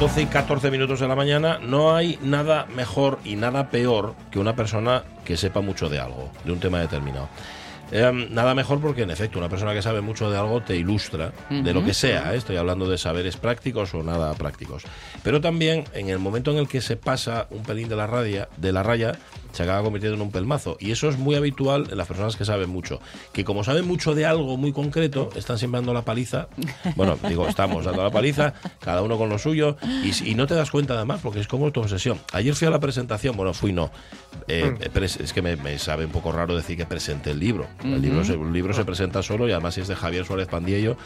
12 0.00 0.22
y 0.22 0.26
14 0.26 0.70
minutos 0.70 1.00
de 1.00 1.08
la 1.08 1.14
mañana 1.14 1.58
no 1.58 1.94
hay 1.94 2.18
nada 2.22 2.64
mejor 2.74 3.18
y 3.22 3.36
nada 3.36 3.68
peor 3.68 4.14
que 4.30 4.38
una 4.38 4.56
persona 4.56 5.04
que 5.26 5.36
sepa 5.36 5.60
mucho 5.60 5.90
de 5.90 5.98
algo, 5.98 6.30
de 6.42 6.52
un 6.52 6.58
tema 6.58 6.80
determinado. 6.80 7.28
Eh, 7.92 8.10
nada 8.30 8.54
mejor 8.54 8.80
porque, 8.80 9.02
en 9.02 9.10
efecto, 9.10 9.38
una 9.38 9.50
persona 9.50 9.74
que 9.74 9.82
sabe 9.82 10.00
mucho 10.00 10.30
de 10.30 10.38
algo 10.38 10.62
te 10.62 10.74
ilustra 10.74 11.32
de 11.50 11.74
lo 11.74 11.84
que 11.84 11.92
sea. 11.92 12.32
¿eh? 12.32 12.38
Estoy 12.38 12.56
hablando 12.56 12.88
de 12.88 12.96
saberes 12.96 13.36
prácticos 13.36 13.92
o 13.92 14.02
nada 14.02 14.32
prácticos. 14.32 14.84
Pero 15.22 15.42
también, 15.42 15.84
en 15.92 16.08
el 16.08 16.18
momento 16.18 16.50
en 16.50 16.56
el 16.56 16.66
que 16.66 16.80
se 16.80 16.96
pasa 16.96 17.46
un 17.50 17.62
pelín 17.62 17.90
de 17.90 17.96
la, 17.96 18.06
raya, 18.06 18.48
de 18.56 18.72
la 18.72 18.82
raya, 18.82 19.18
se 19.52 19.62
acaba 19.62 19.82
convirtiendo 19.82 20.16
en 20.16 20.22
un 20.22 20.30
pelmazo. 20.30 20.76
Y 20.80 20.90
eso 20.90 21.08
es 21.08 21.18
muy 21.18 21.34
habitual 21.34 21.88
en 21.90 21.98
las 21.98 22.06
personas 22.06 22.36
que 22.36 22.44
saben 22.44 22.70
mucho. 22.70 23.00
Que 23.32 23.44
como 23.44 23.64
saben 23.64 23.86
mucho 23.86 24.14
de 24.14 24.26
algo 24.26 24.56
muy 24.56 24.72
concreto, 24.72 25.30
están 25.36 25.58
siempre 25.58 25.78
dando 25.78 25.94
la 25.94 26.02
paliza. 26.02 26.48
Bueno, 26.96 27.18
digo, 27.28 27.48
estamos 27.48 27.84
dando 27.84 28.02
la 28.02 28.10
paliza, 28.10 28.54
cada 28.80 29.02
uno 29.02 29.18
con 29.18 29.28
lo 29.28 29.38
suyo, 29.38 29.76
y, 30.02 30.30
y 30.30 30.34
no 30.34 30.46
te 30.46 30.54
das 30.54 30.70
cuenta 30.70 30.94
además, 30.94 31.20
porque 31.22 31.40
es 31.40 31.48
como 31.48 31.70
tu 31.72 31.80
obsesión. 31.80 32.18
Ayer 32.32 32.54
fui 32.54 32.66
a 32.66 32.70
la 32.70 32.80
presentación, 32.80 33.36
bueno, 33.36 33.54
fui 33.54 33.72
no. 33.72 33.90
Eh, 34.48 34.74
es 34.94 35.32
que 35.32 35.42
me, 35.42 35.56
me 35.56 35.78
sabe 35.78 36.04
un 36.04 36.12
poco 36.12 36.32
raro 36.32 36.56
decir 36.56 36.76
que 36.76 36.86
presente 36.86 37.30
el 37.30 37.38
libro. 37.38 37.66
El, 37.82 38.02
libro 38.02 38.24
se, 38.24 38.34
el 38.34 38.52
libro 38.52 38.72
se 38.72 38.84
presenta 38.84 39.22
solo 39.22 39.48
y 39.48 39.52
además 39.52 39.78
es 39.78 39.88
de 39.88 39.96
Javier 39.96 40.24
Suárez 40.24 40.48
Pandillo, 40.48 40.96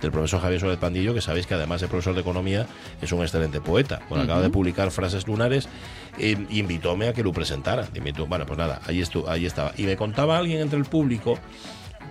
del 0.00 0.10
profesor 0.10 0.40
Javier 0.40 0.60
Suárez 0.60 0.78
Pandillo, 0.78 1.14
que 1.14 1.20
sabéis 1.20 1.46
que 1.46 1.54
además 1.54 1.80
de 1.80 1.88
profesor 1.88 2.14
de 2.14 2.20
economía 2.20 2.66
es 3.00 3.12
un 3.12 3.22
excelente 3.22 3.60
poeta. 3.60 4.00
Bueno, 4.08 4.24
acaba 4.24 4.40
de 4.40 4.50
publicar 4.50 4.90
Frases 4.90 5.26
Lunares 5.26 5.68
e 6.18 6.36
invitóme 6.50 7.08
a 7.08 7.12
que 7.12 7.22
lo 7.22 7.32
presentara. 7.32 7.88
Invitó, 7.94 8.26
bueno, 8.26 8.46
pues 8.46 8.58
nada, 8.58 8.80
ahí, 8.86 9.00
estuvo, 9.00 9.28
ahí 9.28 9.46
estaba. 9.46 9.72
Y 9.76 9.82
me 9.84 9.96
contaba 9.96 10.38
alguien 10.38 10.60
entre 10.60 10.78
el 10.78 10.84
público 10.84 11.38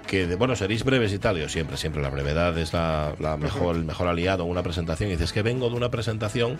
que 0.07 0.27
de, 0.27 0.35
bueno, 0.35 0.55
seréis 0.55 0.83
breves 0.83 1.13
y 1.13 1.19
tal, 1.19 1.37
yo 1.37 1.47
siempre, 1.49 1.77
siempre 1.77 2.01
la 2.01 2.09
brevedad 2.09 2.57
es 2.57 2.73
la, 2.73 3.13
la 3.19 3.37
mejor, 3.37 3.75
el 3.75 3.85
mejor 3.85 4.07
aliado 4.07 4.43
en 4.43 4.49
una 4.49 4.61
presentación. 4.63 5.09
Y 5.09 5.13
dices 5.13 5.31
que 5.31 5.41
vengo 5.41 5.69
de 5.69 5.75
una 5.75 5.89
presentación 5.89 6.57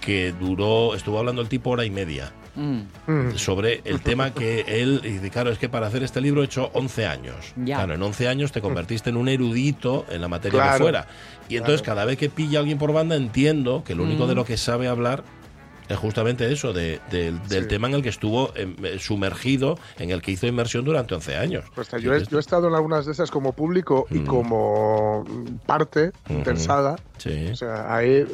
que 0.00 0.32
duró, 0.32 0.94
estuvo 0.94 1.18
hablando 1.18 1.42
el 1.42 1.48
tipo 1.48 1.70
hora 1.70 1.84
y 1.84 1.90
media 1.90 2.32
Mm. 2.54 3.36
sobre 3.36 3.80
el 3.86 4.00
tema 4.02 4.34
que 4.34 4.60
él, 4.68 5.00
y 5.04 5.08
dice, 5.08 5.30
claro, 5.30 5.50
es 5.50 5.56
que 5.58 5.70
para 5.70 5.86
hacer 5.86 6.02
este 6.02 6.20
libro 6.20 6.42
he 6.42 6.44
hecho 6.44 6.70
11 6.74 7.06
años. 7.06 7.54
Ya. 7.56 7.76
Claro, 7.76 7.94
en 7.94 8.02
11 8.02 8.28
años 8.28 8.52
te 8.52 8.60
convertiste 8.60 9.08
en 9.08 9.16
un 9.16 9.28
erudito 9.30 10.04
en 10.10 10.20
la 10.20 10.28
materia 10.28 10.58
Claro. 10.60 10.72
de 10.72 10.78
fuera. 10.80 11.06
Y 11.48 11.56
entonces 11.56 11.80
Claro. 11.80 11.96
cada 11.96 12.04
vez 12.04 12.18
que 12.18 12.28
pilla 12.28 12.58
a 12.58 12.60
alguien 12.60 12.76
por 12.76 12.92
banda 12.92 13.16
entiendo 13.16 13.84
que 13.84 13.94
lo 13.94 14.02
único 14.02 14.26
de 14.26 14.34
lo 14.34 14.44
que 14.44 14.58
sabe 14.58 14.86
hablar 14.86 15.24
es 15.88 15.96
justamente 15.98 16.50
eso, 16.52 16.72
de- 16.72 17.00
del- 17.10 17.42
del 17.48 17.62
Sí. 17.64 17.68
tema 17.68 17.88
en 17.88 17.94
el 17.94 18.02
que 18.02 18.08
estuvo 18.08 18.52
em, 18.56 18.74
eh, 18.84 18.98
sumergido, 18.98 19.78
en 19.98 20.10
el 20.10 20.22
que 20.22 20.30
hizo 20.32 20.46
inmersión 20.46 20.84
durante 20.84 21.14
11 21.14 21.36
años. 21.36 21.64
Pues, 21.74 21.88
yo, 22.00 22.14
he, 22.14 22.24
yo 22.24 22.36
he 22.38 22.40
estado 22.40 22.68
en 22.68 22.74
algunas 22.74 23.06
de 23.06 23.12
esas 23.12 23.30
como 23.30 23.52
público 23.52 24.06
y 24.10 24.18
Mm. 24.20 24.26
como 24.26 25.24
mm, 25.24 25.66
parte 25.66 26.12
interesada. 26.28 26.96
Sí, 27.18 27.48
O 27.52 27.56
sea, 27.56 27.94
ahí. 27.94 28.24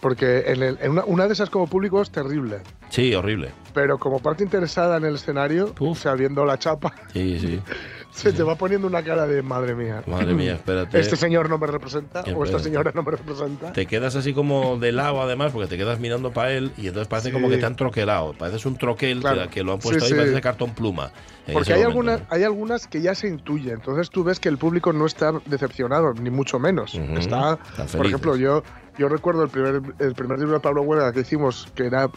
Porque 0.00 0.40
en, 0.48 0.62
el- 0.62 0.78
en 0.82 0.90
una, 0.90 1.04
una 1.06 1.26
de 1.26 1.32
esas 1.32 1.48
como 1.48 1.66
público 1.66 2.02
es 2.02 2.10
terrible. 2.10 2.58
sí, 2.90 3.14
horrible. 3.14 3.52
Pero 3.72 3.98
como 3.98 4.20
parte 4.20 4.44
interesada 4.44 4.98
en 4.98 5.04
el 5.04 5.14
escenario, 5.14 5.74
Uf. 5.80 5.92
o 5.92 5.94
sea, 5.94 6.14
viendo 6.14 6.44
la 6.44 6.58
chapa, 6.58 6.92
Sí, 7.12 7.38
sí. 7.40 7.60
se 8.14 8.32
te 8.32 8.42
va 8.44 8.54
poniendo 8.54 8.86
una 8.86 9.02
cara 9.02 9.26
de 9.26 9.42
madre 9.42 9.74
mía. 9.74 10.02
Madre 10.06 10.34
mía, 10.34 10.52
espérate. 10.54 11.00
Este 11.00 11.16
señor 11.16 11.50
no 11.50 11.58
me 11.58 11.66
representa, 11.66 12.20
o 12.20 12.22
esta 12.22 12.32
Espérate. 12.44 12.62
señora 12.64 12.92
no 12.94 13.02
me 13.02 13.10
representa. 13.10 13.72
Te 13.72 13.86
quedas 13.86 14.14
así 14.14 14.32
como 14.32 14.78
de 14.78 14.92
lado, 14.92 15.20
además, 15.20 15.50
porque 15.52 15.68
te 15.68 15.76
quedas 15.76 15.98
mirando 15.98 16.30
para 16.32 16.52
él 16.52 16.72
y 16.76 16.86
entonces 16.86 17.08
parece 17.08 17.28
Sí. 17.28 17.32
como 17.32 17.48
que 17.50 17.56
te 17.58 17.66
han 17.66 17.74
troquelado. 17.76 18.32
Pareces 18.32 18.64
un 18.66 18.76
troquel 18.76 19.20
Claro. 19.20 19.50
que, 19.50 19.64
lo 19.64 19.72
han 19.72 19.80
puesto 19.80 19.98
Sí, 20.00 20.04
ahí, 20.06 20.10
sí. 20.12 20.14
parece 20.16 20.34
de 20.34 20.40
cartón 20.40 20.74
pluma. 20.74 21.10
Porque 21.52 21.72
hay 21.74 21.80
momento, 21.82 21.88
algunas, 22.12 22.22
hay 22.30 22.42
algunas 22.44 22.86
que 22.86 23.02
ya 23.02 23.14
se 23.14 23.28
intuye, 23.28 23.72
entonces 23.72 24.08
tú 24.10 24.22
ves 24.24 24.38
que 24.40 24.48
el 24.48 24.58
público 24.58 24.92
no 24.92 25.06
está 25.06 25.32
decepcionado, 25.46 26.14
ni 26.14 26.30
mucho 26.30 26.58
menos. 26.58 26.94
Ujú. 26.94 27.18
Está, 27.18 27.58
Están 27.70 27.86
por 27.88 28.06
ejemplo, 28.06 28.36
yo, 28.36 28.62
yo 28.96 29.08
recuerdo 29.08 29.42
el 29.42 29.50
primer, 29.50 29.82
el 29.98 30.14
primer 30.14 30.38
libro 30.38 30.54
de 30.54 30.60
Pablo 30.60 30.82
Huelga 30.82 31.12
que 31.12 31.20
hicimos, 31.20 31.68
que 31.74 31.86
era 31.86 32.08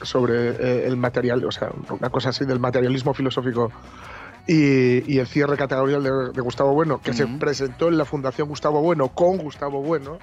sobre 0.00 0.48
eh, 0.48 0.86
el 0.86 0.96
material, 0.96 1.44
o 1.44 1.52
sea, 1.52 1.70
una 1.90 2.10
cosa 2.10 2.30
así 2.30 2.44
del 2.44 2.58
materialismo 2.58 3.14
filosófico 3.14 3.70
y, 4.46 5.12
y 5.12 5.18
el 5.18 5.26
cierre 5.26 5.56
categorial 5.56 6.02
de, 6.02 6.10
de 6.32 6.40
Gustavo 6.40 6.72
Bueno, 6.74 7.00
que 7.00 7.12
se 7.12 7.24
Ujú. 7.24 7.38
presentó 7.38 7.88
en 7.88 7.98
la 7.98 8.04
Fundación 8.04 8.48
Gustavo 8.48 8.80
Bueno 8.82 9.08
con 9.08 9.38
Gustavo 9.38 9.82
Bueno. 9.82 10.18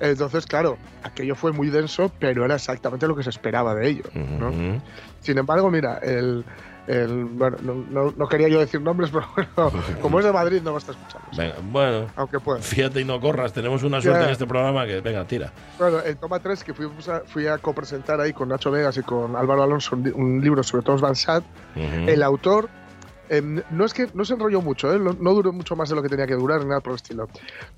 Entonces, 0.00 0.46
claro, 0.46 0.78
aquello 1.04 1.36
fue 1.36 1.52
muy 1.52 1.68
denso, 1.70 2.10
pero 2.18 2.44
era 2.44 2.56
exactamente 2.56 3.06
lo 3.06 3.14
que 3.14 3.22
se 3.22 3.30
esperaba 3.30 3.74
de 3.74 3.88
ello. 3.88 4.02
¿no? 4.14 4.48
Ujú. 4.48 4.80
Sin 5.20 5.38
embargo, 5.38 5.70
mira, 5.70 5.98
el, 5.98 6.44
el- 6.88 7.24
bueno, 7.26 7.56
no, 7.62 7.74
no- 7.74 8.14
no 8.16 8.26
quería 8.26 8.48
yo 8.48 8.58
decir 8.58 8.80
nombres, 8.80 9.10
pero 9.12 9.26
bueno, 9.36 9.72
como 10.00 10.18
es 10.18 10.24
de 10.24 10.32
Madrid 10.32 10.60
no 10.60 10.72
va 10.72 10.78
a 10.78 10.80
escuchando. 10.80 11.28
Venga, 11.36 11.54
bueno, 11.70 12.06
Aunque 12.16 12.40
pueda. 12.40 12.58
fíjate 12.60 13.00
y 13.00 13.04
no 13.04 13.20
corras. 13.20 13.52
Tenemos 13.52 13.84
una 13.84 14.00
suerte 14.00 14.24
en 14.24 14.30
este 14.30 14.44
programa 14.46 14.86
que, 14.86 15.00
venga, 15.00 15.24
tira. 15.24 15.52
Bueno, 15.78 15.98
en 16.04 16.16
Toma 16.16 16.40
3, 16.40 16.64
que 16.64 16.74
fui, 16.74 16.86
a- 17.08 17.22
fui 17.26 17.46
a 17.46 17.58
copresentar 17.58 18.20
ahí 18.20 18.32
con 18.32 18.48
Nacho 18.48 18.72
Vegas 18.72 18.96
y 18.96 19.02
con 19.02 19.36
Álvaro 19.36 19.62
Alonso 19.62 19.94
un, 19.94 20.12
un 20.16 20.40
libro 20.42 20.64
sobre 20.64 20.82
Thomas 20.84 21.00
Van 21.00 21.14
Sant, 21.14 21.44
Ujú. 21.76 22.08
el 22.10 22.22
autor 22.24 22.68
em, 23.28 23.62
no 23.70 23.84
es 23.84 23.94
que 23.94 24.08
no 24.14 24.24
se 24.24 24.34
enrolló 24.34 24.60
mucho, 24.62 24.92
¿eh? 24.92 24.98
no, 24.98 25.12
no 25.18 25.32
duró 25.34 25.52
mucho 25.52 25.76
más 25.76 25.88
de 25.88 25.94
lo 25.96 26.02
que 26.02 26.08
tenía 26.08 26.26
que 26.26 26.34
durar, 26.34 26.60
ni 26.62 26.66
nada 26.68 26.80
por 26.80 26.92
el 26.92 26.96
estilo. 26.96 27.28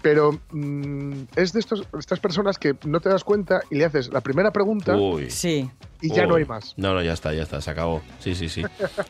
Pero 0.03 0.39
mm, 0.51 1.13
es 1.37 1.53
de 1.53 1.61
estos, 1.61 1.87
estas 1.99 2.21
personas 2.21 2.59
que 2.59 2.75
no 2.85 3.01
te 3.01 3.09
das 3.09 3.25
cuenta 3.25 3.61
y 3.71 3.77
le 3.77 3.85
haces 3.85 4.13
la 4.13 4.21
primera 4.21 4.51
pregunta 4.53 4.97
Uy. 4.97 5.31
Sí. 5.31 5.71
y 6.01 6.09
ya 6.13 6.23
Uy. 6.23 6.29
no 6.29 6.35
hay 6.37 6.45
más. 6.45 6.75
No, 6.77 6.95
no, 6.95 7.03
ya 7.03 7.13
está, 7.13 7.33
ya 7.33 7.43
está, 7.43 7.61
se 7.61 7.71
acabó. 7.71 8.03
Sí, 8.19 8.35
sí, 8.35 8.49
sí. 8.49 8.63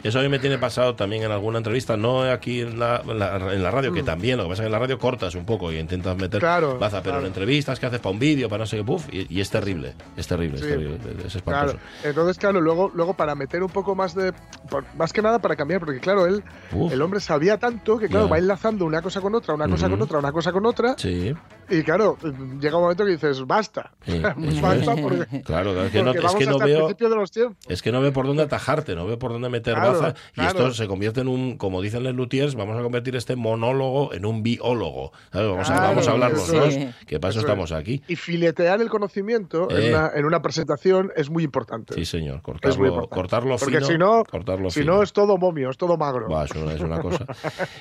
Eso 0.02 0.18
a 0.18 0.22
mí 0.22 0.28
me 0.28 0.38
tiene 0.38 0.58
pasado 0.58 0.94
también 0.94 1.22
en 1.22 1.30
alguna 1.32 1.58
entrevista, 1.58 1.96
no 1.96 2.22
aquí 2.22 2.60
en 2.60 2.78
la, 2.78 3.02
en 3.06 3.18
la, 3.18 3.36
en 3.54 3.62
la 3.62 3.70
radio, 3.70 3.92
que 3.92 4.02
también, 4.02 4.36
lo 4.36 4.44
que 4.44 4.50
pasa 4.50 4.62
es 4.62 4.64
que 4.64 4.66
en 4.66 4.72
la 4.72 4.78
radio 4.78 4.98
cortas 4.98 5.34
un 5.34 5.44
poco 5.46 5.72
y 5.72 5.78
intentas 5.78 6.16
meter 6.16 6.34
Mm. 6.34 6.40
Claro, 6.44 6.78
baza, 6.78 7.02
pero 7.02 7.20
en 7.20 7.26
entrevistas 7.26 7.78
que 7.80 7.86
haces 7.86 8.00
para 8.00 8.12
un 8.12 8.18
vídeo, 8.18 8.48
para 8.48 8.62
no 8.62 8.66
sé 8.66 8.76
qué, 8.78 8.84
puf, 8.84 9.06
y, 9.12 9.26
y 9.32 9.40
es 9.40 9.50
terrible, 9.50 9.94
es 10.16 10.26
terrible, 10.26 10.58
Sí. 10.58 10.64
es 10.64 10.70
terrible, 10.70 10.98
es 11.26 11.34
espantoso. 11.36 11.74
Claro. 11.74 11.78
Entonces, 12.02 12.38
claro, 12.38 12.60
luego, 12.60 12.90
luego 12.94 13.14
para 13.14 13.34
meter 13.34 13.62
un 13.62 13.70
poco 13.70 13.94
más 13.94 14.14
de. 14.14 14.32
por- 14.68 14.84
más 14.96 15.12
que 15.12 15.22
nada 15.22 15.38
para 15.38 15.54
cambiar, 15.56 15.80
porque 15.80 16.00
claro, 16.00 16.26
él, 16.26 16.33
Uf. 16.72 16.92
el 16.92 17.02
hombre 17.02 17.20
sabía 17.20 17.58
tanto 17.58 17.98
que, 17.98 18.08
claro, 18.08 18.28
va 18.28 18.38
enlazando 18.38 18.84
una 18.84 19.02
cosa 19.02 19.20
con 19.20 19.34
otra, 19.34 19.54
una 19.54 19.68
cosa 19.68 19.88
con 19.88 20.00
otra, 20.00 20.18
una 20.18 20.32
cosa 20.32 20.52
con 20.52 20.66
otra. 20.66 20.94
Sí, 20.96 21.34
Y 21.70 21.82
claro, 21.82 22.16
llega 22.60 22.76
un 22.76 22.82
momento 22.82 23.04
que 23.04 23.12
dices, 23.12 23.46
basta. 23.46 23.92
sí, 24.04 24.12
eso 24.48 24.60
basta 24.62 24.92
es. 24.94 25.00
porque, 25.00 25.42
Claro, 25.42 25.84
es 25.84 25.92
que 25.92 26.02
no, 26.02 26.12
es 26.12 26.34
que 26.34 26.46
veo, 26.46 26.78
principio 26.86 27.08
de 27.08 27.16
los 27.16 27.30
tiempos. 27.30 27.56
es 27.68 27.82
que 27.82 27.92
no 27.92 28.00
veo 28.00 28.12
por 28.12 28.26
dónde 28.26 28.42
atajarte, 28.42 28.94
no 28.94 29.06
veo 29.06 29.18
por 29.18 29.32
dónde 29.32 29.48
meter 29.48 29.74
Claro, 29.74 29.92
baza, 30.00 30.14
y 30.32 30.34
claro. 30.34 30.48
esto 30.50 30.74
se 30.74 30.86
convierte 30.86 31.20
en 31.20 31.28
un, 31.28 31.56
como 31.56 31.80
dicen 31.82 32.02
los 32.04 32.14
luthiers, 32.14 32.54
vamos 32.54 32.78
a 32.78 32.82
convertir 32.82 33.16
este 33.16 33.36
monólogo 33.36 34.12
en 34.12 34.26
un 34.26 34.42
biólogo. 34.42 35.12
¿sabes? 35.32 35.48
Vamos, 35.50 35.70
a, 35.70 35.80
vamos 35.80 36.08
a 36.08 36.10
hablar 36.12 36.32
los 36.32 36.50
dos, 36.50 36.74
es. 36.74 36.94
que 37.06 37.18
para 37.20 37.30
eso 37.30 37.40
Eso 37.40 37.48
estamos 37.48 37.72
aquí. 37.72 38.02
Y 38.08 38.16
filetear 38.16 38.80
el 38.80 38.88
conocimiento 38.88 39.68
Eh. 39.70 39.86
en, 39.88 39.94
una, 39.94 40.10
en 40.14 40.24
una 40.24 40.42
presentación 40.42 41.10
es 41.16 41.30
muy 41.30 41.42
importante. 41.44 41.94
Sí, 41.94 42.04
señor, 42.04 42.36
Es 42.36 42.42
muy 42.44 42.52
cortarlo, 42.60 42.86
importante. 42.86 43.14
cortarlo 43.14 43.56
Porque 43.58 43.80
si 43.82 43.98
no, 43.98 44.24
cortarlo 44.24 44.70
si 44.70 44.80
fino. 44.80 44.96
no 44.96 45.02
es 45.02 45.12
todo 45.12 45.36
momio, 45.38 45.70
es 45.70 45.76
todo 45.76 45.96
magro. 45.96 46.26
Eso 46.44 46.70
es 46.70 46.80
una 46.80 47.00
cosa. 47.00 47.26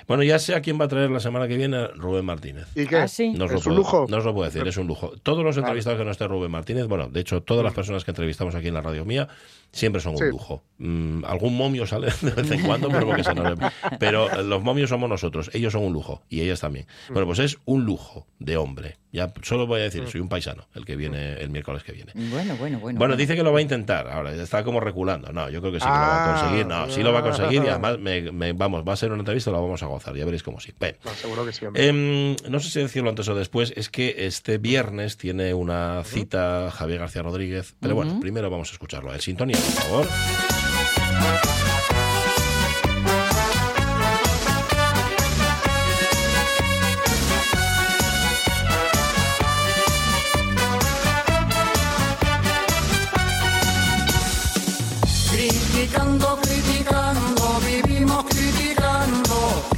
Bueno, 0.08 0.24
ya 0.24 0.40
sé 0.40 0.56
a 0.56 0.62
quién 0.62 0.80
va 0.80 0.86
a 0.86 0.88
traer 0.88 1.10
la 1.12 1.20
semana 1.20 1.48
que 1.48 1.56
viene 1.58 1.88
Rubén 1.96 2.26
Martínez. 2.26 2.68
¿Y 2.76 2.86
qué? 2.86 2.98
Ah, 2.98 3.08
sí. 3.08 3.32
No 3.34 3.46
os 3.46 3.52
¿Es 3.52 3.66
lo 3.66 3.73
un 3.74 3.84
puedo- 3.84 4.00
lujo? 4.02 4.06
No 4.10 4.18
os 4.18 4.26
lo 4.26 4.34
puedo 4.34 4.50
decir, 4.50 4.68
es 4.68 4.78
un 4.78 4.88
lujo. 4.88 5.12
Todos 5.24 5.44
los 5.44 5.58
entrevistados 5.58 6.00
que 6.00 6.06
no 6.06 6.12
esté 6.12 6.28
Rubén 6.28 6.52
Martínez, 6.52 6.88
bueno, 6.88 7.10
de 7.10 7.20
hecho, 7.20 7.42
todas 7.42 7.64
las 7.64 7.74
personas 7.74 8.04
que 8.06 8.12
entrevistamos 8.12 8.56
aquí 8.56 8.68
en 8.70 8.74
la 8.74 8.82
radio 8.82 9.06
mía, 9.06 9.28
siempre 9.74 10.02
son 10.02 10.14
un 10.14 10.20
Sí. 10.20 10.26
lujo. 10.30 10.64
Mm, 10.78 11.24
algún 11.26 11.56
momio 11.58 11.86
sale 11.86 12.08
de 12.22 12.32
vez 12.32 12.52
en 12.52 12.62
cuando, 12.62 12.90
pero 12.90 13.06
porque 13.06 13.24
se 13.24 13.34
nos... 13.34 13.58
Pero 14.00 14.30
eh, 14.32 14.44
los 14.44 14.62
momios 14.64 14.90
somos 14.90 15.10
nosotros, 15.10 15.50
ellos 15.54 15.72
son 15.74 15.84
un 15.84 15.94
lujo, 15.94 16.24
y 16.30 16.42
ellas 16.42 16.60
también. 16.62 16.88
Bueno, 17.10 17.26
pues 17.26 17.40
es 17.40 17.58
un 17.66 17.84
lujo 17.86 18.28
de 18.40 18.58
hombre. 18.58 18.98
Ya 19.14 19.32
solo 19.44 19.68
voy 19.68 19.80
a 19.82 19.84
decir, 19.84 20.08
soy 20.08 20.20
un 20.22 20.28
paisano, 20.28 20.68
el 20.74 20.86
que 20.86 20.96
viene 20.96 21.34
el 21.34 21.50
miércoles 21.52 21.84
que 21.84 21.92
viene. 21.92 22.12
Bueno, 22.16 22.56
bueno, 22.58 22.80
bueno. 22.80 22.98
Bueno, 23.00 23.16
dice 23.16 23.36
que 23.36 23.44
lo 23.44 23.54
va 23.54 23.60
a 23.60 23.62
intentar. 23.62 24.08
Ahora 24.10 24.34
está 24.34 24.64
como 24.64 24.80
reculando. 24.80 25.32
No, 25.32 25.50
yo 25.52 25.62
creo 25.62 25.72
que 25.72 25.80
sí 25.80 25.86
que 25.86 25.92
lo 25.92 25.96
va 25.98 26.24
a 26.34 26.42
conseguir. 26.42 26.66
No, 26.66 26.90
sí 26.90 27.04
lo 27.04 27.14
va 27.14 27.20
a 27.20 27.22
conseguir 27.22 27.64
y 27.64 27.68
además, 27.68 28.00
me- 28.00 28.32
me- 28.32 28.54
vamos, 28.54 28.84
va 28.88 28.94
a 28.94 28.96
ser 28.96 29.12
una 29.12 29.20
entrevista, 29.22 29.52
la 29.52 29.60
vamos 29.60 29.84
a 29.84 29.86
gozar. 29.86 30.16
Ya 30.16 30.26
veréis 30.26 30.42
cómo 30.44 30.60
sí. 30.60 30.74
Bien. 30.80 30.98
No, 31.06 31.12
seguro 31.12 31.46
que 31.46 31.54
sí. 31.54 31.66
Em, 31.76 32.36
no 32.50 32.60
sé 32.60 32.70
si 32.72 32.80
decirlo 32.80 33.10
antes 33.10 33.28
o 33.30 33.36
después, 33.36 33.72
es 33.78 33.90
que 33.90 34.26
este 34.26 34.58
viernes 34.58 35.16
tiene 35.18 35.54
una 35.54 36.04
cita 36.04 36.72
Javier 36.72 37.00
García 37.00 37.22
Rodríguez. 37.22 37.76
Pero 37.80 37.94
bueno, 37.96 38.20
primero 38.20 38.50
vamos 38.50 38.70
a 38.70 38.74
escucharlo. 38.74 39.14
En 39.14 39.22
sintonía, 39.22 39.58
por 39.64 39.82
favor. 39.82 41.63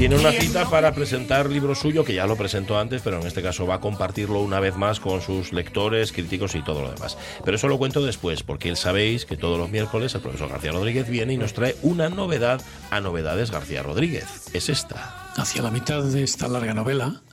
Tiene 0.06 0.20
una 0.20 0.32
cita 0.32 0.70
para 0.70 0.94
presentar 0.94 1.50
libro 1.50 1.74
suyo, 1.74 2.06
que 2.06 2.14
ya 2.14 2.28
lo 2.28 2.36
presentó 2.36 2.78
antes, 2.78 3.02
pero 3.02 3.20
en 3.20 3.26
este 3.26 3.42
caso 3.42 3.66
va 3.66 3.74
a 3.74 3.80
compartirlo 3.80 4.40
una 4.40 4.60
vez 4.60 4.76
más 4.76 5.00
con 5.00 5.20
sus 5.20 5.52
lectores, 5.52 6.12
críticos 6.12 6.54
y 6.54 6.62
todo 6.62 6.84
lo 6.84 6.92
demás. 6.92 7.18
Pero 7.44 7.58
eso 7.58 7.68
lo 7.68 7.80
cuento 7.80 8.06
después, 8.06 8.44
porque 8.44 8.70
él 8.70 8.78
sabéis 8.78 9.26
que 9.26 9.36
todos 9.36 9.58
los 9.58 9.72
miércoles 9.72 10.14
el 10.14 10.22
profesor 10.22 10.50
García 10.50 10.74
Rodríguez 10.74 11.10
viene 11.10 11.34
y 11.34 11.38
nos 11.38 11.54
trae 11.54 11.76
una 11.82 12.08
novedad 12.10 12.62
a 12.92 13.02
Novedades 13.02 13.50
García 13.50 13.82
Rodríguez. 13.82 14.46
Es 14.54 14.70
esta. 14.70 15.34
Hacia 15.38 15.64
la 15.64 15.72
mitad 15.72 16.04
de 16.04 16.22
esta 16.22 16.48
larga 16.48 16.76
novela, 16.76 17.24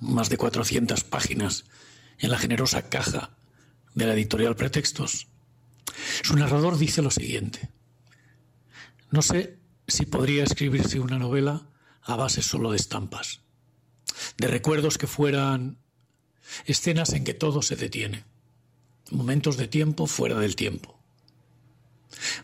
más 0.00 0.30
de 0.30 0.38
400 0.38 1.04
páginas, 1.04 1.66
en 2.18 2.30
la 2.30 2.38
generosa 2.38 2.88
caja 2.88 3.36
de 3.94 4.06
la 4.06 4.14
editorial 4.14 4.56
Pretextos, 4.56 5.26
su 6.22 6.36
narrador 6.36 6.78
dice 6.78 7.02
lo 7.02 7.10
siguiente. 7.10 7.68
No 9.10 9.20
sé 9.20 9.58
si 9.86 10.06
podría 10.06 10.44
escribirse 10.44 10.98
una 10.98 11.18
novela 11.18 11.66
a 12.04 12.16
base 12.16 12.42
solo 12.42 12.70
de 12.70 12.76
estampas, 12.76 13.40
de 14.36 14.48
recuerdos 14.48 14.98
que 14.98 15.06
fueran 15.06 15.78
escenas 16.66 17.12
en 17.12 17.24
que 17.24 17.34
todo 17.34 17.62
se 17.62 17.76
detiene, 17.76 18.24
momentos 19.10 19.56
de 19.56 19.68
tiempo 19.68 20.06
fuera 20.06 20.38
del 20.38 20.56
tiempo. 20.56 20.98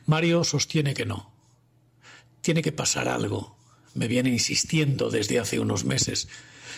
Mario 0.06 0.44
sostiene 0.44 0.94
que 0.94 1.06
no. 1.06 1.32
Tiene 2.40 2.62
que 2.62 2.72
pasar 2.72 3.08
algo. 3.08 3.56
Me 3.94 4.08
viene 4.08 4.30
insistiendo 4.30 5.10
desde 5.10 5.38
hace 5.38 5.60
unos 5.60 5.84
meses, 5.84 6.28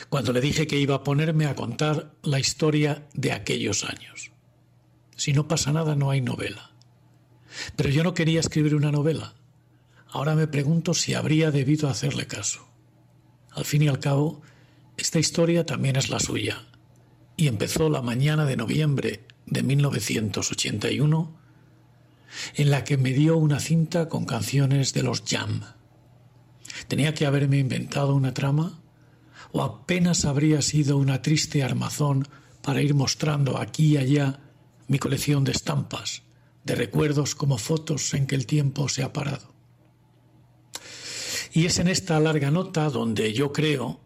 cuando 0.08 0.32
le 0.32 0.40
dije 0.40 0.66
que 0.66 0.78
iba 0.78 0.94
a 0.94 1.04
ponerme 1.04 1.46
a 1.46 1.54
contar 1.54 2.14
la 2.22 2.40
historia 2.40 3.06
de 3.14 3.32
aquellos 3.32 3.84
años. 3.84 4.32
Si 5.16 5.32
no 5.32 5.48
pasa 5.48 5.72
nada, 5.72 5.94
no 5.94 6.10
hay 6.10 6.20
novela. 6.20 6.70
Pero 7.76 7.90
yo 7.90 8.02
no 8.02 8.14
quería 8.14 8.40
escribir 8.40 8.74
una 8.74 8.90
novela. 8.90 9.34
Ahora 10.08 10.34
me 10.34 10.46
pregunto 10.46 10.94
si 10.94 11.14
habría 11.14 11.50
debido 11.50 11.88
hacerle 11.88 12.26
caso. 12.26 12.69
Al 13.52 13.64
fin 13.64 13.82
y 13.82 13.88
al 13.88 13.98
cabo, 13.98 14.42
esta 14.96 15.18
historia 15.18 15.66
también 15.66 15.96
es 15.96 16.10
la 16.10 16.20
suya. 16.20 16.66
Y 17.36 17.48
empezó 17.48 17.88
la 17.88 18.02
mañana 18.02 18.44
de 18.44 18.56
noviembre 18.56 19.24
de 19.46 19.62
1981, 19.62 21.36
en 22.54 22.70
la 22.70 22.84
que 22.84 22.96
me 22.96 23.12
dio 23.12 23.36
una 23.36 23.60
cinta 23.60 24.08
con 24.08 24.24
canciones 24.24 24.92
de 24.92 25.02
los 25.02 25.22
Jam. 25.26 25.62
Tenía 26.86 27.14
que 27.14 27.26
haberme 27.26 27.58
inventado 27.58 28.14
una 28.14 28.34
trama, 28.34 28.80
o 29.52 29.62
apenas 29.62 30.24
habría 30.24 30.62
sido 30.62 30.96
una 30.96 31.22
triste 31.22 31.62
armazón 31.62 32.28
para 32.62 32.82
ir 32.82 32.94
mostrando 32.94 33.58
aquí 33.58 33.94
y 33.94 33.96
allá 33.96 34.40
mi 34.86 34.98
colección 34.98 35.44
de 35.44 35.52
estampas, 35.52 36.22
de 36.64 36.74
recuerdos 36.74 37.34
como 37.34 37.58
fotos 37.58 38.12
en 38.14 38.26
que 38.26 38.36
el 38.36 38.46
tiempo 38.46 38.88
se 38.88 39.02
ha 39.02 39.12
parado. 39.12 39.52
Y 41.52 41.66
es 41.66 41.78
en 41.78 41.88
esta 41.88 42.20
larga 42.20 42.50
nota 42.50 42.90
donde 42.90 43.32
yo 43.32 43.52
creo 43.52 44.00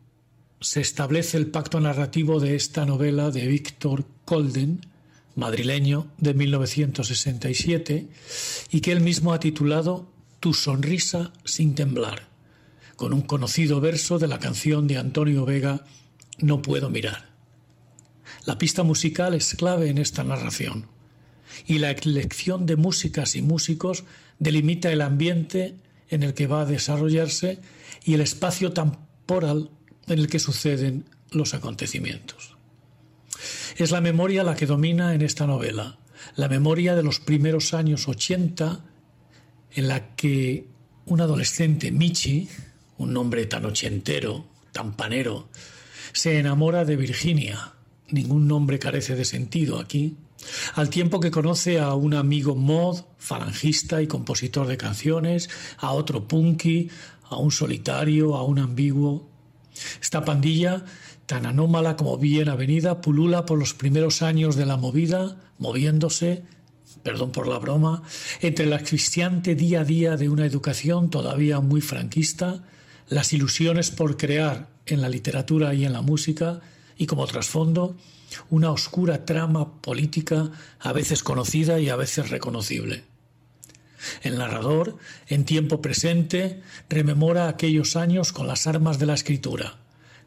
se 0.60 0.80
establece 0.80 1.36
el 1.36 1.48
pacto 1.48 1.78
narrativo 1.78 2.40
de 2.40 2.56
esta 2.56 2.86
novela 2.86 3.30
de 3.30 3.46
Víctor 3.46 4.06
Colden, 4.24 4.86
madrileño 5.34 6.06
de 6.16 6.32
1967, 6.32 8.08
y 8.70 8.80
que 8.80 8.92
él 8.92 9.02
mismo 9.02 9.34
ha 9.34 9.40
titulado 9.40 10.10
Tu 10.40 10.54
sonrisa 10.54 11.32
sin 11.44 11.74
temblar, 11.74 12.28
con 12.96 13.12
un 13.12 13.20
conocido 13.20 13.80
verso 13.82 14.18
de 14.18 14.28
la 14.28 14.38
canción 14.38 14.86
de 14.86 14.96
Antonio 14.96 15.44
Vega, 15.44 15.84
No 16.38 16.62
puedo 16.62 16.88
mirar. 16.88 17.28
La 18.46 18.56
pista 18.56 18.82
musical 18.84 19.34
es 19.34 19.54
clave 19.54 19.90
en 19.90 19.98
esta 19.98 20.24
narración, 20.24 20.86
y 21.66 21.76
la 21.76 21.90
elección 21.90 22.64
de 22.64 22.76
músicas 22.76 23.36
y 23.36 23.42
músicos 23.42 24.04
delimita 24.38 24.90
el 24.90 25.02
ambiente 25.02 25.74
en 26.08 26.22
el 26.22 26.34
que 26.34 26.46
va 26.46 26.62
a 26.62 26.66
desarrollarse 26.66 27.58
y 28.04 28.14
el 28.14 28.20
espacio 28.20 28.72
temporal 28.72 29.70
en 30.06 30.18
el 30.18 30.28
que 30.28 30.38
suceden 30.38 31.04
los 31.30 31.54
acontecimientos. 31.54 32.56
Es 33.76 33.90
la 33.90 34.00
memoria 34.00 34.44
la 34.44 34.54
que 34.54 34.66
domina 34.66 35.14
en 35.14 35.22
esta 35.22 35.46
novela, 35.46 35.98
la 36.36 36.48
memoria 36.48 36.94
de 36.94 37.02
los 37.02 37.20
primeros 37.20 37.74
años 37.74 38.08
80 38.08 38.84
en 39.72 39.88
la 39.88 40.14
que 40.14 40.68
un 41.06 41.20
adolescente, 41.20 41.90
Michi, 41.90 42.48
un 42.98 43.12
nombre 43.12 43.46
tan 43.46 43.64
ochentero, 43.64 44.46
tan 44.72 44.96
panero, 44.96 45.48
se 46.12 46.38
enamora 46.38 46.84
de 46.84 46.96
Virginia. 46.96 47.72
Ningún 48.08 48.46
nombre 48.46 48.78
carece 48.78 49.16
de 49.16 49.24
sentido 49.24 49.80
aquí. 49.80 50.16
Al 50.74 50.90
tiempo 50.90 51.20
que 51.20 51.30
conoce 51.30 51.80
a 51.80 51.94
un 51.94 52.14
amigo 52.14 52.54
mod, 52.54 53.00
falangista 53.18 54.02
y 54.02 54.06
compositor 54.06 54.66
de 54.66 54.76
canciones, 54.76 55.48
a 55.78 55.92
otro 55.92 56.26
punky, 56.28 56.90
a 57.30 57.36
un 57.36 57.50
solitario, 57.50 58.36
a 58.36 58.42
un 58.44 58.58
ambiguo. 58.58 59.28
Esta 60.00 60.24
pandilla, 60.24 60.84
tan 61.26 61.46
anómala 61.46 61.96
como 61.96 62.18
bien 62.18 62.48
avenida, 62.48 63.00
pulula 63.00 63.46
por 63.46 63.58
los 63.58 63.74
primeros 63.74 64.22
años 64.22 64.56
de 64.56 64.66
la 64.66 64.76
movida, 64.76 65.36
moviéndose, 65.58 66.44
perdón 67.02 67.32
por 67.32 67.48
la 67.48 67.58
broma, 67.58 68.02
entre 68.40 68.66
el 68.66 68.72
asfixiante 68.72 69.54
día 69.54 69.80
a 69.80 69.84
día 69.84 70.16
de 70.16 70.28
una 70.28 70.46
educación 70.46 71.10
todavía 71.10 71.60
muy 71.60 71.80
franquista, 71.80 72.64
las 73.08 73.32
ilusiones 73.32 73.90
por 73.90 74.16
crear 74.16 74.68
en 74.86 75.00
la 75.00 75.08
literatura 75.08 75.74
y 75.74 75.84
en 75.84 75.92
la 75.92 76.02
música, 76.02 76.60
y 76.96 77.06
como 77.06 77.26
trasfondo, 77.26 77.96
una 78.50 78.70
oscura 78.70 79.24
trama 79.24 79.80
política 79.80 80.50
a 80.80 80.92
veces 80.92 81.22
conocida 81.22 81.80
y 81.80 81.88
a 81.88 81.96
veces 81.96 82.30
reconocible. 82.30 83.04
El 84.22 84.38
narrador, 84.38 84.98
en 85.28 85.44
tiempo 85.44 85.80
presente, 85.80 86.62
rememora 86.88 87.48
aquellos 87.48 87.96
años 87.96 88.32
con 88.32 88.46
las 88.46 88.66
armas 88.66 88.98
de 88.98 89.06
la 89.06 89.14
escritura. 89.14 89.78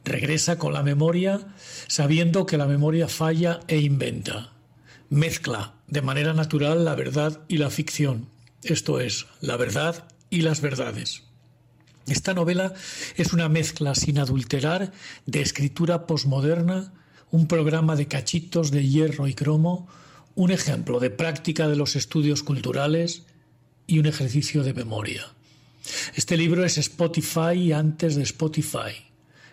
Regresa 0.03 0.57
con 0.57 0.73
la 0.73 0.83
memoria, 0.83 1.47
sabiendo 1.87 2.45
que 2.45 2.57
la 2.57 2.65
memoria 2.65 3.07
falla 3.07 3.59
e 3.67 3.77
inventa. 3.77 4.53
Mezcla 5.09 5.75
de 5.87 6.01
manera 6.01 6.33
natural 6.33 6.85
la 6.85 6.95
verdad 6.95 7.41
y 7.47 7.57
la 7.57 7.69
ficción, 7.69 8.29
esto 8.63 8.99
es, 8.99 9.27
la 9.41 9.57
verdad 9.57 10.07
y 10.29 10.41
las 10.41 10.61
verdades. 10.61 11.23
Esta 12.07 12.33
novela 12.33 12.73
es 13.15 13.33
una 13.33 13.49
mezcla 13.49 13.93
sin 13.95 14.17
adulterar 14.17 14.91
de 15.25 15.41
escritura 15.41 16.07
posmoderna, 16.07 16.93
un 17.31 17.47
programa 17.47 17.95
de 17.95 18.07
cachitos 18.07 18.71
de 18.71 18.87
hierro 18.87 19.27
y 19.27 19.33
cromo, 19.33 19.87
un 20.35 20.51
ejemplo 20.51 20.99
de 20.99 21.09
práctica 21.09 21.67
de 21.67 21.75
los 21.75 21.95
estudios 21.95 22.43
culturales 22.43 23.23
y 23.87 23.99
un 23.99 24.05
ejercicio 24.05 24.63
de 24.63 24.73
memoria. 24.73 25.25
Este 26.15 26.37
libro 26.37 26.65
es 26.65 26.77
Spotify 26.77 27.71
antes 27.71 28.15
de 28.15 28.23
Spotify. 28.23 28.93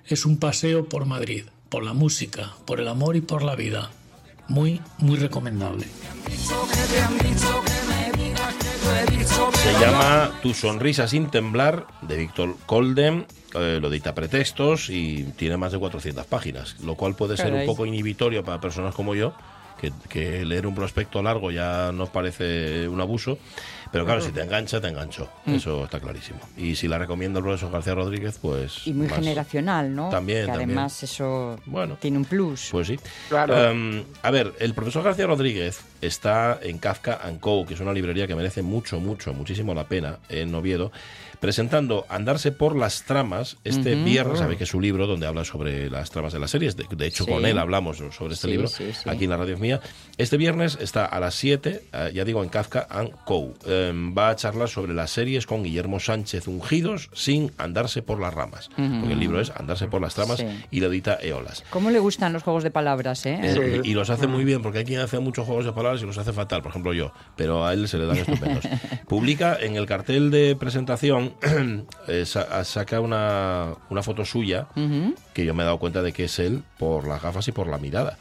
Es 0.07 0.27
un 0.27 0.39
paseo 0.39 0.89
por 0.89 1.07
Madrid, 1.07 1.45
por 1.69 1.85
la 1.85 1.95
música, 1.95 2.55
por 2.67 2.81
el 2.81 2.89
amor 2.89 3.17
y 3.17 3.21
por 3.21 3.43
la 3.43 3.57
vida. 3.57 3.91
Muy, 4.49 4.81
muy 4.99 5.17
recomendable. 5.17 5.87
Se 8.85 9.73
llama 9.81 10.31
Tu 10.43 10.53
sonrisa 10.53 11.09
sin 11.09 11.31
temblar 11.31 11.87
de 12.03 12.17
Víctor 12.17 12.57
Colden. 12.67 13.27
Eh, 13.55 13.79
lo 13.81 13.89
dicta 13.89 14.15
pretextos 14.15 14.91
y 14.91 15.25
tiene 15.37 15.57
más 15.57 15.73
de 15.73 15.79
400 15.79 16.27
páginas, 16.27 16.77
lo 16.81 16.95
cual 16.97 17.15
puede 17.15 17.37
ser 17.37 17.53
un 17.53 17.65
poco 17.67 17.87
inhibitorio 17.87 18.45
para 18.45 18.61
personas 18.61 18.95
como 18.95 19.15
yo, 19.15 19.33
que, 19.81 19.93
que 20.09 20.45
leer 20.45 20.67
un 20.67 20.75
prospecto 20.75 21.23
largo 21.23 21.51
ya 21.51 21.93
nos 21.93 22.11
parece 22.11 22.89
un 22.89 23.01
abuso. 23.01 23.39
Pero 23.93 24.05
claro, 24.07 24.21
si 24.21 24.33
te 24.33 24.41
engancha, 24.43 24.81
te 24.81 24.89
enganchó. 24.89 25.29
Mm. 25.47 25.55
Eso 25.55 25.85
está 25.85 26.01
clarísimo. 26.01 26.41
Y 26.57 26.75
si 26.75 26.89
la 26.89 26.99
recomienda 26.99 27.39
el 27.39 27.45
profesor 27.45 27.71
García 27.71 27.95
Rodríguez, 27.95 28.39
pues. 28.43 28.85
Y 28.89 28.93
muy 28.93 29.07
más. 29.07 29.21
generacional, 29.21 29.95
¿no? 29.95 30.09
También, 30.11 30.41
Que 30.47 30.47
también. 30.49 30.71
además 30.71 31.01
eso 31.05 31.61
Bueno. 31.65 31.97
tiene 32.01 32.19
un 32.19 32.25
plus. 32.25 32.71
Pues 32.73 32.89
sí. 32.89 32.99
Claro. 33.29 33.71
Em, 33.71 34.03
a 34.23 34.31
ver, 34.33 34.53
el 34.59 34.75
profesor 34.75 35.05
García 35.05 35.29
Rodríguez 35.29 35.79
está 36.07 36.59
en 36.63 36.79
Kafka 36.79 37.21
and 37.23 37.41
Co., 37.41 37.65
que 37.67 37.75
es 37.75 37.81
una 37.81 37.93
librería 37.93 38.27
que 38.27 38.35
merece 38.35 38.63
mucho, 38.63 39.01
mucho, 39.01 39.33
muchísimo 39.35 39.75
la 39.75 39.85
pena 39.89 40.19
en 40.29 40.55
Oviedo, 40.55 40.93
presentando 41.41 42.07
Andarse 42.09 42.53
por 42.53 42.77
las 42.77 43.03
tramas 43.05 43.57
este 43.65 43.95
viernes, 43.97 44.39
sabe 44.39 44.57
que 44.57 44.65
es 44.65 44.71
su 44.71 44.81
libro 44.81 45.07
donde 45.07 45.27
habla 45.27 45.45
sobre 45.45 45.91
las 45.91 46.11
tramas 46.11 46.33
de 46.33 46.39
las 46.39 46.51
series, 46.51 46.77
de, 46.77 46.87
de 46.91 47.07
hecho 47.07 47.25
Sí. 47.25 47.31
con 47.31 47.45
él 47.45 47.59
hablamos 47.59 47.99
sobre 47.99 48.35
este 48.35 48.47
Sí, 48.47 48.51
libro 48.53 48.69
sí, 48.69 48.93
sí. 48.93 49.09
aquí 49.09 49.25
en 49.25 49.31
la 49.31 49.37
radio 49.37 49.59
mía. 49.59 49.81
Este 50.17 50.37
viernes 50.37 50.79
está 50.81 51.05
a 51.05 51.21
las 51.21 51.35
7, 51.35 51.83
eh, 51.93 52.11
ya 52.15 52.25
digo, 52.25 52.43
en 52.43 52.49
Kafka 52.49 52.87
and 52.89 53.11
Co. 53.25 53.53
Em, 53.67 54.17
va 54.17 54.31
a 54.31 54.37
charlar 54.37 54.69
sobre 54.69 54.95
las 54.95 55.11
series 55.11 55.47
con 55.47 55.63
Guillermo 55.63 56.01
Sánchez 56.01 56.49
Ungidos 56.49 57.11
sin 57.13 57.51
andarse 57.59 58.03
por 58.03 58.21
las 58.21 58.33
ramas, 58.33 58.69
porque 58.75 59.13
el 59.13 59.19
libro 59.21 59.41
es 59.41 59.51
Andarse 59.51 59.87
por 59.87 60.01
las 60.01 60.15
tramas 60.15 60.39
Sí. 60.39 60.47
y 60.71 60.81
lo 60.81 60.87
edita 60.89 61.19
Eolas. 61.21 61.63
¿Cómo 61.71 61.91
le 61.91 61.99
gustan 61.99 62.33
los 62.33 62.43
juegos 62.43 62.63
de 62.65 62.71
palabras, 62.71 63.27
eh? 63.27 63.39
Eh, 63.43 63.81
Sí. 63.85 63.91
Y 63.91 63.95
los 63.95 64.11
hace 64.11 64.27
muy 64.27 64.45
bien, 64.45 64.63
porque 64.63 64.79
hay 64.79 64.85
quien 64.85 65.01
hace 65.01 65.19
muchos 65.19 65.47
juegos 65.47 65.65
de 65.65 65.73
palabras 65.73 65.94
y 66.03 66.07
los 66.07 66.19
hace 66.19 66.33
fatal, 66.33 66.63
por 66.63 66.71
ejemplo 66.71 66.93
yo, 66.93 67.13
pero 67.37 67.67
a 67.67 67.73
él 67.73 67.89
se 67.89 67.99
le 67.99 68.07
dan 68.07 68.17
estupendos. 68.19 68.65
Publica 69.09 69.57
en 69.61 69.77
el 69.77 69.87
cartel 69.87 70.31
de 70.31 70.57
presentación, 70.57 71.35
eh, 72.09 72.25
sa- 72.27 72.65
saca 72.65 73.01
una, 73.01 73.75
una 73.91 74.03
foto 74.03 74.25
suya, 74.25 74.69
que 75.33 75.45
yo 75.45 75.55
me 75.55 75.63
he 75.63 75.67
dado 75.67 75.79
cuenta 75.79 76.03
de 76.03 76.13
que 76.13 76.25
es 76.25 76.39
él 76.39 76.63
por 76.79 77.07
las 77.07 77.23
gafas 77.23 77.47
y 77.49 77.53
por 77.53 77.67
la 77.69 77.79
mirada. 77.79 78.19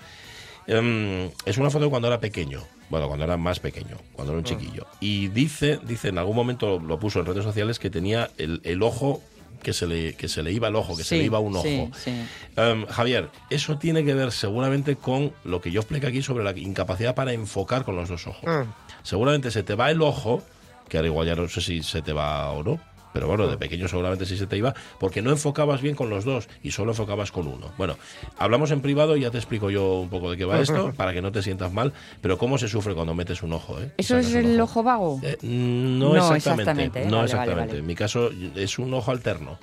Em, 0.67 1.29
es 1.45 1.57
una 1.57 1.69
foto 1.69 1.85
de 1.85 1.89
cuando 1.89 2.07
era 2.07 2.19
pequeño, 2.21 2.61
Bueno, 2.89 3.07
cuando 3.07 3.25
era 3.25 3.35
más 3.37 3.59
pequeño, 3.59 3.97
cuando 4.13 4.31
era 4.33 4.39
un 4.39 4.45
chiquillo. 4.45 4.85
Y 5.01 5.27
dice, 5.29 5.79
dice, 5.83 6.09
en 6.09 6.17
algún 6.17 6.35
momento 6.35 6.79
lo 6.79 6.99
puso 6.99 7.19
en 7.19 7.25
redes 7.25 7.43
sociales 7.43 7.79
que 7.79 7.89
tenía 7.89 8.29
el, 8.37 8.61
el 8.63 8.81
ojo 8.83 9.21
que 9.63 9.74
se 9.74 9.88
le 9.88 10.13
que 10.13 10.27
se 10.27 10.43
le 10.43 10.51
iba 10.51 10.67
el 10.67 10.75
ojo, 10.75 10.96
que 10.96 11.03
se 11.03 11.17
le 11.17 11.24
iba 11.24 11.39
un 11.39 11.55
ojo. 11.55 11.63
sí, 11.63 11.91
sí. 11.96 12.12
Em, 12.55 12.86
Javier, 12.86 13.29
eso 13.50 13.77
tiene 13.79 14.05
que 14.05 14.13
ver 14.13 14.32
seguramente 14.32 14.96
con 14.96 15.34
lo 15.43 15.62
que 15.62 15.72
yo 15.72 15.82
expliqué 15.82 16.08
aquí 16.08 16.22
sobre 16.22 16.43
la 16.43 16.51
incapacidad 16.51 17.15
para 17.15 17.34
enfocar 17.34 17.84
con 17.84 17.96
los 17.96 18.10
dos 18.10 18.27
ojos. 18.27 18.43
Mm. 18.43 18.70
Seguramente 19.01 19.50
se 19.50 19.63
te 19.63 19.74
va 19.74 19.89
el 19.89 20.01
ojo, 20.01 20.43
que 20.88 20.98
ahora 20.98 21.08
igual 21.08 21.27
ya 21.27 21.36
no 21.36 21.48
sé 21.50 21.62
si 21.62 21.82
se 21.82 22.01
te 22.03 22.13
va 22.13 22.51
o 22.51 22.63
no. 22.63 22.92
Pero 23.13 23.27
bueno, 23.27 23.48
de 23.48 23.58
pequeño 23.58 23.88
seguramente 23.88 24.25
sí 24.25 24.38
se 24.38 24.48
te 24.48 24.58
iba, 24.58 24.74
porque 25.00 25.22
no 25.22 25.29
enfocabas 25.32 25.82
bien 25.82 25.96
con 25.96 26.10
los 26.10 26.25
dos 26.25 26.50
y 26.62 26.72
solo 26.72 26.91
enfocabas 26.91 27.32
con 27.32 27.48
uno. 27.48 27.72
Bueno, 27.77 27.98
hablamos 28.38 28.72
en 28.72 28.82
privado 28.82 29.15
y 29.15 29.22
ya 29.22 29.32
te 29.32 29.38
explico 29.38 29.70
yo 29.70 30.00
un 30.00 30.10
poco 30.10 30.32
de 30.32 30.38
qué 30.38 30.46
va 30.46 30.60
esto, 30.60 30.93
para 30.98 31.13
que 31.13 31.22
no 31.22 31.32
te 31.32 31.41
sientas 31.41 31.72
mal, 31.72 31.93
pero 32.22 32.38
cómo 32.38 32.58
se 32.58 32.67
sufre 32.67 32.93
cuando 32.93 33.13
metes 33.13 33.43
un 33.43 33.53
ojo. 33.53 33.79
¿eh? 33.79 33.91
¿Eso 33.98 34.15
Sacas 34.15 34.27
es 34.29 34.36
el 34.36 34.60
ojo 34.60 34.84
vago? 34.84 35.20
Eh, 35.24 35.38
no, 35.43 36.13
No 36.13 36.36
exactamente. 36.36 36.62
exactamente, 36.62 37.03
¿eh? 37.03 37.05
No 37.05 37.17
Vale, 37.17 37.17
vale, 37.17 37.25
exactamente. 37.25 37.67
vale. 37.67 37.79
En 37.79 37.86
mi 37.86 37.96
caso 37.96 38.29
es 38.55 38.79
un 38.79 38.93
ojo 38.93 39.12
alterno. 39.12 39.58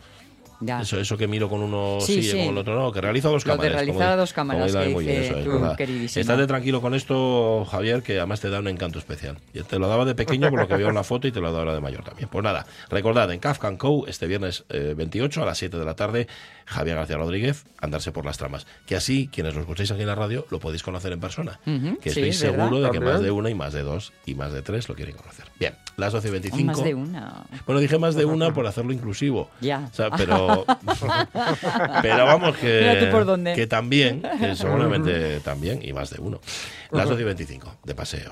Ya. 0.62 0.82
Eso, 0.82 1.00
eso 1.00 1.16
que 1.16 1.26
miro 1.26 1.48
con 1.48 1.62
uno 1.62 1.98
Sí, 2.00 2.22
sí, 2.22 2.30
sí. 2.32 2.38
y 2.38 2.44
con 2.44 2.52
el 2.54 2.58
otro 2.58 2.74
no, 2.78 2.92
que 2.92 3.00
realiza 3.00 3.28
dos 3.28 3.46
Lo 3.46 3.52
cámaras. 3.54 3.72
realizar 3.72 3.94
como 3.96 4.08
a 4.08 4.12
di- 4.12 4.18
dos 4.20 4.32
cámaras, 4.34 4.72
como 4.74 4.98
que 4.98 5.06
dice 5.06 5.28
eso 5.30 5.78
es. 5.78 6.16
Estate 6.18 6.46
tranquilo 6.46 6.80
con 6.82 6.94
esto, 6.94 7.64
Javier, 7.70 8.02
que 8.02 8.18
además 8.18 8.40
te 8.40 8.50
da 8.50 8.58
un 8.60 8.68
encanto 8.68 8.98
especial. 8.98 9.38
Yo 9.54 9.64
te 9.64 9.78
lo 9.78 9.88
daba 9.88 10.04
de 10.04 10.14
pequeño 10.14 10.50
por 10.50 10.60
lo 10.60 10.68
que 10.68 10.76
veo 10.76 10.88
en 10.90 10.94
la 10.94 11.02
foto 11.04 11.26
y 11.28 11.32
te 11.32 11.40
lo 11.40 11.46
dado 11.46 11.60
ahora 11.60 11.74
de 11.74 11.80
mayor 11.80 12.04
también. 12.04 12.28
Pues 12.28 12.44
nada, 12.44 12.66
recordad, 12.90 13.30
en 13.32 13.40
Kafka 13.40 13.74
Co, 13.78 14.06
este 14.06 14.26
viernes 14.26 14.64
eh, 14.68 14.94
28 14.96 15.42
a 15.42 15.46
las 15.46 15.58
7 15.58 15.78
de 15.78 15.84
la 15.84 15.94
tarde, 15.94 16.26
Javier 16.70 16.96
García 16.96 17.16
Rodríguez, 17.16 17.64
andarse 17.80 18.12
por 18.12 18.24
las 18.24 18.38
tramas. 18.38 18.66
Que 18.86 18.94
así, 18.96 19.28
quienes 19.32 19.54
lo 19.54 19.60
escucháis 19.60 19.90
aquí 19.90 20.02
en 20.02 20.06
la 20.06 20.14
radio, 20.14 20.46
lo 20.50 20.60
podéis 20.60 20.82
conocer 20.82 21.12
en 21.12 21.20
persona. 21.20 21.58
Que 21.64 22.10
sí, 22.10 22.20
estoy 22.20 22.22
verdad. 22.22 22.38
seguro 22.68 22.76
de 22.80 22.90
que 22.90 22.98
También. 22.98 23.12
más 23.12 23.22
de 23.22 23.30
una 23.32 23.50
y 23.50 23.54
más 23.54 23.72
de 23.72 23.82
dos 23.82 24.12
y 24.24 24.34
más 24.34 24.52
de 24.52 24.62
tres 24.62 24.88
lo 24.88 24.94
quieren 24.94 25.16
conocer. 25.16 25.46
Bien, 25.58 25.74
las 25.96 26.12
12 26.12 26.28
y 26.28 26.30
Oh, 26.30 26.32
25. 26.32 26.64
más 26.72 26.84
de 26.84 26.94
una. 26.94 27.44
Bueno, 27.66 27.80
dije 27.80 27.98
más 27.98 28.14
de 28.14 28.24
una 28.24 28.52
por 28.54 28.66
hacerlo 28.66 28.92
inclusivo. 28.92 29.50
Ya. 29.60 29.88
O 29.90 29.94
sea, 29.94 30.10
pero, 30.10 30.64
pero 32.02 32.24
vamos 32.24 32.56
que, 32.56 32.80
Mira 32.80 33.00
tú 33.00 33.10
por 33.10 33.24
dónde. 33.26 33.54
que 33.54 33.66
también, 33.66 34.22
que 34.38 34.54
seguramente 34.56 35.40
también, 35.40 35.80
y 35.82 35.92
más 35.92 36.10
de 36.10 36.20
uno. 36.20 36.40
Las 36.92 37.08
12 37.08 37.22
y 37.22 37.24
25, 37.24 37.76
de 37.84 37.94
paseo. 37.94 38.30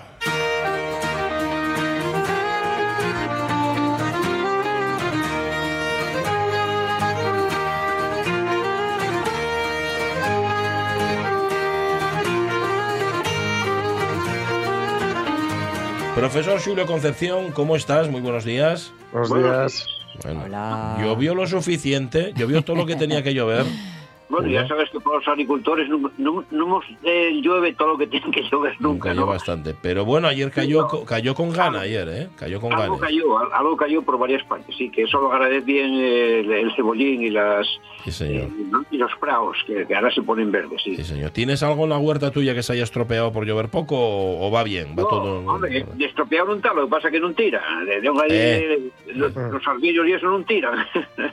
Profesor 16.19 16.61
Julio 16.61 16.85
Concepción, 16.85 17.53
¿cómo 17.53 17.77
estás? 17.77 18.11
Muy 18.11 18.21
buenos 18.21 18.45
días. 18.45 18.93
Buenos 19.13 19.33
días. 19.33 19.87
Bueno, 20.25 20.43
Hola. 20.47 20.99
Llovió 21.01 21.33
lo 21.33 21.47
suficiente, 21.47 22.33
llovió 22.35 22.63
todo 22.63 22.75
lo 22.75 22.87
que 22.87 22.97
tenía 22.97 23.23
que 23.23 23.35
llover. 23.35 23.65
Bueno, 24.29 24.49
ya 24.49 24.67
sabes 24.69 24.91
que 24.91 25.01
por 25.01 25.17
los 25.17 25.27
agricultores 25.29 25.89
no, 25.89 26.11
no, 26.19 26.45
no 26.51 26.65
hemos, 26.65 26.85
eh, 27.03 27.31
llueve 27.43 27.73
todo 27.73 27.89
lo 27.89 27.99
que 27.99 28.07
tiene 28.07 28.31
que 28.31 28.43
llover 28.43 28.75
nunca, 28.79 29.09
cayó 29.09 29.21
¿no? 29.23 29.27
bastante. 29.27 29.75
Pero 29.81 30.05
bueno, 30.05 30.29
ayer 30.29 30.51
cayó, 30.51 30.87
co- 30.87 31.05
cayó 31.05 31.35
con 31.35 31.51
gana, 31.51 31.81
ayer, 31.81 32.07
¿eh? 32.09 32.29
Cayó 32.37 32.61
con 32.61 32.73
Algo 32.73 32.97
ganas. 32.97 33.01
cayó, 33.01 33.39
al- 33.39 33.53
algo 33.53 33.77
cayó 33.77 34.03
por 34.03 34.19
varias 34.19 34.43
partes, 34.45 34.77
sí, 34.77 34.91
que 34.91 35.03
eso 35.05 35.21
lo 35.21 35.33
agradece 35.33 35.65
bien 35.65 35.93
el, 35.95 36.51
el 36.53 36.75
cebollín 36.77 37.23
y 37.23 37.31
las 37.31 37.67
Sí, 38.05 38.13
señor. 38.13 38.45
eh, 38.45 38.51
¿no? 38.71 38.85
y 38.91 38.99
los 38.99 39.11
praos, 39.19 39.57
que, 39.67 39.87
que 39.87 39.95
ahora 39.95 40.11
se 40.11 40.23
ponen 40.23 40.53
verdes, 40.53 40.81
sí. 40.85 40.95
Sí, 40.97 41.05
señor. 41.05 41.31
¿Tienes 41.31 41.63
algo 41.63 41.85
en 41.85 41.91
la 41.91 41.99
huerta 41.99 42.31
tuya 42.31 42.55
que 42.55 42.63
se 42.63 42.75
haya 42.75 42.85
estropeado 42.85 43.33
por 43.33 43.47
llover 43.47 43.69
poco 43.71 43.97
o, 43.99 44.47
o 44.47 44.51
va 44.51 44.63
bien? 44.63 44.91
Va 44.91 45.03
No, 45.03 45.09
todo. 45.09 45.39
hombre, 45.47 45.85
de 45.95 46.05
estropear 46.05 46.49
un 46.49 46.61
tal, 46.61 46.77
lo 46.77 46.85
que 46.85 46.91
pasa 46.91 47.09
es 47.09 47.13
que 47.15 47.21
no 47.21 47.33
tira. 47.33 47.63
De, 47.87 48.01
de 48.01 48.09
Eh. 48.31 48.75
eh, 48.75 48.91
los, 49.15 49.35
los 49.35 49.63
y 49.83 50.13
eso 50.13 50.27
no 50.27 50.43
tiran. 50.45 50.79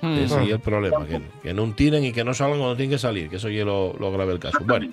Ese 0.02 0.24
es 0.44 0.50
el 0.52 0.60
problema, 0.60 1.06
que, 1.06 1.20
que 1.44 1.54
no 1.54 1.66
tiren 1.74 2.04
y 2.06 2.12
que 2.12 2.24
no 2.24 2.34
salgan 2.34 2.60
cuando 2.60 2.76
tienen 2.86 2.96
que 2.96 3.00
salir, 3.00 3.30
que 3.30 3.36
eso 3.38 3.50
ya 3.50 3.64
lo, 3.66 3.94
lo 3.98 4.12
grave 4.12 4.34
el 4.34 4.40
caso. 4.40 4.60
Bueno, 4.66 4.90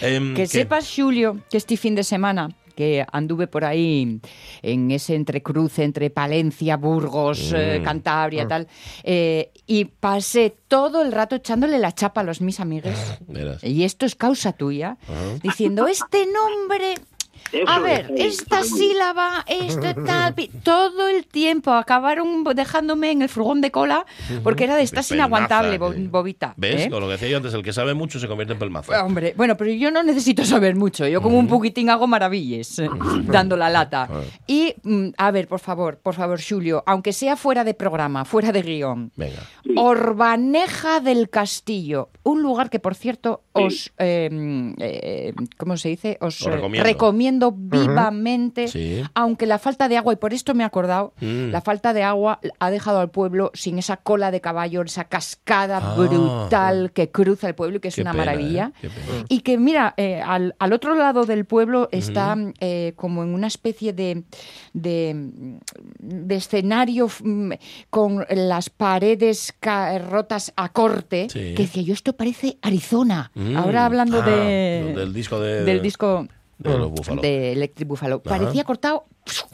em, 0.00 0.34
Que 0.34 0.42
¿qué? 0.42 0.46
sepas, 0.46 0.92
Julio, 0.94 1.38
que 1.50 1.56
este 1.56 1.76
fin 1.76 1.94
de 1.94 2.04
semana 2.04 2.48
que 2.74 3.04
anduve 3.12 3.46
por 3.48 3.66
ahí 3.66 4.18
en 4.62 4.90
ese 4.90 5.14
entrecruce 5.14 5.84
entre 5.84 6.08
Palencia, 6.08 6.78
Burgos, 6.78 7.52
eh, 7.54 7.78
Mm. 7.80 7.84
Cantabria, 7.84 8.48
tal, 8.48 8.66
eh, 9.04 9.50
y 9.66 9.84
pasé 9.84 10.56
todo 10.68 11.02
el 11.02 11.12
rato 11.12 11.36
echándole 11.36 11.78
la 11.78 11.92
chapa 11.92 12.22
a 12.22 12.24
los 12.24 12.40
mis 12.40 12.60
amigos. 12.60 12.94
Verás. 13.28 13.62
Y 13.62 13.84
esto 13.84 14.06
es 14.06 14.14
causa 14.14 14.52
tuya, 14.52 14.96
diciendo, 15.42 15.86
este 15.86 16.24
nombre... 16.26 16.94
Eso 17.52 17.68
A 17.68 17.78
ver, 17.80 18.10
esta 18.16 18.62
sílaba, 18.62 19.44
este 19.46 19.94
tal, 20.06 20.34
todo 20.62 21.08
el 21.08 21.26
tiempo 21.26 21.72
acabaron 21.72 22.44
dejándome 22.54 23.10
en 23.10 23.22
el 23.22 23.28
furgón 23.28 23.60
de 23.60 23.70
cola 23.70 24.06
porque 24.42 24.64
era 24.64 24.76
de 24.76 24.82
estás 24.82 25.08
Pelmaza, 25.08 25.26
inaguantable, 25.26 25.78
que- 25.78 26.08
bobita. 26.08 26.54
¿Ves? 26.56 26.86
¿eh? 26.86 26.90
Con 26.90 27.00
lo 27.00 27.06
que 27.06 27.12
decía 27.12 27.28
yo 27.28 27.36
antes, 27.38 27.54
el 27.54 27.62
que 27.62 27.72
sabe 27.72 27.94
mucho 27.94 28.18
se 28.18 28.28
convierte 28.28 28.52
en 28.54 28.58
pelmazo. 28.58 28.92
Hombre, 29.04 29.34
bueno, 29.36 29.56
pero 29.56 29.70
yo 29.72 29.90
no 29.90 30.02
necesito 30.02 30.44
saber 30.44 30.76
mucho. 30.76 31.06
Yo 31.06 31.20
con 31.20 31.34
un 31.34 31.46
poquitín 31.48 31.90
hago 31.90 32.06
maravillas, 32.06 32.78
eh, 32.78 32.88
dando 33.24 33.56
la 33.56 33.68
lata. 33.70 34.08
Y, 34.46 34.74
mm, 34.82 35.08
a 35.16 35.30
ver, 35.30 35.48
por 35.48 35.60
favor, 35.60 35.98
por 35.98 36.14
favor, 36.14 36.40
Julio, 36.42 36.82
aunque 36.86 37.12
sea 37.12 37.36
fuera 37.36 37.64
de 37.64 37.74
programa, 37.74 38.24
fuera 38.24 38.52
de 38.52 38.62
guion. 38.62 39.12
Venga. 39.16 39.40
Orbaneja 39.76 41.00
del 41.00 41.28
Castillo, 41.30 42.10
un 42.22 42.42
lugar 42.42 42.70
que, 42.70 42.78
por 42.78 42.94
cierto, 42.94 43.42
os, 43.52 43.92
eh, 43.98 44.28
eh, 44.78 45.32
¿cómo 45.56 45.76
se 45.76 45.88
dice? 45.90 46.18
Os 46.20 46.40
eh, 46.42 46.50
recomiendo. 46.50 46.84
Recomiendo 47.40 47.52
vivamente, 47.56 48.68
Sí. 48.68 49.02
aunque 49.14 49.46
la 49.46 49.58
falta 49.58 49.88
de 49.88 49.96
agua, 49.96 50.12
y 50.12 50.16
por 50.16 50.32
esto 50.34 50.54
me 50.54 50.62
he 50.62 50.66
acordado, 50.66 51.14
Mm. 51.20 51.50
la 51.50 51.60
falta 51.60 51.92
de 51.92 52.02
agua 52.02 52.40
ha 52.58 52.70
dejado 52.70 53.00
al 53.00 53.10
pueblo 53.10 53.50
sin 53.54 53.78
esa 53.78 53.96
cola 53.96 54.30
de 54.30 54.40
caballo, 54.40 54.82
esa 54.82 55.04
cascada 55.04 55.80
Ah. 55.82 55.94
brutal 55.96 56.92
que 56.92 57.10
cruza 57.10 57.48
el 57.48 57.54
pueblo 57.54 57.76
y 57.78 57.80
que 57.80 57.88
es 57.88 57.98
una 57.98 58.12
pena, 58.12 58.24
maravilla. 58.24 58.72
¿eh? 58.82 58.88
Pena. 58.88 59.24
Y 59.28 59.40
que, 59.40 59.58
mira, 59.58 59.94
eh, 59.96 60.20
al, 60.20 60.54
al 60.58 60.72
otro 60.72 60.94
lado 60.94 61.24
del 61.24 61.44
pueblo 61.44 61.88
está 61.92 62.36
eh, 62.60 62.92
como 62.96 63.22
en 63.22 63.34
una 63.34 63.46
especie 63.46 63.92
de, 63.92 64.24
de, 64.72 65.56
de 65.98 66.34
escenario 66.34 67.08
mm, 67.22 67.52
con 67.90 68.24
las 68.30 68.70
paredes 68.70 69.54
rotas 70.10 70.52
a 70.56 70.68
corte, 70.70 71.28
Sí. 71.30 71.54
que 71.54 71.62
decía 71.62 71.82
yo, 71.82 71.94
esto 71.94 72.12
parece 72.14 72.58
Arizona. 72.62 73.30
Mm. 73.34 73.56
Ahora 73.56 73.86
hablando 73.86 74.20
Ah, 74.22 74.26
de, 74.26 74.92
del 74.96 75.12
disco 75.12 75.40
de- 75.40 75.64
del 75.64 75.82
disco 75.82 76.26
De 76.70 76.78
los 76.78 76.90
búfalos. 76.90 77.22
de 77.22 77.52
Electric 77.52 77.88
Buffalo. 77.88 78.22
Ajá. 78.24 78.38
Parecía 78.38 78.64
cortado 78.64 79.04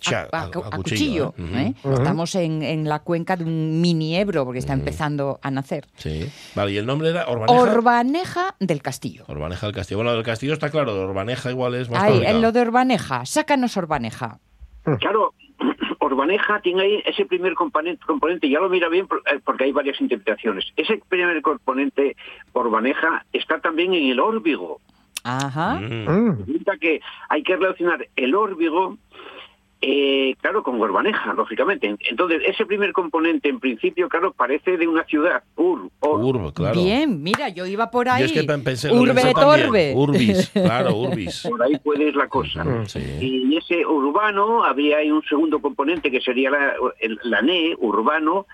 a, 0.07 0.11
a- 0.11 0.21
a- 0.21 0.41
a 0.43 0.45
a 0.47 0.51
cuchillo, 0.77 1.33
cuchillo. 1.33 1.35
¿eh? 1.59 1.75
¿eh? 1.85 1.93
Estamos 1.95 2.35
en, 2.35 2.63
en 2.63 2.89
la 2.89 2.99
cuenca 3.01 3.37
de 3.37 3.45
un 3.45 3.81
mini 3.81 4.17
Ebro, 4.17 4.45
porque 4.45 4.59
está 4.61 4.73
empezando 4.73 5.39
a 5.43 5.51
nacer. 5.51 5.87
Sí. 5.97 6.31
Vale, 6.55 6.73
y 6.73 6.77
el 6.79 6.87
nombre 6.87 7.11
era 7.11 7.27
Orbaneja. 7.29 7.63
Orbaneja 7.63 8.55
del 8.61 8.83
Castillo. 8.83 9.25
Orbaneja 9.29 9.67
del 9.67 9.75
Castillo. 9.75 9.99
Bueno, 9.99 10.13
del 10.13 10.23
Castillo 10.25 10.53
está 10.53 10.71
claro, 10.71 10.95
de 10.95 11.01
Orbaneja 11.01 11.51
igual 11.51 11.75
es 11.75 11.91
más 11.91 12.03
Ahí, 12.03 12.23
en 12.25 12.41
lo 12.43 12.53
de 12.53 12.61
Orbaneja. 12.61 13.25
Sácanos 13.27 13.77
Orbaneja. 13.77 14.39
Claro, 15.01 15.35
Orbaneja 16.01 16.61
tiene 16.63 16.83
ahí 16.83 17.03
ese 17.05 17.27
primer 17.27 17.55
componente, 17.55 18.03
componente 18.07 18.49
ya 18.49 18.61
lo 18.61 18.69
mira 18.71 18.89
bien 18.89 19.07
eh, 19.31 19.41
porque 19.45 19.65
hay 19.65 19.73
varias 19.73 20.01
interpretaciones. 20.01 20.65
Ese 20.77 21.01
primer 21.09 21.43
componente 21.43 22.17
Orbaneja 22.53 23.27
está 23.33 23.61
también 23.61 23.93
en 23.93 24.11
el 24.13 24.21
órbigo. 24.21 24.81
Ajá. 25.29 25.75
Mm. 25.81 26.09
Mm. 26.09 26.39
Resulta 26.47 26.77
que 26.79 27.01
hay 27.29 27.43
que 27.43 27.57
relacionar 27.57 28.09
el 28.17 28.35
órbigo, 28.35 28.97
eh, 29.81 30.35
claro, 30.41 30.63
con 30.65 30.81
Orbaneja, 30.81 31.35
lógicamente. 31.35 31.95
Entonces, 32.11 32.43
ese 32.47 32.67
primer 32.67 32.93
componente, 32.93 33.49
en 33.49 33.61
principio, 33.61 34.09
claro, 34.09 34.33
parece 34.33 34.77
de 34.77 34.89
una 34.89 35.05
ciudad, 35.05 35.45
Ur, 35.55 35.89
Or. 36.01 36.53
Claro. 36.53 36.83
Bien, 36.83 37.23
mira, 37.23 37.49
yo 37.51 37.65
iba 37.65 37.89
por 37.91 38.09
ahí. 38.09 38.21
Yo 38.23 38.27
es 38.27 38.33
que 38.33 38.43
pensé, 38.43 38.91
Urbe 38.93 39.15
pensé 39.15 39.31
et 39.31 39.37
también. 39.37 39.67
orbe. 39.69 39.93
Urbis, 39.95 40.49
claro, 40.53 40.97
Urbis. 40.97 41.47
Por 41.49 41.63
ahí 41.63 41.79
puede 41.79 42.09
ir 42.09 42.17
la 42.17 42.27
cosa. 42.29 42.65
Sí. 42.87 42.99
Y 43.21 43.57
ese 43.57 43.87
urbano, 43.87 44.65
habría 44.65 44.97
ahí 44.97 45.11
un 45.13 45.23
segundo 45.23 45.61
componente 45.61 46.11
que 46.11 46.21
sería 46.23 46.51
la, 46.51 46.73
el- 46.99 47.21
la 47.23 47.41
NE, 47.43 47.77
urbano, 47.79 48.47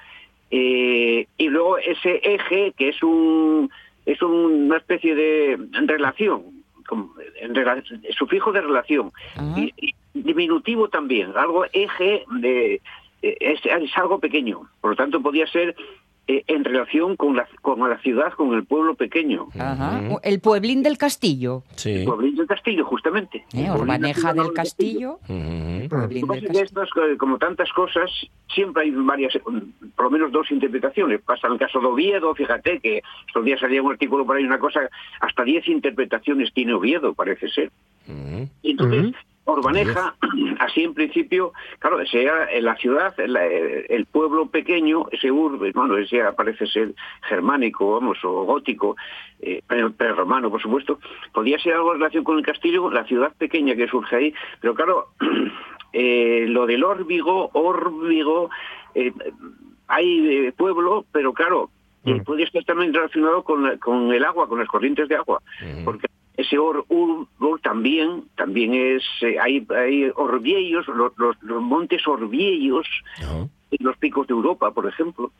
eh, 0.50 1.26
y 1.38 1.48
luego 1.48 1.78
ese 1.78 2.20
eje, 2.22 2.74
que 2.76 2.90
es 2.90 3.02
un 3.02 3.70
es 4.06 4.20
una 4.20 4.76
especie 4.76 5.14
de 5.14 5.58
relación, 5.86 6.42
como- 6.86 7.14
en 7.40 7.54
rela- 7.54 7.82
sufijo 8.16 8.52
de 8.52 8.60
relación, 8.60 9.12
y, 9.56 9.72
y 9.76 9.94
diminutivo 10.14 10.88
también, 10.88 11.32
algo 11.36 11.64
eje 11.72 12.24
de 12.40 12.80
eh, 13.22 13.36
es, 13.40 13.60
es 13.64 13.96
algo 13.98 14.18
pequeño, 14.20 14.68
por 14.80 14.90
lo 14.90 14.96
tanto 14.96 15.20
podría 15.22 15.46
ser 15.46 15.74
eh, 16.26 16.42
en 16.46 16.64
relación 16.64 17.16
con 17.16 17.36
la, 17.36 17.46
con 17.60 17.78
la 17.80 17.98
ciudad, 17.98 18.32
con 18.32 18.54
el 18.54 18.64
pueblo 18.64 18.94
pequeño. 18.94 19.48
Ajá. 19.58 20.00
El 20.22 20.40
pueblín 20.40 20.82
del 20.82 20.96
castillo. 20.96 21.62
Sí. 21.76 22.04
Pueblín 22.06 22.36
del 22.36 22.46
Castillo, 22.46 22.84
justamente. 22.86 23.44
¿eh? 23.52 23.70
Orbaneja 23.70 24.32
del 24.32 24.44
del 24.44 24.52
Castillo. 24.54 25.18
Del 25.28 25.88
como 27.18 27.36
tantas 27.38 27.70
cosas, 27.72 28.10
siempre 28.54 28.84
hay 28.84 28.90
varias, 28.92 29.34
eh, 29.34 29.40
por 29.94 30.06
lo 30.06 30.10
menos 30.10 30.32
dos 30.32 30.50
interpretaciones. 30.50 31.20
Pasa 31.20 31.46
en 31.46 31.54
el 31.54 31.58
caso 31.58 31.80
de 31.80 31.86
Oviedo, 31.86 32.34
fíjate 32.34 32.80
que 32.80 33.02
estos 33.26 33.44
días 33.44 33.60
salía 33.60 33.82
un 33.82 33.92
artículo 33.92 34.24
por 34.24 34.36
ahí, 34.36 34.44
una 34.44 34.58
cosa, 34.58 34.80
hasta 35.20 35.44
diez 35.44 35.68
interpretaciones 35.68 36.52
tiene 36.54 36.72
Oviedo, 36.72 37.12
parece 37.12 37.48
ser. 37.48 37.70
Y 38.62 38.70
entonces, 38.70 39.14
Orbaneja, 39.46 40.14
así 40.60 40.82
en 40.84 40.94
principio, 40.94 41.52
claro, 41.78 42.04
sea 42.06 42.48
en 42.50 42.64
la 42.64 42.76
ciudad, 42.76 43.14
la- 43.26 43.44
el 43.46 44.06
pueblo 44.06 44.46
pequeño, 44.46 45.04
ese 45.12 45.30
urbe, 45.30 45.70
bueno, 45.72 45.96
ese 45.98 46.22
parece 46.36 46.66
ser 46.66 46.94
germánico, 47.28 47.92
vamos, 47.92 48.18
o 48.24 48.44
gótico, 48.44 48.96
eh, 49.40 49.60
pero, 49.66 49.92
romano, 50.14 50.50
por 50.50 50.62
supuesto, 50.62 50.98
podía 51.32 51.58
ser 51.58 51.74
algo 51.74 51.92
en 51.92 51.98
relación 52.00 52.24
con 52.24 52.38
el 52.38 52.44
castillo, 52.44 52.90
la 52.90 53.04
ciudad 53.04 53.32
pequeña 53.36 53.74
que 53.76 53.86
surge 53.88 54.16
ahí, 54.16 54.34
pero 54.60 54.74
claro, 54.74 55.08
eh, 55.92 56.46
lo 56.48 56.66
del 56.66 56.82
órbigo, 56.84 57.50
órbigo, 57.52 58.50
eh, 58.94 59.12
hay 59.88 60.46
eh, 60.46 60.52
pueblo, 60.56 61.04
pero 61.12 61.32
claro, 61.34 61.70
eh, 62.06 62.22
podría 62.24 62.46
estar 62.46 62.64
también 62.64 62.92
relacionado 62.94 63.42
con, 63.44 63.62
la- 63.62 63.76
con 63.78 64.12
el 64.12 64.24
agua, 64.24 64.48
con 64.48 64.58
las 64.58 64.68
corrientes 64.68 65.08
de 65.08 65.16
agua, 65.16 65.40
porque 65.84 66.06
ese 66.36 66.58
or, 66.58 66.84
ur- 66.88 67.26
ur 67.40 67.60
también, 67.60 68.24
también 68.36 68.74
es, 68.74 69.02
eh, 69.22 69.38
hay, 69.40 69.64
hay 69.70 70.10
orviellos, 70.16 70.86
los, 70.88 71.12
los- 71.16 71.40
los 71.42 71.62
montes 71.62 72.06
orviellos, 72.08 72.86
en 73.70 73.86
los 73.86 73.96
picos 73.98 74.26
de 74.26 74.34
Europa, 74.34 74.70
por 74.72 74.86
ejemplo, 74.86 75.32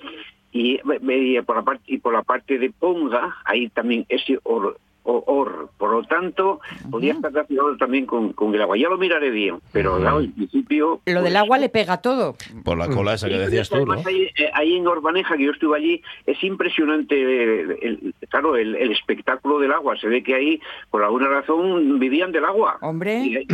y, 0.53 0.75
eh, 0.77 1.43
por 1.45 1.57
la 1.57 1.63
parte 1.63 1.83
y 1.87 1.99
por 1.99 2.13
la 2.13 2.23
parte 2.23 2.59
de 2.59 2.71
Ponga 2.71 3.37
hay 3.45 3.69
también 3.71 4.07
ese 4.09 4.39
or, 4.45 4.77
or. 5.05 5.69
por 5.79 5.91
lo 5.93 6.03
tanto 6.05 6.61
podría 6.91 7.13
estar 7.13 7.33
relacionado 7.33 7.77
también 7.77 8.07
con, 8.07 8.33
con 8.33 8.55
el 8.55 8.63
agua. 8.63 8.77
Ya 8.77 8.89
lo 8.89 8.97
miraré 8.99 9.31
bien, 9.31 9.59
pero 9.73 9.99
claro, 9.99 10.21
en 10.21 10.33
principio 10.33 11.01
Lo 11.07 11.13
del 11.23 11.23
pues, 11.23 11.37
agua 11.37 11.59
le 11.59 11.69
pega 11.69 11.99
todo. 11.99 12.37
Por 12.65 12.79
la 12.79 12.89
cola 12.89 13.15
esa 13.15 13.29
que 13.29 13.39
decías 13.39 13.69
tú, 13.69 13.85
¿no? 13.85 13.93
ahí, 14.07 14.29
eh, 14.39 14.51
ahí 14.55 14.77
en 14.77 14.87
Orbaneja, 14.87 15.37
que 15.37 15.45
yo 15.45 15.53
estuve 15.53 15.77
allí, 15.77 16.03
es 16.27 16.43
impresionante, 16.43 17.15
eh, 17.17 17.79
el- 17.83 18.15
claro, 18.31 18.57
el, 18.57 18.75
el 18.77 18.93
espectáculo 18.93 19.59
del 19.59 19.73
agua. 19.73 19.97
Se 19.99 20.09
ve 20.09 20.23
que 20.23 20.35
ahí, 20.35 20.61
por 20.91 21.03
alguna 21.03 21.29
razón, 21.29 21.99
vivían 21.99 22.33
del 22.33 22.45
agua. 22.45 22.79
Hombre. 22.81 23.19
Y, 23.25 23.37
ahí- 23.37 23.47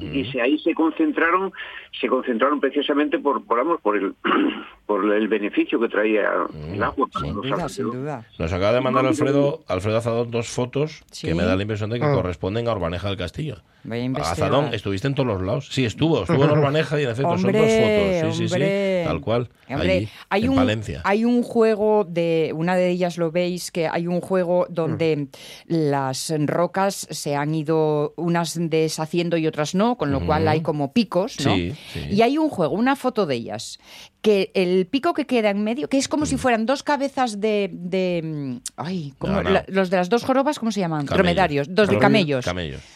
y- 0.00 0.38
ahí 0.38 0.58
se 0.58 0.74
concentraron, 0.74 1.52
se 2.00 2.08
concentraron 2.08 2.60
precisamente 2.60 3.18
por, 3.18 3.44
por, 3.44 3.80
por 3.80 3.96
el, 3.96 4.14
por 4.86 5.12
el 5.14 5.28
beneficio 5.28 5.80
que 5.80 5.88
traía 5.88 6.24
el 6.72 6.82
agua. 6.82 7.08
para 7.12 7.24
Sin 7.24 7.34
los 7.34 7.44
duda, 7.46 7.68
sin 7.68 7.84
duda. 7.90 8.26
Nos 8.38 8.52
acaba 8.52 8.72
de 8.74 8.80
mandar 8.82 9.06
Alfredo, 9.06 9.62
Alfredo 9.66 9.96
Azadón 9.98 10.30
dos 10.30 10.48
fotos 10.48 11.02
Sí. 11.10 11.26
que 11.26 11.34
me 11.34 11.42
da 11.44 11.56
la 11.56 11.62
impresión 11.62 11.88
de 11.90 11.98
que 11.98 12.04
Ah. 12.04 12.12
corresponden 12.12 12.68
a 12.68 12.72
Urbaneja 12.72 13.08
del 13.08 13.16
Castillo. 13.16 13.62
A. 13.90 14.30
Azadón, 14.30 14.72
estuviste 14.72 15.08
en 15.08 15.14
todos 15.14 15.26
los 15.26 15.42
lados. 15.42 15.68
Sí, 15.70 15.84
estuvo, 15.84 16.22
estuvo 16.22 16.44
en 16.44 16.50
Urbaneja 16.58 16.98
y 17.00 17.04
en 17.04 17.10
efecto 17.10 17.36
son 17.38 17.52
dos 17.52 17.62
fotos. 17.62 18.36
Sí, 18.36 18.48
sí, 18.48 18.54
hombre. 18.54 19.02
sí, 19.02 19.08
tal 19.08 19.20
cual. 19.20 19.48
Hombre, 19.68 19.92
allí, 19.96 20.08
hay 20.30 20.44
en 20.44 20.50
un, 20.50 20.56
Palencia. 20.56 21.00
hay 21.04 21.24
un 21.24 21.42
juego 21.42 22.04
de, 22.04 22.52
una 22.54 22.76
de 22.76 22.88
ellas 22.90 23.16
lo 23.18 23.30
veis, 23.30 23.70
que 23.70 23.86
hay 23.86 24.06
un 24.06 24.20
juego 24.20 24.66
donde 24.70 25.28
las 25.66 26.32
rocas 26.46 27.06
se 27.10 27.36
han 27.36 27.54
ido 27.54 28.12
unas 28.16 28.58
deshaciendo 28.58 29.36
y 29.36 29.46
otras 29.46 29.74
no, 29.74 29.96
con 29.96 30.12
lo 30.12 30.24
cual 30.24 30.48
hay 30.48 30.60
como 30.62 30.92
picos, 30.92 31.36
¿no? 31.44 31.54
Sí, 31.54 31.74
sí. 31.92 32.00
Y 32.10 32.22
hay 32.22 32.38
un 32.38 32.48
juego, 32.48 32.74
una 32.74 32.96
foto 32.96 33.26
de 33.26 33.34
ellas, 33.36 33.78
que 34.24 34.50
el 34.54 34.86
pico 34.86 35.12
que 35.12 35.26
queda 35.26 35.50
en 35.50 35.62
medio, 35.62 35.86
que 35.90 35.98
es 35.98 36.08
como 36.08 36.22
Mm. 36.24 36.26
si 36.26 36.36
fueran 36.38 36.64
dos 36.64 36.82
cabezas 36.82 37.40
de... 37.42 37.68
de 37.72 38.22
mm, 38.24 38.56
ay, 38.78 39.12
¿cómo- 39.18 39.34
No, 39.34 39.42
no. 39.42 39.50
la- 39.50 39.64
los 39.68 39.90
de 39.90 39.98
las 39.98 40.08
dos 40.08 40.24
jorobas, 40.24 40.58
¿cómo 40.58 40.72
se 40.72 40.80
llaman? 40.80 41.04
Dromedarios, 41.04 41.66
dos 41.74 41.88
de 41.90 41.98
Camellos. 41.98 42.46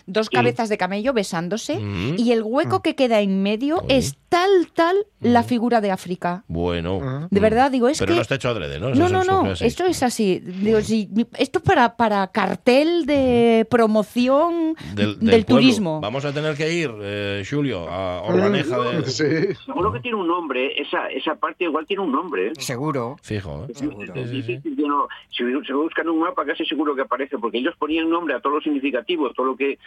Dos 0.06 0.30
cabezas 0.30 0.70
de 0.70 0.78
camello 0.78 1.12
besándose 1.12 1.76
Mm. 1.78 2.14
y 2.16 2.32
el 2.32 2.42
hueco 2.42 2.80
que 2.80 2.94
queda 2.94 3.20
en 3.20 3.42
medio 3.42 3.82
es 3.90 4.16
tal, 4.30 4.48
tal 4.74 4.96
la 5.20 5.42
figura 5.42 5.82
de 5.82 5.90
África. 5.90 6.44
Bueno. 6.48 7.28
De 7.30 7.40
verdad, 7.40 7.70
digo, 7.70 7.88
es 7.88 7.98
Pero 7.98 8.12
que... 8.12 8.16
no 8.16 8.22
está 8.22 8.36
hecho 8.36 8.48
adrede, 8.48 8.80
¿no? 8.80 8.88
Eso 8.88 8.98
No, 8.98 9.06
es- 9.20 9.26
no, 9.26 9.42
no, 9.44 9.52
esto 9.52 9.84
es 9.84 10.02
así. 10.02 10.38
Digo, 10.40 10.78
esto 11.38 11.60
para, 11.60 11.96
para 11.96 12.26
cartel 12.28 13.04
de 13.04 13.66
promoción 13.70 14.74
Del, 14.94 15.18
del, 15.18 15.30
del 15.30 15.44
pueblo. 15.44 15.62
turismo. 15.62 16.00
Vamos 16.00 16.24
a 16.24 16.32
tener 16.32 16.56
que 16.56 16.72
ir, 16.72 16.90
eh, 17.02 17.44
Julio, 17.48 17.86
a 17.88 18.26
Urbaneja 18.28 18.78
de... 18.78 19.04
Sí. 19.06 19.24
Seguro 19.66 19.92
que 19.92 20.00
tiene 20.00 20.16
un 20.16 20.28
nombre, 20.28 20.80
esa, 20.80 21.08
esa 21.18 21.34
parte 21.36 21.64
igual 21.64 21.86
tiene 21.86 22.02
un 22.02 22.12
nombre. 22.12 22.48
¿eh? 22.48 22.52
Seguro. 22.58 23.16
Fijo, 23.22 23.66
¿eh? 23.68 23.74
Seguro. 23.74 24.14
Es 24.14 24.30
difícil 24.30 24.74
que 24.76 24.82
no- 24.82 25.08
si 25.30 25.44
se 25.66 25.72
buscan 25.74 26.08
un 26.08 26.20
mapa 26.20 26.44
casi 26.44 26.64
seguro 26.64 26.94
que 26.94 27.02
aparece 27.02 27.38
porque 27.38 27.58
ellos 27.58 27.74
ponían 27.78 28.08
nombre 28.10 28.34
a 28.34 28.40
todo 28.40 28.54
lo 28.54 28.60
significativo 28.60 29.30
todo 29.32 29.46
lo 29.46 29.56
que 29.56 29.78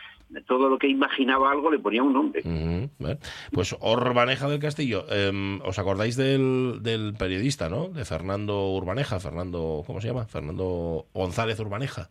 todo 0.48 0.70
lo 0.70 0.78
que 0.78 0.88
imaginaba 0.88 1.52
algo 1.52 1.72
le 1.72 1.80
ponían 1.80 2.06
un 2.06 2.14
nombre. 2.14 2.42
Pues 3.52 3.76
Urbaneja 3.82 4.48
del 4.48 4.60
Castillo. 4.60 5.06
eh, 5.10 5.60
¿Os 5.66 5.78
acordáis 5.80 6.16
del, 6.16 6.80
del 6.82 7.14
periodista, 7.18 7.70
no? 7.70 7.90
De 7.90 8.06
Fernando 8.06 8.70
Urbaneja, 8.72 9.20
Fernando, 9.20 9.84
¿cómo 9.86 10.00
se 10.02 10.08
llama? 10.08 10.26
Fernando 10.26 11.06
González 11.14 11.60
Urbaneja. 11.60 12.10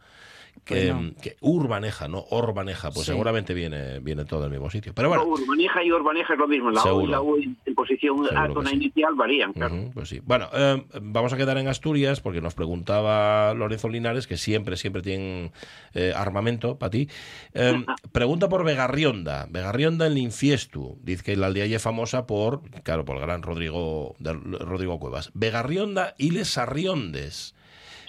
Que, 0.65 0.95
Urbaneja, 1.41 2.07
no 2.07 2.25
Orbaneja, 2.31 2.91
pues 2.91 3.07
Sí. 3.07 3.13
seguramente 3.13 3.55
viene, 3.55 3.99
viene 3.99 4.25
todo 4.25 4.43
del 4.43 4.51
mismo 4.51 4.71
sitio. 4.71 4.93
Pero 4.95 5.09
bueno, 5.09 5.25
No, 5.25 5.31
Urbaneja 5.31 5.83
y 5.83 5.91
Urbaneja 5.91 6.35
es 6.35 6.39
lo 6.39 6.47
mismo 6.47 6.71
la 6.71 6.83
O 6.85 7.03
y 7.03 7.07
la 7.09 7.21
U 7.21 7.37
en 7.37 7.57
en 7.67 7.75
posición 7.75 8.17
Seguro 8.25 8.39
átona 8.39 8.71
que 8.71 8.77
sí. 8.77 8.83
inicial 8.85 9.15
varían 9.15 9.53
claro 9.53 9.91
pues 9.93 10.09
sí. 10.09 10.21
Bueno, 10.23 10.49
eh, 10.53 10.85
vamos 11.03 11.33
a 11.33 11.37
quedar 11.37 11.59
en 11.59 11.67
Asturias 11.69 12.21
porque 12.21 12.41
nos 12.41 12.55
preguntaba 12.55 13.53
Lorenzo 13.55 13.89
Linares, 13.89 14.27
que 14.27 14.37
siempre, 14.37 14.77
siempre 14.77 15.03
tienen 15.03 15.51
eh, 15.95 16.13
armamento 16.15 16.79
para 16.79 16.91
ti. 16.91 17.09
Eh, 17.55 17.85
pregunta 18.13 18.49
por 18.49 18.65
Vegarrionda. 18.65 19.47
Vegarrionda 19.51 20.07
en 20.07 20.15
Linfiestu. 20.15 20.99
Dice 21.03 21.25
que 21.25 21.37
la 21.37 21.47
aldea 21.47 21.65
es 21.65 21.83
famosa 21.83 22.27
por, 22.27 22.63
claro, 22.83 23.05
por 23.05 23.17
el 23.17 23.23
gran 23.23 23.43
Rodrigo, 23.43 24.15
de- 24.19 24.35
Rodrigo 24.35 24.99
Cuevas. 25.01 25.31
Vegarrionda 25.35 26.15
y 26.19 26.31
Les 26.31 26.57
Arriondes. 26.59 27.55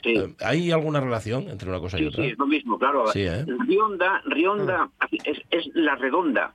Sí 0.03 0.13
Eh, 0.15 0.35
¿Hay 0.43 0.71
alguna 0.71 0.99
relación 0.99 1.47
entre 1.49 1.69
una 1.69 1.79
cosa 1.79 1.97
y 1.97 2.01
Sí, 2.01 2.07
otra? 2.07 2.23
sí, 2.23 2.29
es 2.31 2.37
lo 2.37 2.47
mismo, 2.47 2.77
claro. 2.79 3.07
Sí, 3.07 3.21
¿eh? 3.21 3.45
Rionda, 3.67 4.21
Rionda 4.25 4.89
es, 5.25 5.41
es 5.51 5.69
la 5.73 5.95
redonda. 5.95 6.53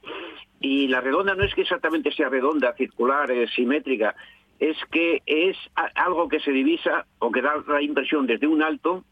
Y 0.61 0.88
la 0.88 1.00
redonda 1.00 1.35
no 1.35 1.44
es 1.44 1.54
que 1.54 1.62
exactamente 1.62 2.11
sea 2.12 2.28
redonda, 2.28 2.72
circular, 2.74 3.30
eh, 3.30 3.46
simétrica, 3.48 4.14
es 4.59 4.76
que 4.90 5.22
es 5.26 5.56
algo 5.94 6.28
que 6.28 6.40
se 6.40 6.50
divisa 6.50 7.06
o 7.18 7.30
que 7.30 7.42
da 7.42 7.62
la 7.68 7.82
impresión 7.82 8.26
desde 8.26 8.46
un 8.46 8.62
alto 8.62 9.04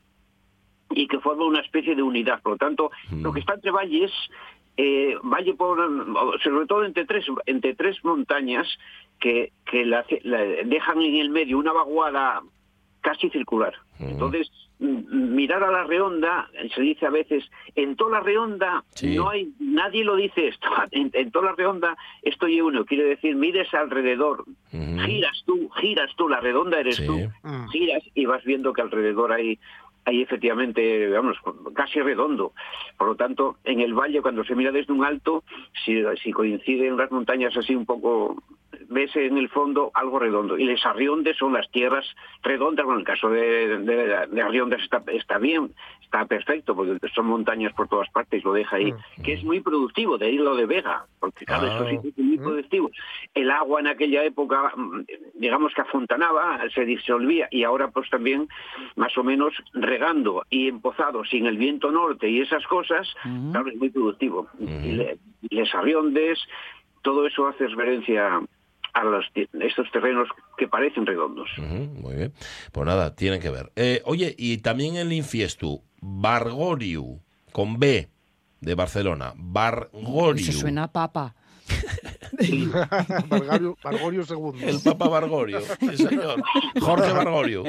y 0.90 1.06
que 1.06 1.18
forma 1.20 1.44
una 1.44 1.60
especie 1.60 1.94
de 1.94 2.02
unidad. 2.02 2.40
Por 2.42 2.52
lo 2.52 2.58
tanto, 2.58 2.90
lo 3.12 3.32
que 3.32 3.40
está 3.40 3.54
entre 3.54 3.70
valles, 3.70 4.10
eh, 4.76 5.16
valle 5.22 5.52
por, 5.54 5.78
sobre 6.42 6.66
todo 6.66 6.84
entre 6.84 7.04
tres, 7.04 7.26
entre 7.46 7.74
tres 7.74 8.02
montañas 8.04 8.66
que, 9.20 9.52
que 9.70 9.84
la- 9.84 10.04
la 10.22 10.38
dejan 10.64 11.00
en 11.02 11.16
el 11.16 11.28
medio 11.30 11.58
una 11.58 11.72
vaguada 11.72 12.42
casi 13.04 13.28
circular. 13.30 13.74
Entonces, 14.00 14.50
mm, 14.80 15.34
mirar 15.36 15.62
a 15.62 15.70
la 15.70 15.84
redonda, 15.84 16.48
se 16.74 16.80
dice 16.80 17.06
a 17.06 17.10
veces, 17.10 17.44
en 17.76 17.94
toda 17.96 18.12
la 18.12 18.20
redonda 18.20 18.82
Sí. 18.94 19.14
no 19.14 19.28
hay, 19.28 19.52
nadie 19.60 20.02
lo 20.04 20.16
dice 20.16 20.48
esto, 20.48 20.66
en, 20.90 21.10
en 21.12 21.30
toda 21.30 21.50
la 21.50 21.52
redonda 21.54 21.96
estoy 22.22 22.60
uno, 22.60 22.84
quiere 22.86 23.04
decir, 23.04 23.36
mires 23.36 23.72
alrededor, 23.74 24.44
giras 24.70 25.42
tú, 25.46 25.68
giras 25.80 26.10
tú, 26.16 26.28
la 26.28 26.40
redonda 26.40 26.80
eres 26.80 26.96
Sí. 26.96 27.06
tú, 27.06 27.14
giras 27.70 28.02
y 28.14 28.24
vas 28.24 28.42
viendo 28.44 28.72
que 28.72 28.82
alrededor 28.82 29.30
hay 29.32 29.58
hay 30.06 30.20
efectivamente, 30.20 31.08
vamos, 31.08 31.38
casi 31.74 31.98
redondo. 31.98 32.52
Por 32.98 33.08
lo 33.08 33.14
tanto, 33.14 33.56
en 33.64 33.80
el 33.80 33.94
valle, 33.94 34.20
cuando 34.20 34.44
se 34.44 34.54
mira 34.54 34.70
desde 34.70 34.92
un 34.92 35.02
alto, 35.02 35.44
si, 35.82 36.02
si 36.22 36.30
coinciden 36.30 36.98
las 36.98 37.10
montañas 37.10 37.56
así 37.56 37.74
un 37.74 37.86
poco, 37.86 38.36
ves 38.88 39.14
en 39.16 39.38
el 39.38 39.48
fondo 39.48 39.90
algo 39.94 40.18
redondo. 40.18 40.58
Y 40.58 40.64
les 40.64 40.84
arriondes 40.84 41.36
son 41.36 41.52
las 41.52 41.70
tierras 41.70 42.04
redondas, 42.42 42.84
bueno, 42.84 43.00
en 43.00 43.06
el 43.06 43.06
caso 43.06 43.28
de, 43.30 43.78
de, 43.78 44.26
de 44.30 44.42
Arriondas 44.42 44.82
está, 44.82 45.02
está 45.08 45.38
bien, 45.38 45.72
está 46.02 46.26
perfecto, 46.26 46.76
porque 46.76 46.98
son 47.14 47.26
montañas 47.26 47.72
por 47.72 47.88
todas 47.88 48.08
partes, 48.10 48.44
lo 48.44 48.52
deja 48.52 48.76
ahí, 48.76 48.92
que 49.22 49.32
es 49.32 49.44
muy 49.44 49.60
productivo, 49.60 50.18
de 50.18 50.26
ahí 50.26 50.36
lo 50.38 50.54
de 50.54 50.66
Vega, 50.66 51.06
porque 51.18 51.44
claro, 51.44 51.66
Ah. 51.66 51.74
eso 51.74 51.88
sí 52.02 52.08
es 52.08 52.18
muy 52.18 52.38
productivo. 52.38 52.90
El 53.34 53.50
agua 53.50 53.80
en 53.80 53.86
aquella 53.88 54.22
época, 54.24 54.72
mm, 54.76 55.00
digamos 55.34 55.72
que 55.74 55.80
afontanaba, 55.80 56.60
se 56.74 56.84
disolvía, 56.84 57.48
y 57.50 57.64
ahora 57.64 57.88
pues 57.88 58.08
también, 58.10 58.48
más 58.96 59.16
o 59.18 59.24
menos, 59.24 59.54
regando 59.72 60.44
y 60.50 60.68
empozado 60.68 61.24
sin 61.24 61.46
el 61.46 61.56
viento 61.56 61.90
norte 61.90 62.28
y 62.28 62.40
esas 62.40 62.64
cosas, 62.66 63.12
claro, 63.52 63.68
es 63.68 63.76
muy 63.76 63.90
productivo. 63.90 64.48
Les 65.50 65.74
arriondes, 65.74 66.38
todo 67.02 67.26
eso 67.26 67.46
hace 67.46 67.66
referencia 67.66 68.40
a 68.94 69.04
los, 69.04 69.24
estos 69.34 69.90
terrenos 69.92 70.28
que 70.56 70.68
parecen 70.68 71.04
redondos. 71.06 71.48
Muy 71.58 72.14
bien. 72.14 72.32
Pues 72.72 72.86
nada, 72.86 73.14
tienen 73.14 73.40
que 73.40 73.50
ver. 73.50 73.72
Eh, 73.76 74.00
oye, 74.04 74.34
y 74.38 74.58
también 74.58 74.96
el 74.96 75.12
Infiestu, 75.12 75.82
Bargoriu, 76.00 77.20
con 77.52 77.78
B, 77.78 78.08
de 78.60 78.74
Barcelona. 78.74 79.32
Bargoriu. 79.36 80.36
Eso 80.48 80.52
suena 80.52 80.84
a 80.84 80.92
papa. 80.92 81.34
Bargorio 83.82 84.22
II. 84.28 84.62
El 84.62 84.80
Papa 84.82 85.08
Bargorio, 85.08 85.60
sí, 85.80 85.96
señor. 85.96 86.42
Jorge 86.80 87.12
Bargorio. 87.12 87.64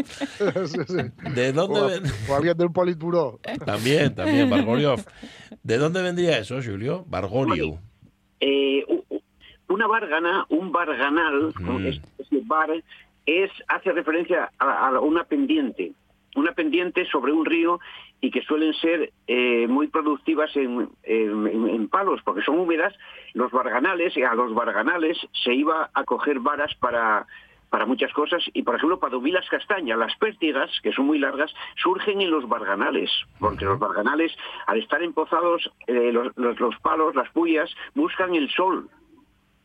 Sí, 0.68 0.78
sí. 0.88 1.30
¿De 1.34 1.52
dónde 1.54 1.80
O, 1.80 1.88
ven- 1.88 2.04
o 2.30 2.36
alguien 2.36 2.58
del 2.58 2.72
Politburó. 2.72 3.40
También, 3.66 4.14
también, 4.16 4.50
Bargoriov. 4.50 5.04
¿De 5.64 5.78
dónde 5.78 6.02
vendría 6.02 6.38
eso, 6.38 6.60
Julio? 6.64 7.06
Bargorio. 7.08 7.80
Eh, 8.40 8.84
una 9.76 9.88
bargana, 9.88 10.46
un 10.50 10.72
barganal. 10.72 11.54
Mm. 11.60 11.86
es, 11.88 12.02
bar, 12.48 12.70
es, 13.26 13.52
hace 13.68 13.92
referencia 13.92 14.52
a, 14.60 14.88
a 14.88 15.00
una 15.00 15.24
pendiente. 15.26 15.92
una 16.36 16.52
pendiente 16.52 17.06
sobre 17.14 17.32
un 17.32 17.46
río 17.46 17.80
y 18.22 18.30
que 18.30 18.42
suelen 18.42 18.74
ser 18.74 19.12
eh, 19.28 19.68
muy 19.68 19.88
productivas 19.88 20.54
en, 20.58 20.90
en- 21.04 21.48
en- 21.48 21.70
en 21.70 21.88
palos, 21.88 22.20
porque 22.26 22.42
son 22.42 22.60
húmedas, 22.60 22.94
los 23.34 23.52
barganales, 23.52 24.16
y 24.18 24.24
a 24.24 24.34
los 24.36 24.54
barganales 24.54 25.18
se 25.44 25.54
iba 25.54 25.90
a 25.94 26.04
coger 26.04 26.40
varas 26.40 26.74
para, 26.76 27.26
para 27.70 27.86
muchas 27.86 28.12
cosas, 28.14 28.44
y 28.54 28.64
por 28.64 28.76
ejemplo, 28.76 29.00
para 29.00 29.16
humir 29.18 29.34
las 29.34 29.48
castañas, 29.50 29.98
las 29.98 30.14
pértigas, 30.18 30.70
que 30.84 30.92
son 30.92 31.06
muy 31.06 31.20
largas, 31.20 31.54
surgen 31.82 32.20
en 32.22 32.32
los 32.32 32.48
barganales, 32.50 33.10
porque 33.40 33.64
los 33.66 33.80
barganales, 33.80 34.32
al 34.68 34.78
estar 34.80 35.02
empozados, 35.04 35.72
eh, 35.88 36.12
los, 36.12 36.36
los- 36.38 36.60
los 36.60 36.76
palos, 36.82 37.16
las 37.16 37.30
puyas, 37.32 37.70
buscan 37.94 38.36
el 38.36 38.50
sol, 38.52 38.90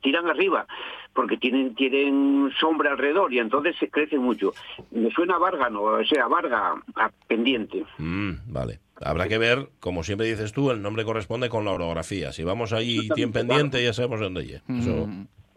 tiran 0.00 0.26
arriba 0.28 0.66
porque 1.12 1.36
tienen 1.36 1.74
tienen 1.74 2.50
sombra 2.60 2.92
alrededor 2.92 3.32
y 3.32 3.38
entonces 3.38 3.76
se 3.78 3.88
crecen 3.88 4.20
mucho. 4.20 4.52
Me 4.90 5.10
suena 5.10 5.36
a 5.36 5.38
Bárgano, 5.38 5.82
o 5.82 6.04
sea, 6.04 6.28
Varga, 6.28 6.74
a 6.94 7.10
pendiente. 7.26 7.84
Mm, 7.98 8.32
vale. 8.46 8.80
Habrá 9.02 9.28
que 9.28 9.38
ver, 9.38 9.70
como 9.80 10.02
siempre 10.04 10.26
dices 10.26 10.52
tú, 10.52 10.70
el 10.70 10.82
nombre 10.82 11.04
corresponde 11.04 11.48
con 11.48 11.64
la 11.64 11.72
orografía. 11.72 12.32
Si 12.32 12.44
vamos 12.44 12.72
ahí 12.72 13.08
tiene 13.14 13.32
pendiente, 13.32 13.82
ya 13.82 13.92
sabemos 13.92 14.20
dónde. 14.20 14.42
Eso 14.42 15.08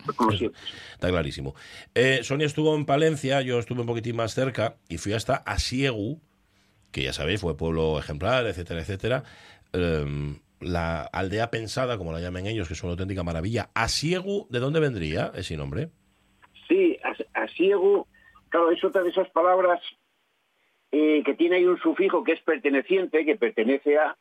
Eso 0.10 0.32
siempre. 0.38 0.60
está 0.94 1.10
clarísimo. 1.10 1.54
Eh, 1.94 2.20
Sonia 2.24 2.48
estuvo 2.48 2.76
en 2.76 2.86
Palencia, 2.86 3.42
yo 3.42 3.60
estuve 3.60 3.82
un 3.82 3.88
poquitín 3.88 4.16
más 4.16 4.34
cerca 4.34 4.76
y 4.90 4.98
fui 4.98 5.14
hasta 5.14 5.36
Asiegu, 5.36 6.20
que 6.92 7.04
ya 7.04 7.14
sabéis, 7.14 7.42
fue 7.42 7.58
pueblo 7.58 8.00
ejemplar, 8.00 8.46
etcétera, 8.48 8.82
etcétera. 8.82 9.24
Em, 9.74 10.40
la 10.64 11.02
aldea 11.04 11.50
pensada, 11.52 11.98
como 11.98 12.12
la 12.12 12.20
llaman 12.20 12.48
ellos, 12.48 12.68
que 12.68 12.74
es 12.74 12.84
una 12.84 12.92
auténtica 12.94 13.24
maravilla. 13.24 13.70
Asiegu, 13.74 14.48
¿de 14.50 14.60
dónde 14.60 14.80
vendría 14.80 15.32
ese 15.36 15.56
nombre? 15.58 15.90
Sí, 16.68 16.98
as- 17.04 17.26
asiego, 17.34 18.08
claro, 18.50 18.72
es 18.72 18.84
otra 18.84 19.04
de 19.04 19.10
esas 19.10 19.30
palabras 19.30 19.80
eh, 20.92 21.22
que 21.26 21.34
tiene 21.34 21.58
ahí 21.58 21.66
un 21.66 21.80
sufijo 21.80 22.24
que 22.24 22.34
es 22.34 22.42
perteneciente, 22.42 23.26
que 23.26 23.36
pertenece 23.36 23.98
a... 23.98 24.16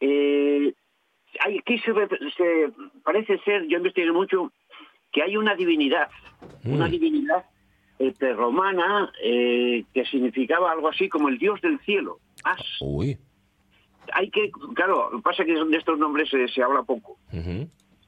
Eh, 0.00 0.72
aquí 1.40 1.78
se, 1.80 1.92
se- 2.36 2.72
parece 3.04 3.38
ser, 3.40 3.66
yo 3.68 3.78
investigué 3.78 4.10
mucho, 4.12 4.52
que 5.12 5.22
hay 5.22 5.36
una 5.36 5.54
divinidad, 5.54 6.08
una 6.64 6.86
Mm. 6.86 6.90
divinidad 6.90 7.44
eh, 7.98 8.12
prerromana 8.18 9.10
eh, 9.22 9.84
que 9.92 10.04
significaba 10.06 10.70
algo 10.72 10.88
así 10.88 11.08
como 11.08 11.28
el 11.28 11.38
dios 11.38 11.60
del 11.60 11.78
cielo, 11.80 12.20
As. 12.44 12.60
Uy. 12.80 13.18
Hay 14.12 14.30
que, 14.30 14.50
claro, 14.74 15.08
lo 15.12 15.18
que 15.18 15.22
pasa 15.22 15.42
es 15.42 15.46
que 15.48 15.64
de 15.64 15.76
estos 15.76 15.98
nombres 15.98 16.28
se- 16.30 16.48
se 16.48 16.62
habla 16.62 16.82
poco. 16.82 17.16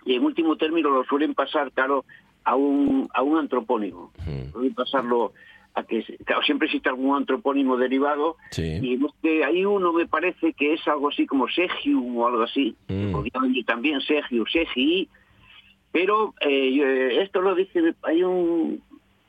Y 0.04 0.14
en 0.14 0.24
último 0.24 0.56
término 0.56 0.90
lo 0.90 1.04
suelen 1.04 1.34
pasar, 1.34 1.70
claro, 1.72 2.04
a 2.44 2.56
un, 2.56 3.08
a 3.14 3.22
un 3.22 3.38
antropónimo. 3.38 4.12
Suelen 4.52 4.74
pasarlo 4.74 5.32
a 5.74 5.84
que, 5.84 6.02
claro, 6.24 6.42
siempre 6.42 6.66
existe 6.66 6.88
algún 6.88 7.16
antropónimo 7.16 7.76
derivado, 7.76 8.36
Sí. 8.50 8.78
y 8.82 9.04
este, 9.04 9.44
hay 9.44 9.64
uno, 9.64 9.92
me 9.92 10.06
parece, 10.06 10.52
que 10.54 10.72
es 10.74 10.88
algo 10.88 11.10
así 11.10 11.26
como 11.26 11.48
Segium 11.48 12.16
o 12.16 12.26
algo 12.26 12.42
así, 12.42 12.74
Mm. 12.88 13.12
podría 13.12 13.40
venir 13.40 13.64
también 13.66 14.00
Segiu, 14.00 14.44
Segi, 14.46 15.08
pero 15.92 16.34
eh, 16.40 16.74
eh, 16.82 17.22
esto 17.22 17.40
lo 17.40 17.54
dice, 17.54 17.94
hay 18.02 18.22
un, 18.24 18.82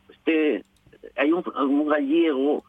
este, 0.09 0.63
hay 1.15 1.31
un, 1.31 1.43
un 1.55 1.87
gallego 1.87 2.63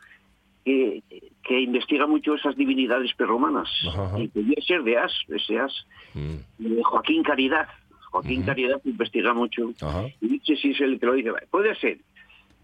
que, 0.64 1.02
que 1.42 1.60
investiga 1.60 2.06
mucho 2.06 2.34
esas 2.34 2.56
divinidades 2.56 3.12
prerromanas, 3.14 3.68
Ajá, 3.88 4.18
y 4.18 4.28
podría 4.28 4.62
ser 4.64 4.82
de 4.82 4.98
As, 4.98 5.12
ese 5.28 5.58
As, 5.58 5.86
Mm, 6.14 6.36
de 6.58 6.82
Joaquín 6.82 7.22
Caridad. 7.22 7.68
Joaquín 8.10 8.42
Caridad 8.42 8.80
investiga 8.84 9.32
mucho. 9.32 9.72
Ajá. 9.80 10.04
Y 10.20 10.26
no 10.26 10.44
sé 10.44 10.56
si 10.56 10.72
es 10.72 10.80
el 10.82 11.00
que 11.00 11.06
lo 11.06 11.14
dice. 11.14 11.30
Puede 11.50 11.74
ser. 11.76 11.98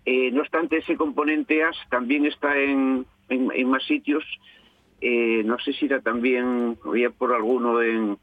Eh, 0.05 0.31
no 0.33 0.43
obstante, 0.43 0.77
ese 0.77 0.97
componente 0.97 1.65
AS 1.65 1.77
también 1.91 2.27
está 2.27 2.57
en, 2.59 3.07
en, 3.31 3.51
en 3.55 3.69
más 3.69 3.83
sitios. 3.85 4.23
Eh, 5.01 5.43
no 5.45 5.59
sé 5.61 5.73
si 5.73 5.87
era 5.87 6.01
también, 6.01 6.77
había 6.85 7.11
por 7.11 7.33
alguno 7.33 7.81
en 7.81 8.19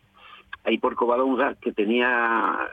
ahí 0.63 0.77
por 0.77 0.95
Covadonga 0.95 1.55
que 1.55 1.71
tenía 1.71 2.69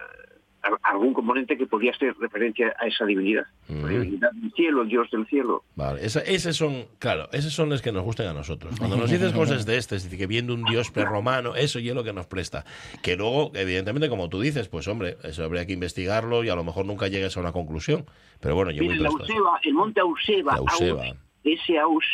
algún 0.83 1.13
componente 1.13 1.57
que 1.59 1.67
podía 1.67 1.93
ser 1.95 2.15
referencia 2.19 2.75
a 2.79 2.87
esa 2.87 3.05
divinidad. 3.05 3.45
La 3.69 3.89
divinidad 3.89 4.31
del 4.33 4.53
cielo, 4.53 4.83
el 4.83 4.89
dios 4.89 5.11
del 5.11 5.27
cielo. 5.27 5.65
Vale, 5.75 6.05
esa- 6.05 6.21
esos 6.21 6.57
son, 6.57 6.87
claro, 6.99 7.29
esos 7.33 7.53
son 7.53 7.69
los 7.69 7.83
que 7.83 7.91
nos 7.93 8.03
gustan 8.05 8.29
a 8.29 8.33
nosotros. 8.33 8.75
Cuando 8.79 8.97
nos 8.97 9.11
dices 9.11 9.33
cosas 9.33 9.67
de 9.67 9.77
este, 9.77 9.97
es 9.97 10.05
decir, 10.05 10.19
que 10.19 10.27
viendo 10.27 10.55
un 10.55 10.65
dios 10.65 10.91
prerromano, 10.91 11.55
eso 11.57 11.79
y 11.79 11.89
es 11.89 11.95
lo 11.95 12.05
que 12.05 12.13
nos 12.13 12.27
presta. 12.27 12.65
Que 13.03 13.17
luego, 13.17 13.51
evidentemente, 13.55 14.09
como 14.09 14.29
tú 14.29 14.41
dices, 14.41 14.69
pues 14.69 14.87
hombre, 14.89 15.17
eso 15.25 15.45
habría 15.45 15.67
que 15.67 15.73
investigarlo 15.73 16.45
y 16.45 16.49
a 16.49 16.55
lo 16.55 16.65
mejor 16.65 16.87
nunca 16.87 17.09
llegues 17.09 17.37
a 17.37 17.41
una 17.41 17.53
conclusión. 17.53 18.05
Pero 18.41 18.55
bueno, 18.55 18.71
yo 18.71 18.83
Mira, 18.83 18.97
la. 18.97 19.09
Auseba, 19.09 19.59
el 19.63 19.75
monte 19.75 20.01
Auseba, 20.01 20.53
La 20.53 20.59
Auseba. 20.59 21.05
Aus, 21.07 21.17
ese 21.45 21.79
Aus 21.79 22.05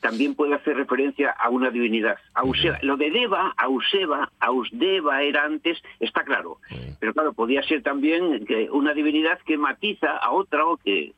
también 0.00 0.34
puede 0.34 0.54
hacer 0.54 0.76
referencia 0.76 1.30
a 1.30 1.50
una 1.50 1.70
divinidad. 1.70 2.16
Auseba, 2.34 2.78
Lo 2.82 2.96
de 2.96 3.10
Deva, 3.10 3.52
Auseba, 3.56 4.30
Ausdeva 4.40 5.22
era 5.22 5.44
antes, 5.44 5.78
está 6.00 6.24
claro. 6.24 6.58
Pero 6.98 7.12
claro, 7.12 7.32
podía 7.32 7.62
ser 7.62 7.82
también 7.82 8.44
que 8.46 8.68
una 8.70 8.94
divinidad 8.94 9.38
que 9.46 9.56
matiza 9.56 10.16
a 10.16 10.30
otra 10.32 10.66
o 10.66 10.76
que... 10.76 11.12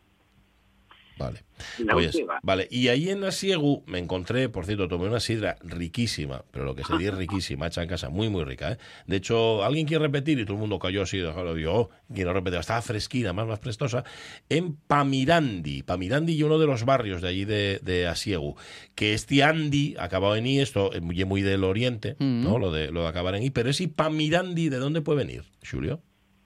Vale. 1.19 1.45
La 1.79 1.93
Pues, 1.93 2.19
vale, 2.43 2.67
y 2.71 2.89
ahí 2.89 3.09
en 3.11 3.23
Asiegu 3.23 3.85
me 3.87 3.99
encontré, 3.99 4.49
por 4.49 4.65
cierto, 4.67 4.89
tomé 4.89 5.07
una 5.07 5.21
sidra 5.21 5.57
riquísima, 5.63 6.45
pero 6.51 6.65
lo 6.65 6.75
que 6.75 6.83
se 6.85 6.97
dice 6.97 7.11
riquísima, 7.17 7.67
hecha 7.69 7.83
en 7.83 7.89
casa, 7.89 8.09
muy, 8.09 8.29
muy 8.31 8.43
rica. 8.45 8.73
¿eh? 8.73 8.79
De 9.07 9.17
hecho, 9.17 9.63
alguien 9.63 9.87
quiere 9.87 10.03
repetir 10.05 10.39
y 10.41 10.45
todo 10.45 10.55
el 10.55 10.61
mundo 10.61 10.79
cayó 10.79 11.03
así, 11.03 11.19
déjalo, 11.19 11.57
yo 11.59 11.73
"Oh, 11.75 11.91
quiero 12.13 12.33
repetir, 12.33 12.59
estaba 12.61 12.83
fresquina, 12.83 13.33
más, 13.33 13.47
más 13.47 13.59
prestosa, 13.61 14.05
en 14.49 14.75
Pamirandi. 14.75 15.83
Pamirandi 15.83 16.33
y 16.35 16.43
uno 16.43 16.59
de 16.59 16.67
los 16.67 16.85
barrios 16.85 17.23
de 17.23 17.29
allí 17.29 17.45
de, 17.45 17.79
de 17.83 18.07
Asiegu, 18.09 18.57
que 18.97 19.13
este 19.15 19.43
Andi, 19.45 19.95
acabado 19.99 20.35
en 20.37 20.47
I, 20.47 20.61
esto 20.61 20.93
es 20.93 21.03
muy, 21.03 21.25
muy 21.25 21.43
del 21.43 21.63
oriente, 21.63 22.17
¿no? 22.19 22.59
Lo 22.59 22.73
de, 22.73 22.91
lo 22.91 23.03
de 23.03 23.09
acabar 23.09 23.35
en 23.37 23.43
I, 23.45 23.51
pero 23.51 23.71
ese 23.71 23.87
Pamirandi, 23.87 24.69
¿de 24.71 24.79
dónde 24.79 25.03
puede 25.03 25.19
venir, 25.25 25.45
Julio? 25.71 26.01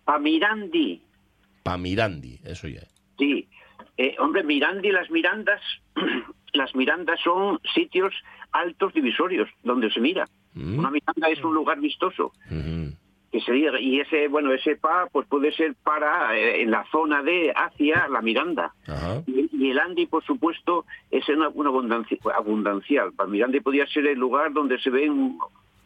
Pamirandi, 0.05 1.03
Pamirandi, 1.63 2.41
eso 2.45 2.69
ya. 2.69 2.83
sí. 3.19 3.46
Eh, 3.99 4.15
hombre, 4.19 4.45
Mirandi, 4.45 4.91
las 4.91 5.11
Mirandas, 5.11 5.61
las 6.53 6.75
Mirandas 6.75 7.19
son 7.23 7.61
sitios 7.75 8.15
altos 8.53 8.93
divisorios, 8.93 9.49
donde 9.63 9.91
se 9.91 10.01
mira. 10.01 10.27
Mm. 10.55 10.79
Una 10.79 10.91
Miranda 10.91 11.29
es 11.29 11.43
un 11.43 11.55
lugar 11.55 11.81
vistoso. 11.81 12.33
Que 13.33 13.41
sería 13.41 13.79
y 13.79 14.01
ese 14.01 14.29
bueno 14.29 14.53
ese 14.53 14.77
pa 14.77 15.09
pues 15.13 15.27
puede 15.27 15.53
ser 15.53 15.75
para 15.83 16.35
eh, 16.39 16.63
en 16.63 16.71
la 16.71 16.87
zona 16.91 17.23
de 17.23 17.53
hacia 17.55 18.09
la 18.09 18.23
Miranda 18.23 18.73
Ajá. 18.87 19.23
y, 19.27 19.51
y 19.53 19.71
el 19.73 19.79
Andi 19.79 20.07
por 20.07 20.25
supuesto 20.25 20.87
es 21.11 21.29
una, 21.29 21.49
una 21.49 21.69
abundancia, 21.69 22.17
abundancial 22.35 23.13
para 23.13 23.29
Miranda 23.29 23.61
podría 23.61 23.87
ser 23.89 24.07
el 24.07 24.19
lugar 24.19 24.55
donde 24.55 24.79
se 24.79 24.89
ven 24.89 25.37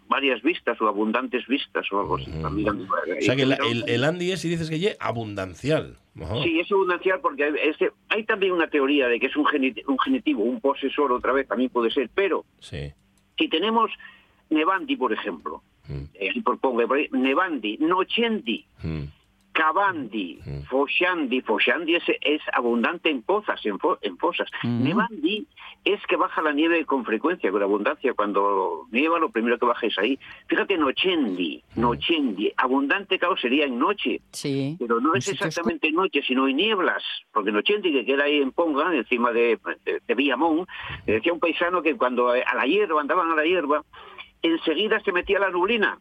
varias 0.07 0.42
vistas 0.42 0.81
o 0.81 0.87
abundantes 0.87 1.44
vistas 1.49 1.90
o 1.90 1.99
algo 1.99 2.16
así 2.18 2.31
Miranda. 2.31 2.85
O 3.18 3.23
sea 3.23 3.35
que 3.35 3.42
el, 3.42 3.53
el, 3.53 3.85
el 3.88 4.05
Andy 4.05 4.31
es, 4.31 4.44
y 4.44 4.49
dices 4.51 4.68
que 4.68 4.79
ye 4.79 4.96
abundancial. 5.01 5.96
Ajá. 6.20 6.42
Sí, 6.42 6.61
es 6.61 6.70
abundancial 6.70 7.20
porque 7.20 7.44
hay, 7.44 8.24
también 8.24 8.52
una 8.52 8.68
teoría 8.68 9.09
de 9.09 9.18
que 9.18 9.26
es 9.26 9.37
un, 9.37 9.46
un 9.87 9.98
genitivo, 9.98 10.42
un 10.44 10.61
posesor 10.61 11.12
otra 11.12 11.33
vez 11.33 11.48
también 11.48 11.70
puede 11.70 11.90
ser, 11.90 12.11
pero 12.14 12.44
Sí. 12.61 12.92
si 13.38 13.48
tenemos 13.48 13.90
Nevandi, 14.50 14.96
por 14.96 15.12
ejemplo, 15.12 15.62
Mm. 15.88 16.04
eh, 16.14 16.42
por 16.44 16.59
Nevandi, 17.12 17.78
Nochendi, 17.78 18.64
Mm. 18.83 19.04
Cavandi, 19.52 20.38
Mm. 20.46 20.62
Foshandi, 20.68 21.40
Foshandi 21.42 21.96
es, 21.96 22.04
es 22.20 22.40
abundante 22.52 23.10
en 23.10 23.22
pozas, 23.22 23.64
en, 23.66 23.78
fo- 23.78 23.98
en 24.02 24.16
fosas. 24.16 24.48
Nevandi 24.62 25.46
es 25.84 26.00
que 26.06 26.16
baja 26.16 26.40
la 26.42 26.52
nieve 26.52 26.84
con 26.84 27.04
frecuencia, 27.04 27.50
con 27.50 27.62
abundancia. 27.62 28.14
Cuando 28.14 28.86
nieva, 28.90 29.18
lo 29.18 29.30
primero 29.30 29.58
que 29.58 29.66
baja 29.66 29.86
es 29.86 29.98
ahí. 29.98 30.18
Fíjate, 30.46 30.76
Nochendi, 30.78 31.62
Nochendi, 31.76 32.52
abundante 32.56 33.18
caos 33.18 33.40
sería 33.40 33.64
en 33.66 33.78
noche, 33.78 34.20
Sí. 34.32 34.76
pero 34.78 35.00
no 35.00 35.14
es 35.14 35.28
exactamente 35.28 35.88
en 35.88 35.94
noche, 35.96 36.22
sino 36.22 36.46
en 36.48 36.56
nieblas. 36.56 37.02
Porque 37.32 37.50
Nochendi, 37.52 37.92
que 37.92 38.04
queda 38.04 38.24
ahí 38.24 38.40
en 38.40 38.52
Ponga, 38.52 38.94
encima 38.94 39.32
de, 39.32 39.58
de, 39.84 40.00
de 40.06 40.14
Villamón, 40.14 40.66
le 41.06 41.14
decía 41.14 41.32
un 41.32 41.40
paisano 41.40 41.82
que 41.82 41.96
cuando 41.96 42.30
a 42.30 42.54
la 42.54 42.64
hierba, 42.66 43.00
andaban 43.00 43.30
a 43.30 43.34
la 43.36 43.44
hierba, 43.44 43.84
enseguida 44.42 45.00
se 45.00 45.12
metía 45.12 45.38
la 45.38 45.50
nublina, 45.50 45.98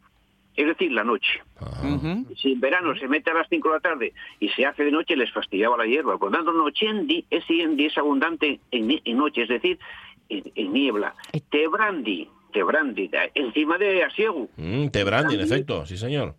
es 0.62 0.68
decir, 0.68 0.92
la 0.92 1.04
noche. 1.04 1.42
Ujú. 1.84 2.26
Si 2.36 2.52
en 2.54 2.60
verano 2.60 2.96
se 2.96 3.08
mete 3.08 3.32
a 3.32 3.34
las 3.34 3.48
5 3.50 3.68
de 3.70 3.74
la 3.76 3.80
tarde 3.80 4.14
y 4.40 4.50
se 4.50 4.66
hace 4.66 4.84
de 4.84 4.92
noche, 4.92 5.16
les 5.16 5.32
fastidiaba 5.32 5.78
la 5.78 5.86
hierba. 5.86 6.18
Por 6.18 6.32
lo 6.32 6.38
tanto, 6.38 6.52
nochendi, 6.54 7.26
ese 7.30 7.62
endi 7.62 7.86
es 7.86 7.98
abundante 7.98 8.60
en, 8.72 9.18
noche, 9.18 9.44
es 9.44 9.50
decir, 9.50 9.80
en, 10.30 10.52
en 10.56 10.74
niebla. 10.74 11.16
Tebrandi, 11.50 12.28
tebrandi, 12.52 13.10
encima 13.36 13.78
de 13.78 14.04
Asiegu. 14.04 14.50
Mm, 14.58 14.88
Tebrandi, 14.90 15.36
en 15.36 15.42
efecto, 15.42 15.86
sí, 15.86 15.98
señor. 15.98 16.36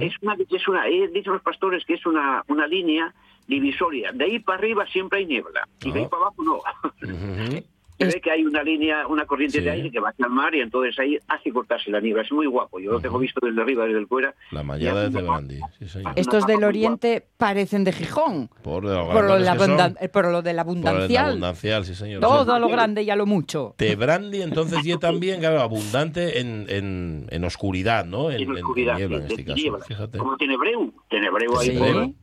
Es 0.00 0.14
una, 0.22 0.34
es 0.50 0.68
una, 0.68 0.84
dicen 0.86 1.32
los 1.34 1.42
pastores 1.42 1.84
que 1.84 1.94
es 1.94 2.06
una, 2.06 2.42
una 2.48 2.66
línea 2.66 3.12
divisoria. 3.46 4.10
De 4.12 4.24
ahí 4.24 4.38
para 4.38 4.58
arriba 4.58 4.86
siempre 4.86 5.18
hay 5.18 5.26
niebla 5.26 5.68
y 5.84 5.92
de 5.92 5.98
ahí 6.00 6.04
Ah. 6.06 6.08
para 6.08 6.22
abajo 6.22 6.42
no. 6.42 6.60
Se 7.98 8.06
Es- 8.06 8.14
ve 8.14 8.20
que 8.20 8.30
hay 8.30 8.44
una 8.44 8.62
línea, 8.62 9.06
una 9.06 9.24
corriente 9.26 9.58
Sí. 9.58 9.64
de 9.64 9.70
aire 9.70 9.90
que 9.90 10.00
va 10.00 10.10
hacia 10.10 10.26
el 10.26 10.32
mar 10.32 10.54
y 10.54 10.60
entonces 10.60 10.98
ahí 10.98 11.18
hace 11.28 11.50
cortarse 11.50 11.90
la 11.90 12.00
niebla. 12.00 12.22
Es 12.22 12.32
muy 12.32 12.46
guapo. 12.46 12.78
Yo 12.78 12.92
lo 12.92 13.00
tengo 13.00 13.18
visto 13.18 13.40
desde 13.44 13.60
arriba, 13.60 13.84
desde 13.86 13.98
el 14.00 14.06
fuera. 14.06 14.34
La 14.50 14.62
mallada 14.62 15.08
de 15.08 15.10
Tebrandi. 15.18 15.60
Sí. 15.86 16.00
Estos 16.16 16.46
del 16.46 16.62
oriente 16.64 17.26
parecen 17.36 17.84
de 17.84 17.92
Gijón. 17.92 18.48
Por, 18.62 18.84
lo 18.84 19.06
Por 19.10 19.24
lo, 19.24 19.34
de 19.34 19.40
la 19.40 19.94
eh, 20.00 20.08
por 20.08 20.26
lo 20.30 20.42
de 20.42 20.52
la 20.52 20.64
Por 20.64 20.76
el 20.76 20.86
abundancial. 20.86 21.26
abundancial, 21.30 21.84
sí, 21.84 21.94
señor. 21.94 22.20
Todo 22.20 22.52
a 22.52 22.58
lo 22.58 22.66
Sí. 22.66 22.72
grande 22.72 23.02
y 23.02 23.10
a 23.10 23.16
lo 23.16 23.26
mucho. 23.26 23.74
Tebrandi, 23.78 24.42
entonces, 24.42 24.84
y 24.84 24.96
también, 24.98 25.40
claro, 25.40 25.60
abundante 25.60 26.40
en, 26.40 26.66
en, 26.68 27.26
en 27.30 27.44
oscuridad, 27.44 28.04
¿no? 28.04 28.30
En, 28.30 28.36
En 28.42 28.42
en 28.50 28.56
oscuridad, 28.56 28.96
niebla, 28.96 29.16
en 29.18 29.22
este 29.26 29.44
caso. 29.44 29.78
Fíjate. 29.86 30.18
Como 30.18 30.36
Tenebreu. 30.36 30.92
Tenebreu 31.08 31.58
ahí 31.58 31.66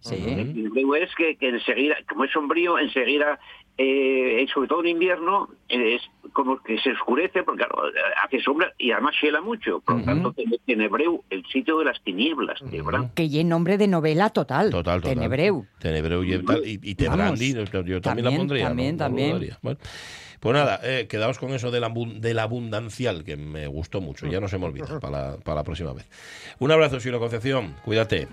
Sí, 0.02 0.16
sí. 0.16 0.16
Tenebreu 0.26 0.96
es 0.96 1.10
que, 1.16 1.36
que 1.38 1.50
enseguida, 1.50 1.96
como 2.10 2.26
es 2.26 2.32
sombrío, 2.32 2.78
enseguida, 2.80 3.40
eh, 3.78 4.46
sobre 4.54 4.68
todo 4.68 4.82
en 4.82 4.90
invierno, 4.90 5.50
eh, 5.70 5.96
es 5.96 6.02
como 6.34 6.62
que 6.64 6.78
se 6.80 6.92
oscurece 6.92 7.44
porque 7.44 7.64
claro, 7.66 7.84
hace 8.24 8.40
sombra 8.42 8.72
y 8.78 8.92
además 8.92 9.16
hiela 9.22 9.42
mucho. 9.42 9.80
Por 9.82 9.98
lo 10.00 10.04
tanto, 10.04 10.34
Tene- 10.34 10.60
Tenebreu, 10.66 11.24
el 11.30 11.46
sitio 11.48 11.78
de 11.80 11.86
las 11.86 12.02
tinieblas. 12.04 12.60
Tenebreu. 12.60 13.10
Que 13.16 13.30
lleve 13.30 13.44
nombre 13.44 13.78
de 13.78 13.88
novela 13.88 14.30
total. 14.30 14.70
Total, 14.72 15.02
total. 15.02 15.16
Tenebreu. 15.16 15.66
Tenebreu 15.80 16.24
y, 16.24 16.34
y, 16.34 16.80
y 16.82 16.96
Tebrandi, 16.96 17.54
yo, 17.54 17.64
yo 17.84 18.02
también, 18.02 18.02
la 18.02 18.02
También, 18.02 18.38
pondría. 18.38 18.64
¿no? 18.64 18.70
también, 18.70 18.96
No 18.96 19.04
también. 19.04 19.30
dudaría. 19.32 19.60
Bueno, 19.62 19.80
pues 20.44 20.54
nada, 20.54 20.82
eh, 20.84 21.08
quedaos 21.08 21.40
con 21.40 21.52
eso 21.54 21.72
del, 21.72 21.86
del 22.20 22.38
abundancial, 22.40 23.24
que 23.24 23.38
me 23.38 23.66
gustó 23.68 24.02
mucho. 24.02 24.28
Ya 24.28 24.42
no 24.42 24.50
se 24.50 24.58
me 24.58 24.66
olvida 24.66 25.00
para 25.00 25.32
la, 25.32 25.38
para 25.38 25.56
la 25.56 25.64
próxima 25.64 25.94
vez. 25.94 26.06
Un 26.60 26.70
abrazo, 26.70 27.00
Silo 27.00 27.18
Concepción. 27.18 27.76
Cuídate. 27.86 28.28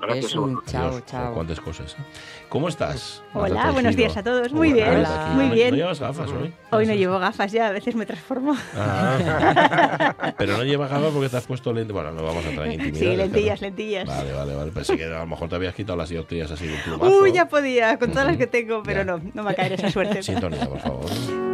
Gracias 0.00 0.26
Eso, 0.26 0.40
vosotros. 0.42 0.64
chao, 0.70 0.88
Adiós. 0.88 1.06
chao. 1.06 1.34
Cuántas 1.34 1.60
cosas. 1.60 1.94
¿eh? 1.98 2.02
¿Cómo 2.48 2.68
estás? 2.68 3.24
Hola, 3.34 3.72
buenos 3.72 3.96
días 3.96 4.16
a 4.16 4.22
todos. 4.22 4.52
Muy 4.52 4.72
Hola, 4.72 4.76
bien, 4.90 5.02
Marta, 5.02 5.26
muy 5.34 5.48
¿No- 5.48 5.54
bien. 5.54 5.70
¿No 5.70 5.76
llevas 5.76 5.98
gafas 6.00 6.30
hoy? 6.30 6.52
Hoy 6.70 6.86
no 6.86 6.94
llevo 6.94 7.18
gafas 7.18 7.50
ya, 7.50 7.66
a 7.66 7.72
veces 7.72 7.96
me 7.96 8.06
transformo. 8.06 8.54
Ah. 8.76 10.14
Pero 10.38 10.56
no 10.56 10.62
llevas 10.64 10.90
gafas 10.90 11.10
porque 11.12 11.28
te 11.28 11.36
has 11.38 11.46
puesto 11.46 11.72
lente. 11.72 11.92
Bueno, 11.92 12.12
no 12.12 12.22
vamos 12.22 12.46
a 12.46 12.50
entrar 12.50 12.68
en 12.68 12.74
intimidad. 12.74 13.00
Sí, 13.10 13.16
lentillas, 13.16 13.60
lentillas. 13.60 14.06
Vale, 14.06 14.32
vale, 14.32 14.54
vale. 14.54 14.70
Pensé 14.70 14.96
que 14.96 15.04
a 15.06 15.18
lo 15.18 15.26
mejor 15.26 15.48
te 15.48 15.56
habías 15.56 15.74
quitado 15.74 15.96
las 15.98 16.08
dioptrías 16.08 16.50
así 16.52 16.68
de 16.68 16.74
un 16.74 16.80
plumazo. 16.82 17.20
Uy, 17.20 17.32
ya 17.32 17.48
podía, 17.48 17.98
con 17.98 18.10
todas 18.12 18.28
las 18.28 18.36
que 18.36 18.46
tengo, 18.46 18.82
pero 18.84 19.00
Ya. 19.00 19.04
no, 19.04 19.18
no 19.18 19.30
me 19.34 19.42
va 19.42 19.50
a 19.50 19.54
caer 19.54 19.72
esa 19.72 19.90
suerte. 19.90 20.22
Sintonía, 20.22 20.64
por 20.68 20.78
favor. 20.78 21.47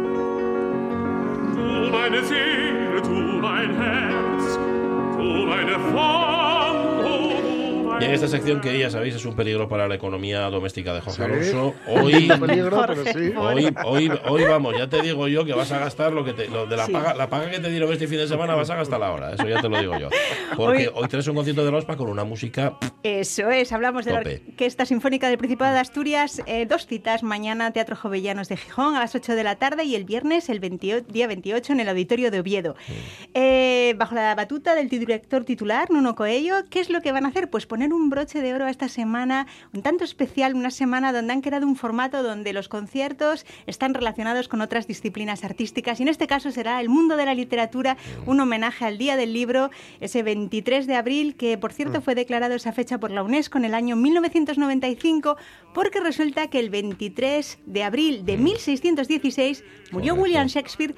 meine 1.95 2.23
Seele, 2.23 3.01
du 3.01 3.39
mein 3.39 3.73
Herz, 3.73 4.59
du 5.17 5.45
meine 5.45 5.79
Frau. 5.91 6.54
Y 8.01 8.05
en 8.05 8.11
esta 8.11 8.27
sección 8.27 8.61
que 8.61 8.77
ya 8.77 8.89
sabéis 8.89 9.15
es 9.15 9.25
un 9.25 9.35
peligro 9.35 9.67
para 9.67 9.87
la 9.87 9.95
economía 9.95 10.41
doméstica 10.49 10.93
de 10.93 11.01
Jorge 11.01 11.15
Sí. 11.15 11.23
Alonso, 11.23 11.73
hoy, 11.87 12.27
peligro, 12.39 12.83
pero 12.87 13.03
sí. 13.05 13.33
hoy, 13.37 13.75
hoy, 13.85 14.11
hoy 14.27 14.43
vamos, 14.43 14.75
ya 14.77 14.87
te 14.87 15.01
digo 15.01 15.27
yo 15.27 15.45
que 15.45 15.53
vas 15.53 15.71
a 15.71 15.79
gastar 15.79 16.13
lo 16.13 16.23
que 16.25 16.33
te, 16.33 16.47
lo 16.49 16.65
de 16.67 16.77
la 16.77 16.85
Sí. 16.85 16.91
paga, 16.91 17.13
la 17.13 17.29
paga 17.29 17.49
que 17.51 17.59
te 17.59 17.69
dieron 17.69 17.91
este 17.93 18.07
fin 18.07 18.17
de 18.17 18.27
semana 18.27 18.55
vas 18.55 18.69
a 18.69 18.75
gastar 18.75 19.01
ahora, 19.03 19.33
eso 19.33 19.47
ya 19.47 19.61
te 19.61 19.69
lo 19.69 19.79
digo 19.79 19.97
yo. 19.99 20.09
Porque 20.55 20.87
Hoy- 20.89 20.93
hoy 21.03 21.07
traes 21.07 21.27
un 21.27 21.35
concierto 21.35 21.63
de 21.65 21.71
la 21.71 21.77
OSPA 21.77 21.95
con 21.97 22.09
una 22.09 22.23
música 22.23 22.77
Eso 23.03 23.49
es, 23.49 23.71
hablamos 23.71 24.05
de 24.05 24.11
la. 24.13 24.19
Orquesta 24.19 24.85
Sinfónica 24.85 25.27
del 25.29 25.37
Principado 25.37 25.73
de 25.73 25.79
Asturias. 25.79 26.41
eh, 26.47 26.65
dos 26.65 26.85
citas, 26.87 27.23
mañana 27.23 27.71
Teatro 27.71 27.95
Jovellanos 27.95 28.49
de 28.49 28.57
Gijón 28.57 28.95
a 28.95 28.99
las 28.99 29.15
8 29.15 29.35
de 29.35 29.43
la 29.43 29.55
tarde 29.55 29.83
y 29.83 29.95
el 29.95 30.03
viernes, 30.05 30.49
el 30.49 30.59
28 30.59 31.05
día 31.09 31.27
28, 31.27 31.73
en 31.73 31.79
el 31.79 31.89
Auditorio 31.89 32.31
de 32.31 32.39
Oviedo. 32.39 32.75
Eh, 33.33 33.93
bajo 33.97 34.15
la 34.15 34.33
batuta 34.35 34.75
del 34.75 34.89
director 34.89 35.43
titular, 35.45 35.89
Nuno 35.91 36.15
Coello, 36.15 36.55
¿qué 36.69 36.79
es 36.79 36.89
lo 36.89 37.01
que 37.01 37.11
van 37.11 37.25
a 37.25 37.29
hacer? 37.29 37.49
Pues 37.49 37.65
poner 37.65 37.84
un 37.93 38.09
broche 38.09 38.41
de 38.41 38.53
oro 38.53 38.65
a 38.65 38.69
esta 38.69 38.89
semana, 38.89 39.47
un 39.73 39.81
tanto 39.81 40.03
especial, 40.03 40.55
una 40.55 40.71
semana 40.71 41.13
donde 41.13 41.33
han 41.33 41.41
creado 41.41 41.67
un 41.67 41.75
formato 41.75 42.23
donde 42.23 42.53
los 42.53 42.69
conciertos 42.69 43.45
están 43.67 43.93
relacionados 43.93 44.47
con 44.47 44.61
otras 44.61 44.87
disciplinas 44.87 45.43
artísticas 45.43 45.99
y 45.99 46.03
en 46.03 46.09
este 46.09 46.27
caso 46.27 46.51
será 46.51 46.81
el 46.81 46.89
mundo 46.89 47.15
de 47.17 47.25
la 47.25 47.33
literatura, 47.33 47.97
un 48.25 48.39
homenaje 48.39 48.85
al 48.85 48.97
Día 48.97 49.15
del 49.15 49.33
Libro, 49.33 49.69
ese 49.99 50.23
23 50.23 50.87
de 50.87 50.95
abril, 50.95 51.35
que 51.35 51.57
por 51.57 51.73
cierto 51.73 52.01
fue 52.01 52.15
declarado 52.15 52.55
esa 52.55 52.71
fecha 52.71 52.99
por 52.99 53.11
la 53.11 53.23
UNESCO 53.23 53.57
en 53.57 53.65
el 53.65 53.73
año 53.73 53.95
1995, 53.95 55.37
porque 55.73 55.99
resulta 55.99 56.47
que 56.47 56.59
el 56.59 56.69
23 56.69 57.59
de 57.65 57.83
abril 57.83 58.25
de 58.25 58.37
1616 58.37 59.63
murió 59.91 60.13
Correcto. 60.13 60.23
William 60.23 60.47
Shakespeare. 60.47 60.95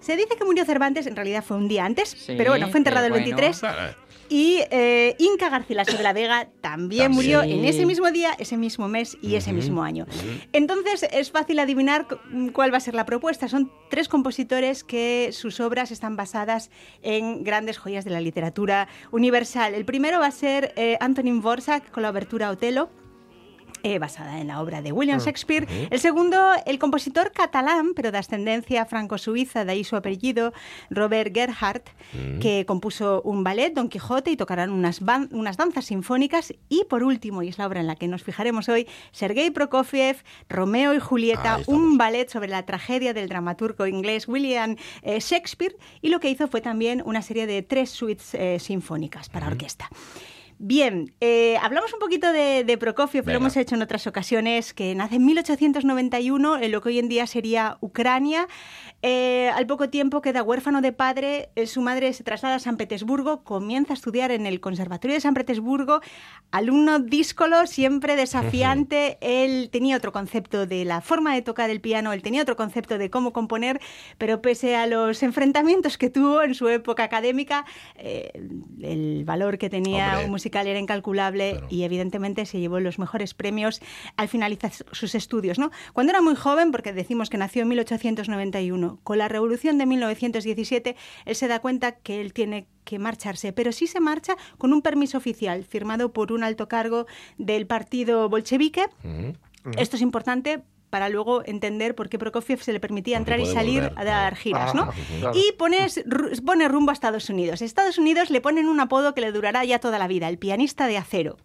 Se 0.00 0.16
dice 0.16 0.36
que 0.36 0.44
murió 0.44 0.64
Cervantes, 0.64 1.06
en 1.06 1.16
realidad 1.16 1.44
fue 1.44 1.56
un 1.56 1.68
día 1.68 1.84
antes, 1.84 2.10
Sí, 2.10 2.34
pero 2.36 2.50
bueno, 2.50 2.68
fue 2.68 2.78
enterrado 2.78 3.06
el 3.06 3.12
pero 3.12 3.36
bueno. 3.36 4.01
23. 4.32 4.42
Y 4.42 4.60
eh, 4.70 5.14
Inca 5.18 5.48
Garcilaso 5.50 5.96
de 5.96 6.02
la 6.02 6.12
Vega 6.12 6.48
también, 6.60 7.02
También. 7.02 7.12
murió 7.12 7.42
en 7.42 7.64
ese 7.64 7.84
mismo 7.86 8.10
día, 8.10 8.32
ese 8.38 8.56
mismo 8.56 8.88
mes 8.88 9.16
y 9.20 9.34
ese 9.36 9.52
mismo 9.52 9.82
año. 9.82 10.06
Entonces 10.52 11.06
es 11.12 11.30
fácil 11.30 11.58
adivinar 11.58 12.06
cu- 12.08 12.16
cuál 12.52 12.72
va 12.72 12.78
a 12.78 12.80
ser 12.80 12.94
la 12.94 13.04
propuesta. 13.04 13.48
Son 13.48 13.70
tres 13.90 14.08
compositores 14.08 14.84
que 14.84 15.30
sus 15.32 15.60
obras 15.60 15.90
están 15.90 16.16
basadas 16.16 16.70
en 17.02 17.44
grandes 17.44 17.78
joyas 17.78 18.04
de 18.04 18.10
la 18.10 18.20
literatura 18.20 18.88
universal. 19.10 19.74
El 19.74 19.84
primero 19.84 20.18
va 20.20 20.26
a 20.26 20.30
ser 20.30 20.72
eh, 20.76 20.96
Antonin 21.00 21.40
Dvorak 21.40 21.90
con 21.90 22.02
la 22.02 22.10
obertura 22.10 22.50
Otelo. 22.50 22.90
Eh, 23.82 23.98
basada 23.98 24.40
en 24.40 24.48
la 24.48 24.60
obra 24.60 24.82
de 24.82 24.92
William 24.92 25.18
Shakespeare. 25.18 25.66
El 25.90 26.00
segundo, 26.00 26.38
el 26.66 26.78
compositor 26.78 27.32
catalán, 27.32 27.92
pero 27.94 28.12
de 28.12 28.18
ascendencia 28.18 28.84
franco-suiza, 28.86 29.64
de 29.64 29.72
ahí 29.72 29.84
su 29.84 29.96
apellido, 29.96 30.52
Robert 30.90 31.34
Gerhardt, 31.34 31.88
que 32.40 32.64
compuso 32.66 33.22
un 33.22 33.44
ballet, 33.44 33.74
Don 33.74 33.88
Quijote, 33.88 34.30
y 34.30 34.36
tocarán 34.36 34.70
unas, 34.70 35.00
danzas 35.00 35.84
sinfónicas. 35.86 36.54
Y 36.68 36.84
por 36.84 37.02
último, 37.02 37.42
y 37.42 37.48
es 37.48 37.58
la 37.58 37.66
obra 37.66 37.80
en 37.80 37.86
la 37.86 37.96
que 37.96 38.08
nos 38.08 38.22
fijaremos 38.22 38.68
hoy, 38.68 38.86
Sergei 39.12 39.50
Prokofiev, 39.50 40.22
Romeo 40.48 40.94
y 40.94 40.98
Julieta, 40.98 41.58
un 41.66 41.98
ballet 41.98 42.28
sobre 42.28 42.48
la 42.48 42.64
tragedia 42.64 43.14
del 43.14 43.28
dramaturgo 43.28 43.86
inglés 43.86 44.28
William 44.28 44.76
eh, 45.02 45.20
Shakespeare, 45.20 45.76
y 46.00 46.08
lo 46.08 46.20
que 46.20 46.30
hizo 46.30 46.48
fue 46.48 46.60
también 46.60 47.02
una 47.04 47.22
serie 47.22 47.46
de 47.46 47.62
tres 47.62 47.90
suites 47.90 48.34
eh, 48.34 48.58
sinfónicas 48.58 49.28
para 49.28 49.46
orquesta. 49.46 49.88
Bien, 50.64 51.12
eh, 51.20 51.56
hablamos 51.60 51.92
un 51.92 51.98
poquito 51.98 52.32
de, 52.32 52.62
de 52.62 52.78
Prokofiev, 52.78 53.24
Venga. 53.24 53.32
lo 53.32 53.42
hemos 53.42 53.56
hecho 53.56 53.74
en 53.74 53.82
otras 53.82 54.06
ocasiones, 54.06 54.72
que 54.72 54.94
nace 54.94 55.16
en 55.16 55.24
1891 55.24 56.58
en 56.58 56.70
lo 56.70 56.80
que 56.80 56.90
hoy 56.90 57.00
en 57.00 57.08
día 57.08 57.26
sería 57.26 57.78
Ucrania. 57.80 58.46
Eh, 59.02 59.50
al 59.54 59.66
poco 59.66 59.88
tiempo 59.88 60.20
queda 60.22 60.42
huérfano 60.44 60.80
de 60.80 60.92
padre, 60.92 61.50
eh, 61.56 61.66
su 61.66 61.80
madre 61.82 62.12
se 62.12 62.22
traslada 62.22 62.54
a 62.54 62.58
San 62.60 62.76
Petersburgo, 62.76 63.42
comienza 63.42 63.92
a 63.92 63.96
estudiar 63.96 64.30
en 64.30 64.46
el 64.46 64.60
Conservatorio 64.60 65.14
de 65.16 65.20
San 65.20 65.34
Petersburgo, 65.34 66.00
alumno 66.52 67.00
díscolo, 67.00 67.66
siempre 67.66 68.14
desafiante, 68.14 69.18
él 69.20 69.70
tenía 69.72 69.96
otro 69.96 70.12
concepto 70.12 70.66
de 70.66 70.84
la 70.84 71.00
forma 71.00 71.34
de 71.34 71.42
tocar 71.42 71.68
el 71.70 71.80
piano, 71.80 72.12
él 72.12 72.22
tenía 72.22 72.42
otro 72.42 72.54
concepto 72.56 72.96
de 72.96 73.10
cómo 73.10 73.32
componer, 73.32 73.80
pero 74.18 74.40
pese 74.40 74.76
a 74.76 74.86
los 74.86 75.22
enfrentamientos 75.24 75.98
que 75.98 76.08
tuvo 76.08 76.42
en 76.42 76.54
su 76.54 76.68
época 76.68 77.02
académica, 77.02 77.64
eh, 77.96 78.30
el 78.82 79.24
valor 79.24 79.58
que 79.58 79.68
tenía 79.68 80.12
Hombre. 80.14 80.28
musical 80.30 80.66
era 80.68 80.78
incalculable 80.78 81.52
Claro. 81.52 81.66
y 81.70 81.82
evidentemente 81.82 82.46
se 82.46 82.60
llevó 82.60 82.78
los 82.78 82.98
mejores 83.00 83.34
premios 83.34 83.80
al 84.16 84.28
finalizar 84.28 84.70
sus 84.92 85.14
estudios. 85.16 85.58
¿no? 85.58 85.70
Cuando 85.92 86.10
era 86.12 86.22
muy 86.22 86.36
joven, 86.36 86.70
porque 86.70 86.92
decimos 86.92 87.30
que 87.30 87.36
nació 87.38 87.62
en 87.62 87.68
1891, 87.68 88.91
con 89.02 89.18
la 89.18 89.28
revolución 89.28 89.78
de 89.78 89.86
1917, 89.86 90.96
él 91.24 91.36
se 91.36 91.48
da 91.48 91.60
cuenta 91.60 91.92
que 91.92 92.20
él 92.20 92.32
tiene 92.32 92.66
que 92.84 92.98
marcharse, 92.98 93.52
pero 93.52 93.72
sí 93.72 93.86
se 93.86 94.00
marcha 94.00 94.36
con 94.58 94.72
un 94.72 94.82
permiso 94.82 95.18
oficial 95.18 95.64
firmado 95.64 96.12
por 96.12 96.32
un 96.32 96.44
alto 96.44 96.68
cargo 96.68 97.06
del 97.38 97.66
partido 97.66 98.28
bolchevique. 98.28 98.88
Esto 99.76 99.96
es 99.96 100.02
importante 100.02 100.62
para 100.92 101.08
luego 101.08 101.42
entender 101.46 101.94
por 101.94 102.10
qué 102.10 102.18
Prokofiev 102.18 102.62
se 102.62 102.70
le 102.70 102.78
permitía 102.78 103.16
entrar 103.16 103.40
y 103.40 103.46
salir 103.46 103.80
volver, 103.80 103.98
a 103.98 104.04
dar 104.04 104.36
giras, 104.36 104.74
¿no? 104.74 104.82
Ah, 104.82 104.94
claro. 105.20 105.38
Y 105.38 105.52
pones, 105.52 106.04
pone 106.44 106.68
rumbo 106.68 106.90
a 106.90 106.92
Estados 106.92 107.30
Unidos. 107.30 107.62
Estados 107.62 107.96
Unidos 107.96 108.28
le 108.28 108.42
ponen 108.42 108.68
un 108.68 108.78
apodo 108.78 109.14
que 109.14 109.22
le 109.22 109.32
durará 109.32 109.64
ya 109.64 109.78
toda 109.78 109.98
la 109.98 110.06
vida, 110.06 110.28
el 110.28 110.36
pianista 110.36 110.86
de 110.86 110.98
acero. 110.98 111.38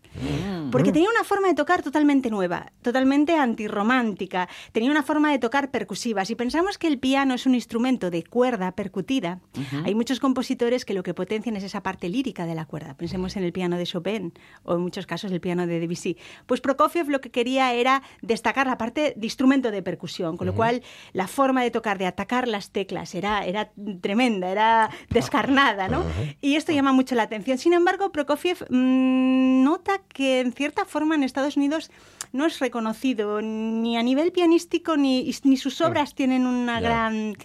Porque 0.72 0.92
tenía 0.92 1.10
una 1.10 1.24
forma 1.24 1.48
de 1.48 1.54
tocar 1.54 1.82
totalmente 1.82 2.30
nueva, 2.30 2.72
totalmente 2.82 3.36
antirromántica. 3.36 4.48
Tenía 4.72 4.92
una 4.92 5.04
forma 5.04 5.32
de 5.32 5.40
tocar 5.40 5.72
percusiva. 5.72 6.26
Si 6.26 6.36
pensamos 6.36 6.78
que 6.78 6.88
el 6.88 7.00
piano 7.00 7.34
es 7.34 7.46
un 7.46 7.56
instrumento 7.56 8.10
de 8.10 8.24
cuerda 8.24 8.74
percutida, 8.74 9.40
hay 9.84 9.96
muchos 9.96 10.20
compositores 10.20 10.86
que 10.86 10.94
lo 10.94 11.04
que 11.04 11.14
potencian 11.14 11.56
es 11.56 11.64
esa 11.64 11.84
parte 11.84 12.10
lírica 12.10 12.46
de 12.46 12.56
la 12.56 12.66
cuerda. 12.66 12.96
Pensemos 12.96 13.36
en 13.36 13.44
el 13.44 13.54
piano 13.54 13.78
de 13.78 13.86
Chopin 13.86 14.34
o 14.64 14.76
en 14.76 14.82
muchos 14.82 15.06
casos 15.06 15.32
el 15.32 15.42
piano 15.42 15.68
de 15.68 15.80
Debussy. 15.80 16.18
Pues 16.46 16.62
Prokofiev 16.62 17.10
lo 17.10 17.22
que 17.22 17.32
quería 17.32 17.74
era 17.74 18.04
destacar 18.22 18.68
la 18.68 18.78
parte 18.78 19.14
de 19.16 19.26
instrumento 19.26 19.72
de 19.72 19.82
percusión, 19.82 20.38
con 20.38 20.48
lo 20.48 20.56
cual 20.56 20.84
la 21.14 21.28
forma 21.28 21.64
de 21.64 21.72
tocar, 21.72 21.98
de 21.98 22.06
atacar 22.06 22.48
las 22.48 22.72
teclas, 22.72 23.16
era, 23.16 23.46
era 23.46 23.72
tremenda, 24.02 24.50
era 24.50 24.90
descarnada, 25.10 25.88
¿no? 25.88 26.04
Y 26.42 26.56
esto 26.56 26.72
llama 26.72 26.92
mucho 26.92 27.16
la 27.16 27.24
atención. 27.24 27.58
Sin 27.58 27.74
embargo, 27.74 28.12
Prokofiev 28.12 28.66
mm, 28.70 29.64
nota 29.64 30.02
que 30.08 30.40
en 30.42 30.54
cierta 30.58 30.84
forma 30.86 31.16
en 31.16 31.24
Estados 31.24 31.56
Unidos 31.56 31.92
no 32.34 32.46
es 32.46 32.60
reconocido 32.60 33.42
ni 33.42 33.96
a 33.96 34.04
nivel 34.04 34.32
pianístico 34.34 34.98
ni, 34.98 35.32
ni 35.44 35.56
sus 35.56 35.80
obras 35.82 36.14
tienen 36.16 36.46
una 36.46 36.82
Ya. 36.82 36.88
gran 36.90 37.36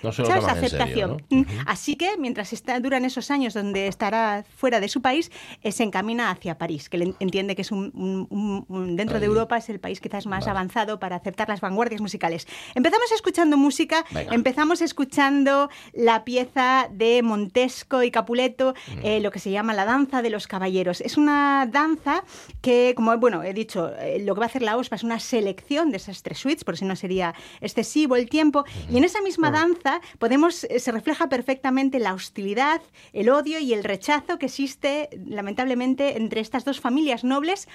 aceptación. 0.49 1.23
Así 1.67 1.97
que 1.97 2.17
mientras 2.19 2.53
está, 2.53 2.81
duran 2.81 3.05
esos 3.05 3.31
años 3.31 3.55
donde 3.55 3.87
estará 3.87 4.45
fuera 4.57 4.81
de 4.81 4.89
su 4.89 5.01
país, 5.03 5.31
eh, 5.63 5.73
se 5.73 5.83
encamina 5.85 6.31
hacia 6.31 6.59
París, 6.59 6.89
que 6.89 7.15
entiende 7.21 7.55
que 7.55 7.63
es 7.63 7.71
un, 7.71 7.93
un- 7.95 8.27
un- 8.31 8.65
un- 8.69 8.97
dentro 8.97 9.21
de. 9.21 9.27
Europa 9.27 9.57
es 9.57 9.69
el 9.71 9.79
país 9.81 10.01
quizás 10.01 10.27
más 10.27 10.41
Vale. 10.47 10.51
avanzado 10.51 10.99
para 10.99 11.17
aceptar 11.17 11.49
las 11.49 11.61
vanguardias 11.61 12.01
musicales. 12.01 12.47
Empezamos 12.75 13.11
escuchando 13.13 13.57
música, 13.57 14.05
Venga. 14.11 14.35
empezamos 14.35 14.83
escuchando 14.83 15.71
la 15.93 16.25
pieza 16.25 16.89
de 16.91 17.23
Montesco 17.23 18.03
y 18.03 18.11
Capuleto, 18.11 18.75
Mm. 18.97 18.99
eh, 19.07 19.21
lo 19.21 19.31
que 19.31 19.39
se 19.39 19.51
llama 19.51 19.73
la 19.75 19.85
danza 19.85 20.23
de 20.23 20.31
los 20.31 20.47
caballeros. 20.49 21.01
Es 21.01 21.17
una 21.17 21.67
danza 21.71 22.25
que, 22.61 22.95
como 23.03 23.19
bueno, 23.19 23.43
he 23.43 23.53
dicho, 23.53 23.93
eh, 23.99 24.23
lo 24.25 24.35
que 24.35 24.39
va 24.39 24.47
a 24.47 24.49
hacer 24.49 24.63
la 24.63 24.77
OSPA 24.77 24.95
es 24.95 25.03
una 25.03 25.19
selección 25.19 25.91
de 25.91 25.97
esas 25.97 26.23
tres 26.23 26.39
suites, 26.39 26.63
por 26.63 26.77
si 26.77 26.85
no 26.85 26.95
sería 26.95 27.35
excesivo 27.61 28.15
el 28.15 28.29
tiempo. 28.29 28.65
Y 28.89 28.97
en 28.97 29.03
esa 29.03 29.21
misma 29.23 29.51
danza 29.51 30.01
podemos, 30.21 30.63
eh, 30.63 30.79
se 30.79 30.93
refleja 30.93 31.29
perfectamente 31.29 31.99
la 31.99 32.15
hostilidad, 32.15 32.81
el 33.13 33.29
odio 33.29 33.59
y 33.59 33.73
el 33.73 33.83
rechazo 33.83 34.39
que 34.39 34.47
existe, 34.47 35.09
lamentablemente, 35.27 36.17
entre 36.17 36.41
estas 36.41 36.65
dos 36.65 36.79
familias 36.79 37.25
nobles 37.25 37.67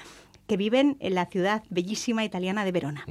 que 0.48 0.56
viven 0.56 0.96
en 1.02 1.14
la 1.14 1.26
ciudad 1.26 1.62
bellísima 1.70 2.24
italiana 2.24 2.64
de 2.64 2.72
Verona. 2.72 3.06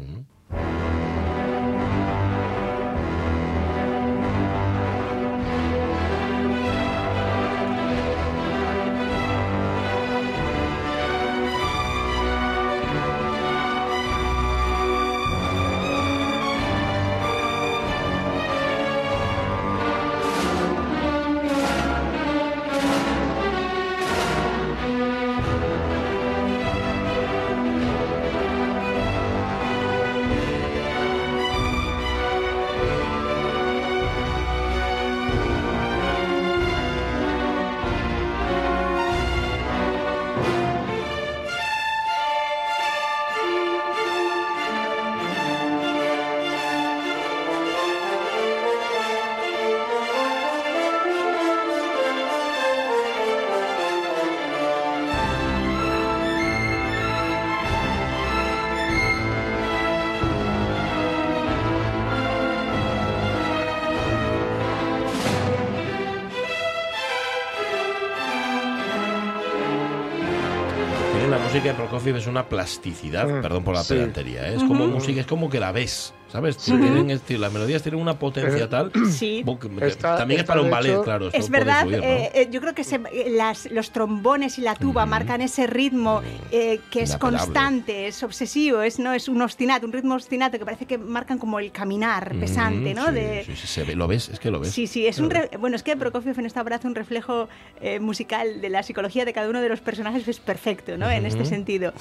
Prokofiev 71.97 72.17
es 72.17 72.27
una 72.27 72.47
plasticidad, 72.49 73.27
Mm, 73.27 73.41
perdón 73.41 73.65
por 73.65 73.75
la 73.75 73.83
sí. 73.83 73.95
pedantería, 73.95 74.49
¿eh? 74.51 74.57
es 74.57 74.63
como 74.65 74.87
música, 74.87 75.21
es 75.23 75.27
como 75.27 75.49
que 75.49 75.59
la 75.61 75.73
ves, 75.73 76.13
¿sabes? 76.37 76.59
Tienen, 76.59 77.11
este- 77.11 77.38
las 77.38 77.51
melodías 77.53 77.83
tienen 77.83 78.01
una 78.01 78.18
potencia 78.18 78.68
Pero- 78.68 78.90
tal. 78.90 78.92
Sí. 79.11 79.42
Está- 79.81 80.18
también 80.18 80.40
es 80.40 80.46
para 80.46 80.61
un 80.61 80.70
ballet, 80.70 80.92
hecho- 80.92 81.03
claro. 81.03 81.31
Es 81.33 81.49
verdad, 81.49 81.83
influir, 81.85 82.01
¿no? 82.05 82.07
eh, 82.07 82.31
eh, 82.35 82.49
yo 82.51 82.61
creo 82.61 82.75
que 82.75 82.85
se- 82.85 83.01
eh, 83.12 83.31
las- 83.31 83.70
los 83.70 83.90
trombones 83.90 84.59
y 84.59 84.61
la 84.62 84.75
tuba 84.75 85.07
marcan 85.07 85.40
ese 85.40 85.66
ritmo 85.66 86.20
eh, 86.51 86.81
que 86.90 87.03
es 87.03 87.11
Inapelable. 87.11 87.38
constante, 87.38 88.07
es 88.09 88.22
obsesivo, 88.22 88.83
es, 88.83 88.99
no 88.99 89.12
es 89.14 89.29
un 89.29 89.40
ostinato, 89.40 89.87
un 89.87 89.92
ritmo 89.92 90.14
ostinato 90.14 90.59
que 90.59 90.64
parece 90.64 90.85
que 90.87 90.99
marcan 90.99 91.38
como 91.38 91.59
el 91.59 91.72
caminar 91.72 92.35
Mm, 92.35 92.40
pesante, 92.40 92.94
¿no? 92.94 93.07
sí, 93.07 93.12
De- 93.14 93.44
sí, 93.46 93.57
sí, 93.57 93.66
se 93.66 93.85
ve, 93.85 93.96
lo 93.96 94.07
ves, 94.07 94.29
es 94.29 94.38
que 94.38 94.51
lo 94.51 94.61
ves. 94.61 94.70
Sí, 94.72 94.87
sí, 94.87 95.07
es 95.07 95.18
un 95.18 95.31
re- 95.31 95.51
bueno, 95.59 95.77
es 95.77 95.83
que 95.83 95.96
Prokofiev 95.96 96.38
en 96.38 96.46
esta 96.46 96.61
obra 96.61 96.77
hace 96.77 96.87
un 96.87 96.94
reflejo 96.94 97.49
eh, 97.81 97.99
musical 98.01 98.61
de 98.61 98.68
la 98.68 98.83
psicología 98.83 99.25
de 99.25 99.33
cada 99.33 99.49
uno 99.49 99.61
de 99.62 99.68
los 99.70 99.81
personajes, 99.81 100.27
es 100.29 100.38
perfecto, 100.38 100.99
¿no? 100.99 101.11
En 101.11 101.25
este 101.25 101.44
sentido. 101.46 101.92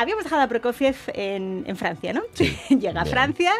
Habíamos 0.00 0.24
dejado 0.24 0.40
a 0.40 0.48
Prokofiev 0.48 0.96
en, 1.12 1.62
en 1.66 1.76
Francia, 1.76 2.14
¿no? 2.14 2.22
Sí, 2.32 2.56
Llega 2.70 3.02
a 3.02 3.04
bien, 3.04 3.12
Francia. 3.12 3.52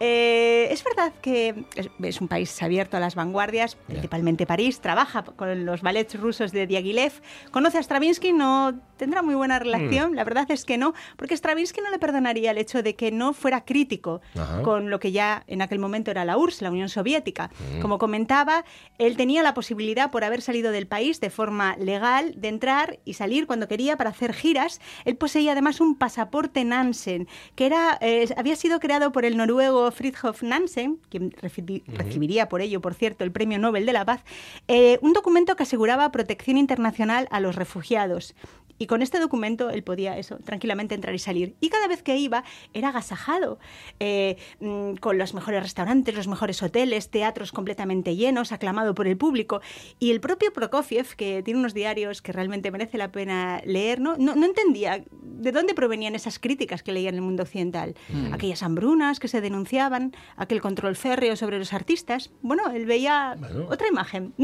Eh, 0.00 0.68
es 0.70 0.82
verdad 0.82 1.12
que 1.20 1.66
es, 1.76 1.90
es 2.02 2.20
un 2.22 2.28
país 2.28 2.62
abierto 2.62 2.96
a 2.96 3.00
las 3.00 3.14
vanguardias, 3.14 3.76
principalmente 3.76 4.46
París. 4.46 4.80
Trabaja 4.80 5.22
con 5.22 5.66
los 5.66 5.82
ballets 5.82 6.18
rusos 6.18 6.50
de 6.50 6.66
Diaghilev. 6.66 7.12
Conoce 7.50 7.76
a 7.76 7.82
Stravinsky, 7.82 8.32
no 8.32 8.72
tendrá 9.02 9.20
muy 9.20 9.34
buena 9.34 9.58
relación. 9.58 10.14
La 10.14 10.22
verdad 10.22 10.48
es 10.50 10.64
que 10.64 10.78
no, 10.78 10.94
porque 11.16 11.36
Stravinsky 11.36 11.80
no 11.80 11.90
le 11.90 11.98
perdonaría 11.98 12.52
el 12.52 12.58
hecho 12.58 12.84
de 12.84 12.94
que 12.94 13.10
no 13.10 13.32
fuera 13.32 13.64
crítico 13.64 14.20
Ajá. 14.36 14.62
con 14.62 14.90
lo 14.90 15.00
que 15.00 15.10
ya 15.10 15.42
en 15.48 15.60
aquel 15.60 15.80
momento 15.80 16.12
era 16.12 16.24
la 16.24 16.38
URSS, 16.38 16.62
la 16.62 16.70
Unión 16.70 16.88
Soviética. 16.88 17.50
Como 17.82 17.98
comentaba, 17.98 18.64
él 18.98 19.16
tenía 19.16 19.42
la 19.42 19.54
posibilidad, 19.54 20.12
por 20.12 20.22
haber 20.22 20.40
salido 20.40 20.70
del 20.70 20.86
país 20.86 21.20
de 21.20 21.30
forma 21.30 21.76
legal, 21.78 22.32
de 22.36 22.46
entrar 22.46 23.00
y 23.04 23.14
salir 23.14 23.48
cuando 23.48 23.66
quería 23.66 23.96
para 23.96 24.10
hacer 24.10 24.32
giras. 24.32 24.80
Él 25.04 25.16
poseía 25.16 25.52
además 25.52 25.80
un 25.82 25.96
pasaporte 25.96 26.64
Nansen, 26.64 27.28
que 27.54 27.66
era, 27.66 27.98
eh, 28.00 28.28
había 28.36 28.56
sido 28.56 28.80
creado 28.80 29.12
por 29.12 29.24
el 29.24 29.36
noruego 29.36 29.90
Fridtjof 29.90 30.42
Nansen, 30.42 30.98
quien 31.10 31.32
recibi- 31.32 31.82
recibiría 31.86 32.48
por 32.48 32.60
ello, 32.62 32.80
por 32.80 32.94
cierto, 32.94 33.24
el 33.24 33.32
Premio 33.32 33.58
Nobel 33.58 33.84
de 33.86 33.92
la 33.92 34.04
Paz, 34.04 34.24
eh, 34.68 34.98
un 35.02 35.12
documento 35.12 35.56
que 35.56 35.64
aseguraba 35.64 36.10
protección 36.12 36.56
internacional 36.56 37.28
a 37.30 37.40
los 37.40 37.56
refugiados. 37.56 38.34
Y 38.78 38.86
con 38.86 39.00
este 39.00 39.20
documento 39.20 39.70
él 39.70 39.84
podía 39.84 40.18
eso, 40.18 40.38
tranquilamente 40.38 40.96
entrar 40.96 41.14
y 41.14 41.18
salir. 41.20 41.54
Y 41.60 41.68
cada 41.68 41.86
vez 41.86 42.02
que 42.02 42.16
iba 42.16 42.42
era 42.72 42.88
agasajado, 42.88 43.60
eh, 44.00 44.38
mm, 44.58 44.94
con 44.94 45.18
los 45.18 45.34
mejores 45.34 45.62
restaurantes, 45.62 46.16
los 46.16 46.26
mejores 46.26 46.60
hoteles, 46.64 47.08
teatros 47.08 47.52
completamente 47.52 48.16
llenos, 48.16 48.50
aclamado 48.50 48.94
por 48.96 49.06
el 49.06 49.16
público. 49.16 49.60
Y 50.00 50.10
el 50.10 50.20
propio 50.20 50.52
Prokofiev, 50.52 51.14
que 51.14 51.44
tiene 51.44 51.60
unos 51.60 51.74
diarios 51.74 52.22
que 52.22 52.32
realmente 52.32 52.72
merece 52.72 52.98
la 52.98 53.12
pena 53.12 53.60
leer, 53.64 54.00
no, 54.00 54.16
no, 54.16 54.34
no 54.34 54.46
entendía 54.46 55.04
de 55.12 55.52
dónde 55.52 55.71
provenían 55.74 56.14
esas 56.14 56.38
críticas 56.38 56.82
que 56.82 56.92
leía 56.92 57.08
en 57.08 57.14
el 57.16 57.22
mundo 57.22 57.42
occidental. 57.42 57.94
Aquellas 58.32 58.62
hambrunas 58.62 59.18
que 59.20 59.28
se 59.28 59.40
denunciaban, 59.40 60.12
aquel 60.36 60.60
control 60.60 60.96
férreo 60.96 61.36
sobre 61.36 61.58
los 61.58 61.72
artistas. 61.72 62.30
Bueno, 62.42 62.70
él 62.70 62.86
veía 62.86 63.36
Bueno. 63.38 63.66
otra 63.70 63.88
imagen. 63.88 64.34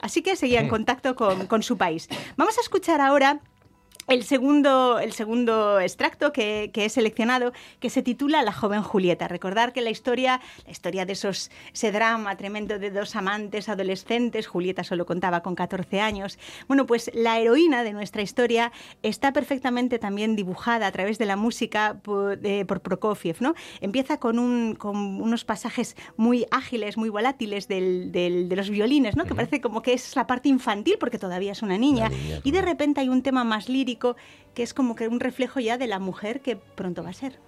Así 0.00 0.22
que 0.22 0.36
seguía 0.36 0.60
en 0.60 0.68
contacto 0.76 1.14
con, 1.16 1.46
con 1.46 1.62
su 1.62 1.76
país. 1.76 2.08
Vamos 2.36 2.58
a 2.58 2.60
escuchar 2.60 3.00
ahora 3.00 3.40
el 4.06 4.24
segundo, 4.24 4.98
el 4.98 5.12
segundo 5.12 5.80
extracto 5.80 6.32
que, 6.32 6.70
que 6.72 6.84
he 6.84 6.88
seleccionado, 6.88 7.52
que 7.80 7.90
se 7.90 8.02
titula 8.02 8.42
La 8.42 8.52
joven 8.52 8.82
Julieta. 8.82 9.28
Recordar 9.28 9.72
que 9.72 9.80
la 9.80 9.90
historia, 9.90 10.40
la 10.66 10.70
historia 10.72 11.06
de 11.06 11.12
esos, 11.14 11.50
ese 11.72 11.90
drama 11.92 12.36
tremendo 12.36 12.78
de 12.78 12.90
dos 12.90 13.16
amantes 13.16 13.68
adolescentes, 13.68 14.46
Julieta 14.46 14.84
solo 14.84 15.06
contaba 15.06 15.42
con 15.42 15.54
14 15.54 16.00
años. 16.00 16.38
Bueno, 16.68 16.86
pues 16.86 17.10
la 17.14 17.38
heroína 17.38 17.82
de 17.84 17.92
nuestra 17.92 18.20
historia 18.22 18.72
está 19.02 19.32
perfectamente 19.32 19.98
también 19.98 20.36
dibujada 20.36 20.86
a 20.86 20.92
través 20.92 21.16
de 21.18 21.26
la 21.26 21.36
música 21.36 21.98
por, 22.02 22.38
eh, 22.44 22.64
por 22.66 22.80
Prokofiev. 22.82 23.36
¿no? 23.40 23.54
Empieza 23.80 24.18
con, 24.18 24.38
un, 24.38 24.74
con 24.74 24.96
unos 24.96 25.44
pasajes 25.44 25.96
muy 26.16 26.46
ágiles, 26.50 26.96
muy 26.96 27.08
volátiles 27.08 27.68
del- 27.68 28.12
del- 28.12 28.48
de 28.48 28.56
los 28.56 28.68
violines, 28.70 29.16
¿no? 29.16 29.24
que 29.24 29.34
parece 29.34 29.60
como 29.60 29.80
que 29.82 29.94
es 29.94 30.14
la 30.16 30.26
parte 30.26 30.48
infantil 30.48 30.96
porque 31.00 31.18
todavía 31.18 31.52
es 31.52 31.62
una 31.62 31.78
niña. 31.78 32.08
Niña, 32.10 32.40
y 32.42 32.50
de 32.50 32.60
repente 32.60 33.00
hay 33.00 33.08
un 33.08 33.22
tema 33.22 33.44
más 33.44 33.68
lírico 33.68 33.93
que 33.96 34.62
es 34.62 34.74
como 34.74 34.94
que 34.94 35.08
un 35.08 35.20
reflejo 35.20 35.60
ya 35.60 35.78
de 35.78 35.86
la 35.86 35.98
mujer 35.98 36.40
que 36.40 36.56
pronto 36.56 37.02
va 37.02 37.10
a 37.10 37.14
ser. 37.14 37.38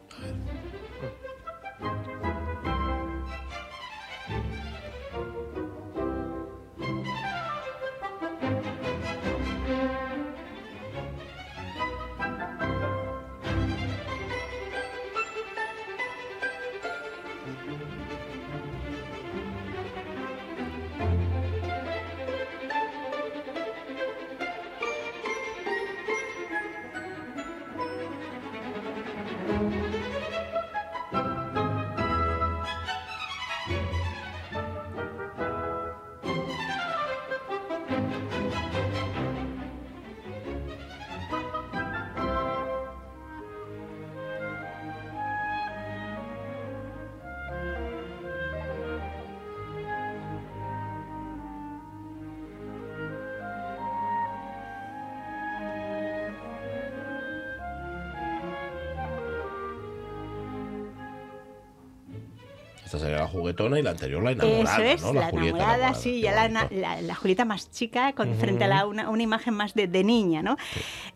Esta 62.87 63.01
sería 63.01 63.19
la 63.19 63.27
juguetona 63.27 63.81
y 63.81 63.83
la 63.83 63.91
anterior 63.91 64.23
la 64.23 64.31
enamorada, 64.31 64.77
Eso 64.77 64.83
es, 64.83 65.03
¿no? 65.03 65.13
la, 65.21 65.29
Julieta 65.31 65.57
enamorada, 65.59 65.95
sí, 65.95 66.21
ya 66.21 66.49
la, 66.49 66.69
la- 66.71 67.03
la 67.03 67.15
Julieta 67.17 67.45
más 67.45 67.69
chica 67.73 68.13
con, 68.13 68.33
frente 68.37 68.63
a 68.63 68.69
la- 68.69 68.87
una, 68.87 69.11
una 69.11 69.23
imagen 69.25 69.55
más 69.55 69.75
de, 69.75 69.89
de 69.89 70.05
niña, 70.05 70.41
¿no? 70.41 70.57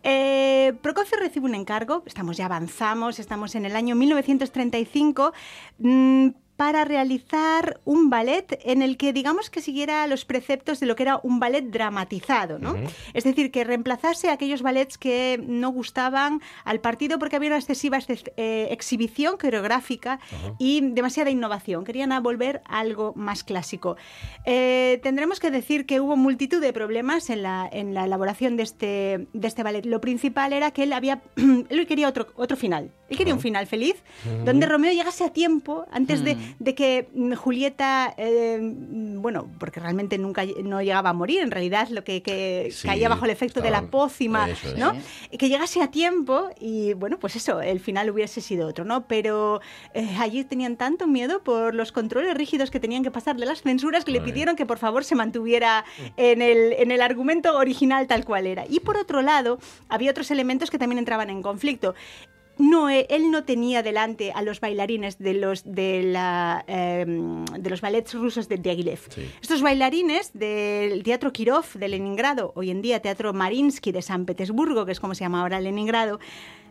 Eh, 0.03 0.73
Prokofiev 0.81 1.21
recibe 1.21 1.45
un 1.45 1.55
encargo, 1.55 2.03
estamos 2.05 2.35
ya 2.35 2.45
avanzamos, 2.47 3.19
estamos 3.19 3.55
en 3.55 3.65
el 3.65 3.77
año 3.77 3.95
1935, 3.95 5.31
mm, 5.79 6.27
para 6.61 6.85
realizar 6.85 7.79
un 7.85 8.11
ballet 8.11 8.59
en 8.65 8.83
el 8.83 8.95
que 8.95 9.13
digamos 9.13 9.49
que 9.49 9.61
siguiera 9.61 10.05
los 10.05 10.25
preceptos 10.25 10.79
de 10.79 10.85
lo 10.85 10.95
que 10.95 11.01
era 11.01 11.19
un 11.23 11.39
ballet 11.39 11.63
dramatizado, 11.71 12.59
¿no? 12.59 12.75
Es 13.15 13.23
decir, 13.23 13.49
que 13.49 13.63
reemplazase 13.63 14.29
aquellos 14.29 14.61
ballets 14.61 14.99
que 14.99 15.43
no 15.43 15.69
gustaban 15.71 16.39
al 16.63 16.79
partido 16.79 17.17
porque 17.17 17.35
había 17.37 17.49
una 17.49 17.57
excesiva 17.57 17.97
ex- 17.97 18.29
eh, 18.37 18.67
exhibición 18.69 19.37
coreográfica 19.37 20.19
y 20.59 20.81
demasiada 20.81 21.31
innovación. 21.31 21.83
Querían 21.83 22.11
volver 22.21 22.61
a 22.65 22.77
algo 22.77 23.13
más 23.15 23.43
clásico. 23.43 23.97
Eh, 24.45 24.99
tendremos 25.01 25.39
que 25.39 25.49
decir 25.49 25.87
que 25.87 25.99
hubo 25.99 26.15
multitud 26.15 26.61
de 26.61 26.73
problemas 26.73 27.31
en 27.31 27.41
la, 27.41 27.67
en 27.71 27.95
la 27.95 28.05
elaboración 28.05 28.55
de 28.55 28.61
este, 28.63 29.27
de 29.33 29.47
este 29.47 29.63
ballet. 29.63 29.83
Lo 29.87 29.99
principal 29.99 30.53
era 30.53 30.69
que 30.69 30.83
él 30.83 30.93
había 30.93 31.21
él 31.69 31.87
quería 31.87 32.07
otro, 32.07 32.27
otro 32.35 32.55
final. 32.55 32.91
Él 33.09 33.17
quería 33.17 33.33
un 33.33 33.41
final 33.41 33.67
feliz, 33.67 33.95
donde 34.45 34.65
Romeo 34.67 34.93
llegase 34.93 35.25
a 35.25 35.29
tiempo 35.33 35.85
antes 35.91 36.23
de, 36.23 36.37
de 36.59 36.75
que 36.75 37.09
mm, 37.13 37.33
Julieta, 37.33 38.13
eh, 38.17 38.59
mm, 38.61 39.21
bueno, 39.21 39.49
porque 39.59 39.79
realmente 39.79 40.17
nunca 40.17 40.43
no 40.63 40.81
llegaba 40.81 41.11
a 41.11 41.13
morir, 41.13 41.41
en 41.41 41.51
realidad 41.51 41.89
lo 41.89 42.03
que, 42.03 42.21
que 42.21 42.69
Sí, 42.71 42.87
caía 42.87 43.09
bajo 43.09 43.25
el 43.25 43.31
efecto 43.31 43.61
de 43.61 43.71
la 43.71 43.83
pócima, 43.83 44.49
es. 44.49 44.77
¿no? 44.77 44.93
Que 45.37 45.49
llegase 45.49 45.81
a 45.81 45.91
tiempo 45.91 46.49
y 46.59 46.93
bueno, 46.93 47.19
pues 47.19 47.35
eso, 47.35 47.61
el 47.61 47.79
final 47.79 48.09
hubiese 48.09 48.41
sido 48.41 48.67
otro, 48.67 48.85
¿no? 48.85 49.07
Pero 49.07 49.61
eh, 49.93 50.15
allí 50.19 50.43
tenían 50.43 50.77
tanto 50.77 51.07
miedo 51.07 51.43
por 51.43 51.75
los 51.75 51.91
controles 51.91 52.35
rígidos 52.35 52.71
que 52.71 52.79
tenían 52.79 53.03
que 53.03 53.11
pasar 53.11 53.35
de 53.37 53.45
las 53.45 53.61
censuras 53.61 54.05
que 54.05 54.11
le 54.11 54.21
pidieron 54.21 54.55
que 54.55 54.65
por 54.65 54.77
favor 54.77 55.03
se 55.03 55.15
mantuviera 55.15 55.85
en 56.17 56.41
el, 56.41 56.73
en 56.73 56.91
el 56.91 57.01
argumento 57.01 57.57
original 57.57 58.07
tal 58.07 58.25
cual 58.25 58.47
era. 58.47 58.65
Y 58.69 58.79
por 58.79 58.97
otro 58.97 59.21
lado, 59.21 59.59
había 59.89 60.11
otros 60.11 60.31
elementos 60.31 60.69
que 60.69 60.77
también 60.77 60.99
entraban 60.99 61.29
en 61.29 61.41
conflicto. 61.41 61.95
No, 62.57 62.89
eh, 62.89 63.07
él 63.09 63.31
no 63.31 63.43
tenía 63.43 63.81
delante 63.81 64.31
a 64.31 64.41
los 64.41 64.59
bailarines 64.59 65.17
de 65.17 65.33
los, 65.33 65.63
de 65.65 66.03
la, 66.03 66.63
eh, 66.67 67.05
de 67.07 67.69
los 67.69 67.81
ballets 67.81 68.13
rusos 68.13 68.47
de 68.47 68.57
Diaghilev. 68.57 68.99
Sí. 69.09 69.29
Estos 69.41 69.61
bailarines 69.61 70.31
del 70.33 71.03
Teatro 71.03 71.33
Kirov 71.33 71.65
de 71.73 71.87
Leningrado, 71.87 72.51
hoy 72.55 72.69
en 72.69 72.81
día 72.81 73.01
Teatro 73.01 73.33
Marinsky 73.33 73.91
de 73.91 74.01
San 74.01 74.25
Petersburgo, 74.25 74.85
que 74.85 74.91
es 74.91 74.99
como 74.99 75.15
se 75.15 75.23
llama 75.23 75.41
ahora 75.41 75.59
Leningrado, 75.59 76.19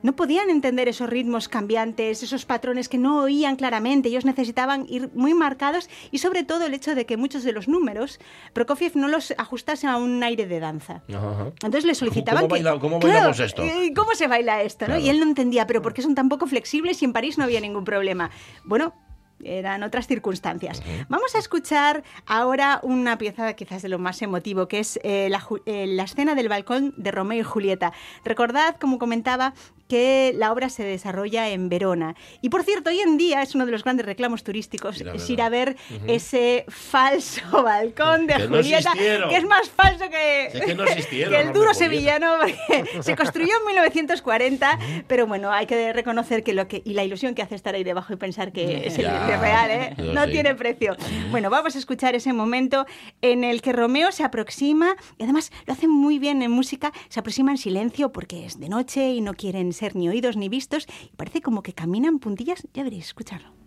no 0.03 0.17
podían 0.17 0.51
entender 0.51 0.89
esos 0.89 1.09
ritmos 1.11 1.49
cambiantes, 1.49 2.23
esos 2.23 2.45
patrones 2.47 2.89
que 2.89 2.99
no 2.99 3.23
oían 3.23 3.57
claramente. 3.57 4.09
Ellos 4.09 4.25
necesitaban 4.25 4.87
ir 4.89 5.11
muy 5.15 5.35
marcados 5.35 5.89
y 6.11 6.19
sobre 6.19 6.43
todo 6.45 6.67
el 6.67 6.75
hecho 6.75 6.95
de 6.95 7.07
que 7.07 7.17
muchos 7.17 7.45
de 7.45 7.53
los 7.53 7.69
números 7.69 8.19
Prokofiev 8.53 8.97
no 8.97 9.09
los 9.09 9.35
ajustase 9.39 9.87
a 9.87 9.97
un 9.97 10.23
aire 10.23 10.47
de 10.47 10.61
danza. 10.61 11.03
Ajá. 11.09 11.47
Entonces 11.63 11.85
le 11.85 11.95
solicitaban 11.95 12.49
¿Cómo 12.49 12.55
que... 12.55 12.81
cómo 12.81 12.99
Claro, 12.99 13.15
bailamos 13.15 13.41
esto? 13.41 13.63
eh, 13.63 13.93
¿Cómo 13.95 14.15
se 14.15 14.27
baila 14.27 14.63
esto? 14.63 14.89
¿no? 14.89 14.99
Y 14.99 15.09
él 15.09 15.19
no 15.21 15.27
entendía, 15.27 15.67
pero 15.67 15.83
¿por 15.83 15.93
qué 15.95 16.03
son 16.03 16.15
tan 16.15 16.29
poco 16.29 16.47
flexibles 16.47 17.01
y 17.03 17.05
en 17.05 17.13
París 17.13 17.39
no 17.39 17.45
había 17.45 17.61
ningún 17.61 17.85
problema? 17.85 18.31
Bueno, 18.65 18.95
eran 19.43 19.83
otras 19.83 20.07
circunstancias. 20.07 20.83
Vamos 21.09 21.35
a 21.35 21.39
escuchar 21.39 22.05
ahora 22.27 22.81
una 22.83 23.17
pieza 23.17 23.55
quizás 23.55 23.81
de 23.81 23.89
lo 23.89 23.99
más 23.99 24.21
emotivo, 24.21 24.69
que 24.69 24.81
es 24.81 25.01
eh, 25.03 25.29
la, 25.31 25.43
eh, 25.65 25.87
la 25.87 26.03
escena 26.03 26.35
del 26.35 26.49
balcón 26.51 26.93
de 26.99 27.11
Romeo 27.11 27.41
y 27.41 27.43
Julieta. 27.43 27.93
Recordad, 28.23 28.77
como 28.79 28.99
comentaba, 28.99 29.55
que 29.91 30.33
la 30.37 30.53
obra 30.53 30.69
se 30.69 30.85
desarrolla 30.85 31.49
en 31.49 31.69
Verona. 31.69 32.15
Y 32.41 32.49
por 32.49 32.63
cierto, 32.63 32.91
hoy 32.91 33.01
en 33.01 33.19
día 33.19 33.43
es 33.43 33.57
uno 33.57 33.67
de 33.67 33.73
los 33.73 33.83
grandes 33.83 34.07
reclamos 34.07 34.45
turísticos 34.45 35.03
Ir 35.29 35.43
a 35.43 35.49
ver- 35.49 35.77
ese 36.07 36.65
falso 36.69 37.43
balcón 37.65 38.27
de 38.29 38.35
Que 38.35 38.47
Julieta, 38.47 38.93
que 38.93 39.37
es 39.37 39.45
más 39.45 39.69
falso 39.69 40.05
que, 40.09 40.75
no 40.77 40.85
el 41.37 41.53
duro 41.53 41.75
sevillano, 41.75 42.37
porque 42.41 42.85
se 43.03 43.17
construyó 43.17 43.53
en 43.61 43.67
1940, 43.67 44.79
pero 45.09 45.27
bueno, 45.27 45.51
hay 45.51 45.67
que 45.67 45.93
reconocer 45.93 46.45
que 46.45 46.53
lo 46.53 46.69
que 46.69 46.83
y 46.85 46.95
la 46.95 47.03
ilusión 47.03 47.35
que 47.35 47.43
hace 47.43 47.57
estar 47.57 47.75
ahí 47.75 47.83
debajo 47.83 48.13
y 48.13 48.17
pensar 48.17 48.53
que 48.53 48.87
es 48.87 48.97
el 48.99 49.07
real, 49.07 49.71
¿eh? 49.71 49.95
no 49.99 50.25
sí. 50.25 50.31
tiene 50.31 50.55
precio. 50.55 50.97
Bueno, 51.33 51.51
vamos 51.51 51.75
a 51.75 51.79
escuchar 51.79 52.15
ese 52.15 52.33
momento 52.33 52.87
en 53.23 53.43
el 53.43 53.61
que 53.61 53.73
Romeo 53.73 54.13
se 54.13 54.23
aproxima 54.23 54.95
y 55.19 55.25
además 55.25 55.51
lo 55.67 55.73
hace 55.73 55.89
muy 55.89 56.21
bien 56.21 56.43
en 56.43 56.53
música, 56.53 56.93
se 57.09 57.19
aproxima 57.19 57.51
en 57.51 57.59
silencio 57.59 58.13
porque 58.13 58.47
es 58.47 58.61
de 58.61 58.69
noche 58.69 59.11
y 59.11 59.21
no 59.21 59.35
quieren 59.35 59.73
ser 59.81 59.97
ni 59.97 60.09
oídos 60.09 60.37
ni 60.37 60.49
vistos 60.49 60.87
y 61.11 61.17
parece 61.17 61.41
como 61.41 61.63
que 61.63 61.73
caminan 61.73 62.19
puntillas, 62.19 62.69
ya 62.75 62.85
veréis, 62.85 63.07
escucharlo. 63.07 63.60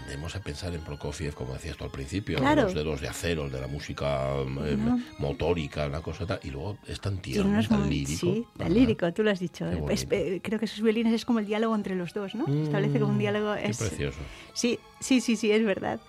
Tendemos 0.00 0.34
a 0.34 0.40
pensar 0.40 0.74
en 0.74 0.80
Prokofiev, 0.80 1.34
como 1.34 1.52
decías 1.52 1.76
tú 1.76 1.84
al 1.84 1.90
principio, 1.90 2.38
Claro. 2.38 2.62
los 2.62 2.74
dedos 2.74 3.00
de 3.00 3.08
acero, 3.08 3.44
el 3.46 3.52
de 3.52 3.60
la 3.60 3.68
música 3.68 4.32
eh, 4.64 4.76
motórica, 5.18 5.86
una 5.86 6.00
cosa 6.00 6.26
tal, 6.26 6.40
y 6.42 6.50
luego 6.50 6.78
es 6.86 7.00
tan 7.00 7.18
tierno, 7.18 7.50
unos 7.50 7.68
tan 7.68 7.88
lírico. 7.88 8.18
Sí, 8.20 8.46
tan 8.56 8.74
lírico, 8.74 9.12
tú 9.12 9.22
lo 9.22 9.30
has 9.30 9.38
dicho. 9.38 9.66
Es- 9.90 10.06
eh, 10.10 10.40
creo 10.42 10.58
que 10.58 10.64
esos 10.64 10.80
violines 10.80 11.12
es 11.12 11.24
como 11.24 11.38
el 11.38 11.46
diálogo 11.46 11.74
entre 11.74 11.94
los 11.94 12.12
dos, 12.12 12.34
¿no? 12.34 12.46
Establece 12.64 12.98
como 12.98 13.12
un 13.12 13.18
diálogo. 13.18 13.54
Qué 13.54 13.68
Es, 13.70 13.78
precioso. 13.78 14.18
Sí, 14.52 14.78
sí, 15.00 15.20
sí, 15.20 15.36
sí, 15.36 15.50
es 15.52 15.64
verdad. 15.64 16.00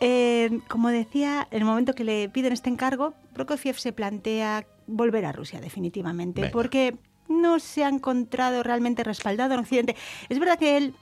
Eh, 0.00 0.60
como 0.68 0.90
decía, 0.90 1.48
en 1.50 1.58
el 1.58 1.64
momento 1.64 1.94
que 1.94 2.04
le 2.04 2.28
piden 2.28 2.52
este 2.52 2.68
encargo, 2.70 3.14
Prokofiev 3.32 3.76
se 3.78 3.92
plantea 3.92 4.66
volver 4.86 5.24
a 5.24 5.32
Rusia 5.32 5.60
definitivamente, 5.60 6.42
Venga. 6.42 6.52
porque 6.52 6.96
no 7.28 7.58
se 7.58 7.82
ha 7.84 7.88
encontrado 7.88 8.62
realmente 8.62 9.02
respaldado 9.02 9.54
en 9.54 9.60
Occidente. 9.60 9.96
Es 10.28 10.38
verdad 10.38 10.58
que 10.58 10.76
él 10.76 10.94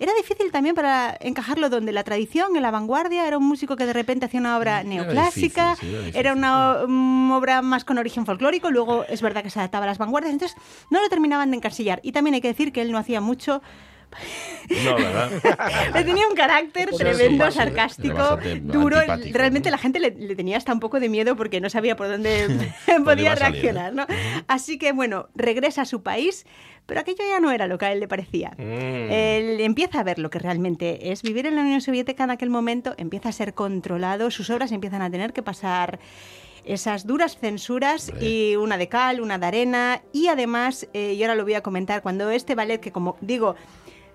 era 0.00 0.12
difícil 0.14 0.50
también 0.50 0.74
para 0.74 1.16
encajarlo 1.20 1.68
donde 1.68 1.92
la 1.92 2.02
tradición, 2.02 2.56
en 2.56 2.62
la 2.62 2.70
vanguardia, 2.70 3.28
era 3.28 3.36
un 3.38 3.46
músico 3.46 3.76
que 3.76 3.86
de 3.86 3.92
repente 3.92 4.26
hacía 4.26 4.40
una 4.40 4.56
obra 4.56 4.80
Era 4.80 4.88
neoclásica, 4.88 5.70
difícil, 5.70 5.88
sí, 5.88 5.94
era 5.94 5.98
difícil. 6.00 6.20
era 6.20 6.32
una 6.32 6.86
mm, 6.88 7.32
obra 7.32 7.62
más 7.62 7.84
con 7.84 7.98
origen 7.98 8.24
folclórico, 8.24 8.70
luego 8.70 9.04
es 9.04 9.20
verdad 9.20 9.42
que 9.42 9.50
se 9.50 9.58
adaptaba 9.58 9.84
a 9.84 9.88
las 9.88 9.98
vanguardias, 9.98 10.32
entonces 10.32 10.56
no 10.88 11.00
lo 11.02 11.08
terminaban 11.08 11.50
de 11.50 11.58
encasillar. 11.58 12.00
Y 12.02 12.12
también 12.12 12.34
hay 12.34 12.40
que 12.40 12.48
decir 12.48 12.72
que 12.72 12.80
él 12.82 12.92
no 12.92 12.98
hacía 12.98 13.20
mucho 13.20 13.62
No, 14.84 14.96
¿verdad? 14.96 15.30
le 15.94 16.04
tenía 16.04 16.26
un 16.28 16.34
carácter 16.34 16.90
tremendo, 16.90 17.46
sí, 17.46 17.52
sí. 17.52 17.58
sarcástico, 17.58 18.14
bastante 18.14 18.60
duro. 18.60 18.98
antipático, 18.98 19.38
Realmente 19.38 19.70
¿no? 19.70 19.76
la 19.76 19.78
gente 19.78 20.00
le, 20.00 20.10
le 20.10 20.36
tenía 20.36 20.56
hasta 20.56 20.72
un 20.72 20.80
poco 20.80 21.00
de 21.00 21.08
miedo 21.08 21.36
porque 21.36 21.60
no 21.60 21.70
sabía 21.70 21.96
por 21.96 22.08
dónde 22.08 22.70
podía 23.04 23.34
reaccionar. 23.34 23.92
¿no? 23.92 24.06
Así 24.48 24.78
que 24.78 24.92
bueno, 24.92 25.28
regresa 25.34 25.82
a 25.82 25.84
su 25.84 26.02
país, 26.02 26.46
pero 26.86 27.00
aquello 27.00 27.24
ya 27.28 27.40
no 27.40 27.50
era 27.50 27.66
lo 27.66 27.78
que 27.78 27.86
a 27.86 27.92
él 27.92 28.00
le 28.00 28.08
parecía. 28.08 28.52
Mm. 28.58 29.10
Él 29.10 29.60
empieza 29.60 30.00
a 30.00 30.02
ver 30.02 30.18
lo 30.18 30.30
que 30.30 30.38
realmente 30.38 31.12
es 31.12 31.22
vivir 31.22 31.46
en 31.46 31.56
la 31.56 31.62
Unión 31.62 31.80
Soviética 31.80 32.24
en 32.24 32.30
aquel 32.30 32.50
momento, 32.50 32.94
empieza 32.96 33.28
a 33.28 33.32
ser 33.32 33.54
controlado, 33.54 34.30
sus 34.30 34.50
obras 34.50 34.72
empiezan 34.72 35.02
a 35.02 35.10
tener 35.10 35.32
que 35.32 35.42
pasar 35.42 36.00
esas 36.64 37.06
duras 37.06 37.38
censuras 37.38 38.10
Hombre. 38.10 38.26
y 38.26 38.56
una 38.56 38.76
de 38.76 38.88
cal, 38.88 39.20
una 39.20 39.38
de 39.38 39.46
arena 39.46 40.02
y 40.12 40.28
además, 40.28 40.88
eh, 40.92 41.14
y 41.14 41.22
ahora 41.22 41.34
lo 41.34 41.44
voy 41.44 41.54
a 41.54 41.62
comentar, 41.62 42.02
cuando 42.02 42.30
este 42.30 42.54
ballet 42.54 42.80
que 42.80 42.92
como 42.92 43.16
digo, 43.20 43.56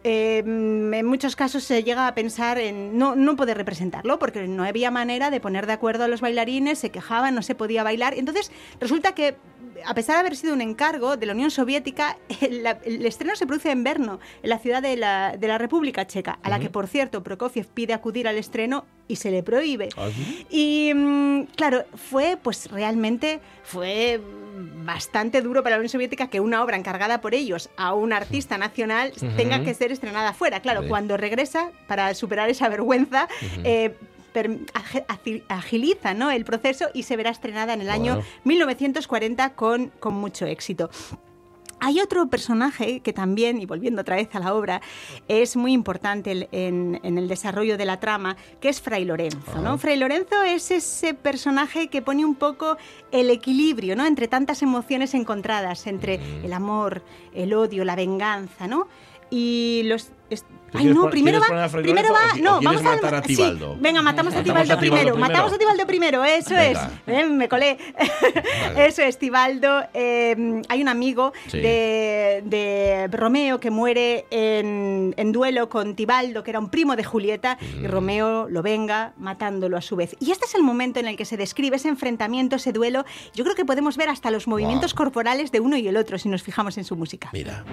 eh, 0.08 0.43
en 0.45 1.06
muchos 1.08 1.36
casos 1.36 1.64
se 1.64 1.84
llega 1.84 2.08
a 2.08 2.14
pensar 2.14 2.60
en 2.60 2.95
no, 2.95 3.16
no 3.16 3.36
poder 3.36 3.58
representarlo 3.58 4.20
porque 4.20 4.47
no 4.47 4.64
había 4.64 4.91
manera 4.91 5.32
de 5.32 5.39
poner 5.39 5.66
de 5.66 5.74
acuerdo 5.74 6.03
a 6.03 6.08
los 6.08 6.22
bailarines, 6.22 6.78
se 6.78 6.91
quejaban, 6.91 7.34
no 7.34 7.41
se 7.41 7.56
podía 7.56 7.82
bailar. 7.82 8.14
Entonces 8.14 8.51
resulta 8.80 9.16
que 9.16 9.36
a 9.86 9.93
pesar 9.93 10.15
de 10.15 10.19
haber 10.21 10.36
sido 10.36 10.53
un 10.53 10.61
encargo 10.61 11.17
de 11.17 11.25
la 11.25 11.33
Unión 11.33 11.51
Soviética, 11.51 12.17
el, 12.41 12.65
el 12.83 13.05
estreno 13.05 13.36
se 13.36 13.45
produce 13.45 13.71
en 13.71 13.83
Brno, 13.83 14.19
en 14.43 14.49
la 14.49 14.59
ciudad 14.59 14.81
de 14.81 14.95
la, 14.97 15.36
de 15.38 15.47
la 15.47 15.57
República 15.57 16.05
Checa, 16.05 16.39
a 16.41 16.49
la 16.49 16.59
que, 16.59 16.69
por 16.69 16.88
cierto, 16.88 17.23
Prokofiev 17.23 17.67
pide 17.67 17.93
acudir 17.93 18.27
al 18.27 18.38
estreno 18.38 18.86
y 19.07 19.17
se 19.17 19.31
le 19.31 19.43
prohíbe. 19.43 19.89
¿Ah? 19.97 20.09
Y 20.49 20.91
mm, 20.93 21.43
claro, 21.55 21.86
fue 21.95 22.38
pues 22.41 22.69
realmente 22.71 23.39
fue 23.63 24.19
bastante 24.83 25.41
duro 25.41 25.63
para 25.63 25.75
la 25.75 25.79
Unión 25.79 25.89
Soviética 25.89 26.27
que 26.27 26.39
una 26.39 26.63
obra 26.63 26.77
encargada 26.77 27.21
por 27.21 27.33
ellos 27.33 27.69
a 27.77 27.93
un 27.93 28.13
artista 28.13 28.57
nacional 28.57 29.11
tenga 29.36 29.63
que 29.63 29.73
ser 29.73 29.91
estrenada 29.91 30.33
fuera. 30.33 30.61
Claro, 30.61 30.88
cuando 30.88 31.17
regresa, 31.17 31.71
para 31.88 32.13
superar 32.13 32.49
esa 32.49 32.69
vergüenza, 32.69 33.27
eh, 33.63 33.95
agiliza 35.47 36.13
¿no? 36.13 36.31
el 36.31 36.45
proceso 36.45 36.88
y 36.93 37.03
se 37.03 37.15
verá 37.15 37.29
estrenada 37.29 37.73
en 37.73 37.81
el 37.81 37.89
año 37.89 38.15
Bueno. 38.15 38.29
1940 38.43 39.55
con, 39.55 39.91
con 39.99 40.13
mucho 40.15 40.45
éxito. 40.45 40.89
Hay 41.79 41.99
otro 41.99 42.27
personaje 42.29 43.01
que 43.01 43.11
también, 43.11 43.61
y 43.61 43.65
volviendo 43.65 44.01
otra 44.01 44.15
vez 44.15 44.33
a 44.33 44.39
la 44.39 44.53
obra, 44.53 44.81
es 45.27 45.55
muy 45.55 45.73
importante 45.73 46.47
en, 46.51 46.99
en 47.03 47.17
el 47.17 47.27
desarrollo 47.27 47.77
de 47.77 47.86
la 47.86 47.99
trama, 47.99 48.38
que 48.61 48.69
es 48.69 48.81
Fray 48.81 49.03
Lorenzo. 49.05 49.61
¿no? 49.61 49.77
Fray 49.77 49.97
Lorenzo 49.97 50.41
es 50.43 50.71
ese 50.71 51.13
personaje 51.13 51.89
que 51.89 52.01
pone 52.01 52.25
un 52.25 52.36
poco 52.36 52.77
el 53.11 53.29
equilibrio 53.29 53.95
¿no? 53.95 54.05
entre 54.05 54.27
tantas 54.27 54.61
emociones 54.61 55.13
encontradas, 55.13 55.86
entre 55.86 56.19
el 56.43 56.53
amor, 56.53 57.03
el 57.33 57.53
odio, 57.53 57.83
la 57.83 57.95
venganza, 57.95 58.67
¿no? 58.67 58.88
Y 59.29 59.81
los... 59.86 60.11
es- 60.78 60.84
¿Tú 60.84 60.88
Ay, 60.89 60.93
no, 60.93 61.09
primero 61.09 61.39
va, 61.39 61.67
primero 61.69 62.13
va, 62.13 62.19
no, 62.41 62.61
vamos 62.61 62.84
matar 62.84 63.15
a 63.15 63.21
sí, 63.21 63.36
Tibaldo? 63.36 63.78
venga, 63.80 64.01
matamos 64.01 64.34
a 64.36 64.43
Tibaldo 64.43 64.73
a 64.73 64.78
Tibaldo 64.78 64.80
primero, 64.80 65.13
primero. 65.13 65.17
matamos 65.17 65.53
a 65.53 65.57
Tibaldo 65.57 65.88
primero, 65.88 66.23
eso 66.26 66.49
Venga. 66.55 66.91
es, 67.07 67.13
Eh, 67.15 67.26
me 67.26 67.47
colé, 67.49 67.78
Vale. 67.97 68.86
eso 68.88 69.01
es, 69.01 69.17
Tibaldo, 69.17 69.84
eh, 69.93 70.61
hay 70.69 70.82
un 70.82 70.88
amigo 70.88 71.34
Sí. 71.47 71.59
de, 71.59 72.41
de 72.45 73.07
Romeo 73.11 73.59
que 73.59 73.71
muere 73.71 74.26
en, 74.32 75.13
en 75.17 75.32
duelo 75.32 75.69
con 75.69 75.95
Tibaldo, 75.95 76.43
que 76.43 76.51
era 76.51 76.59
un 76.59 76.69
primo 76.69 76.95
de 76.95 77.03
Julieta, 77.03 77.57
Mm. 77.78 77.84
y 77.86 77.88
Romeo 77.88 78.47
lo 78.49 78.61
venga 78.61 79.13
matándolo 79.17 79.78
a 79.78 79.82
su 79.82 79.95
vez. 79.95 80.15
Y 80.19 80.32
este 80.32 80.45
es 80.45 80.55
el 80.55 80.63
momento 80.63 80.99
en 80.99 81.07
el 81.07 81.15
que 81.17 81.26
se 81.26 81.38
describe 81.38 81.78
ese 81.78 81.88
enfrentamiento, 81.89 82.55
ese 82.57 82.71
duelo. 82.71 83.05
Yo 83.34 83.43
creo 83.43 83.55
que 83.55 83.65
podemos 83.65 83.97
ver 83.97 84.09
hasta 84.09 84.32
los 84.32 84.47
movimientos 84.47 84.93
corporales 84.93 85.51
de 85.51 85.59
uno 85.59 85.78
y 85.78 85.88
el 85.88 85.97
otro 85.97 86.17
si 86.17 86.30
nos 86.30 86.43
fijamos 86.43 86.78
en 86.78 86.84
su 86.84 86.95
música. 86.95 87.30
Mira. 87.34 87.63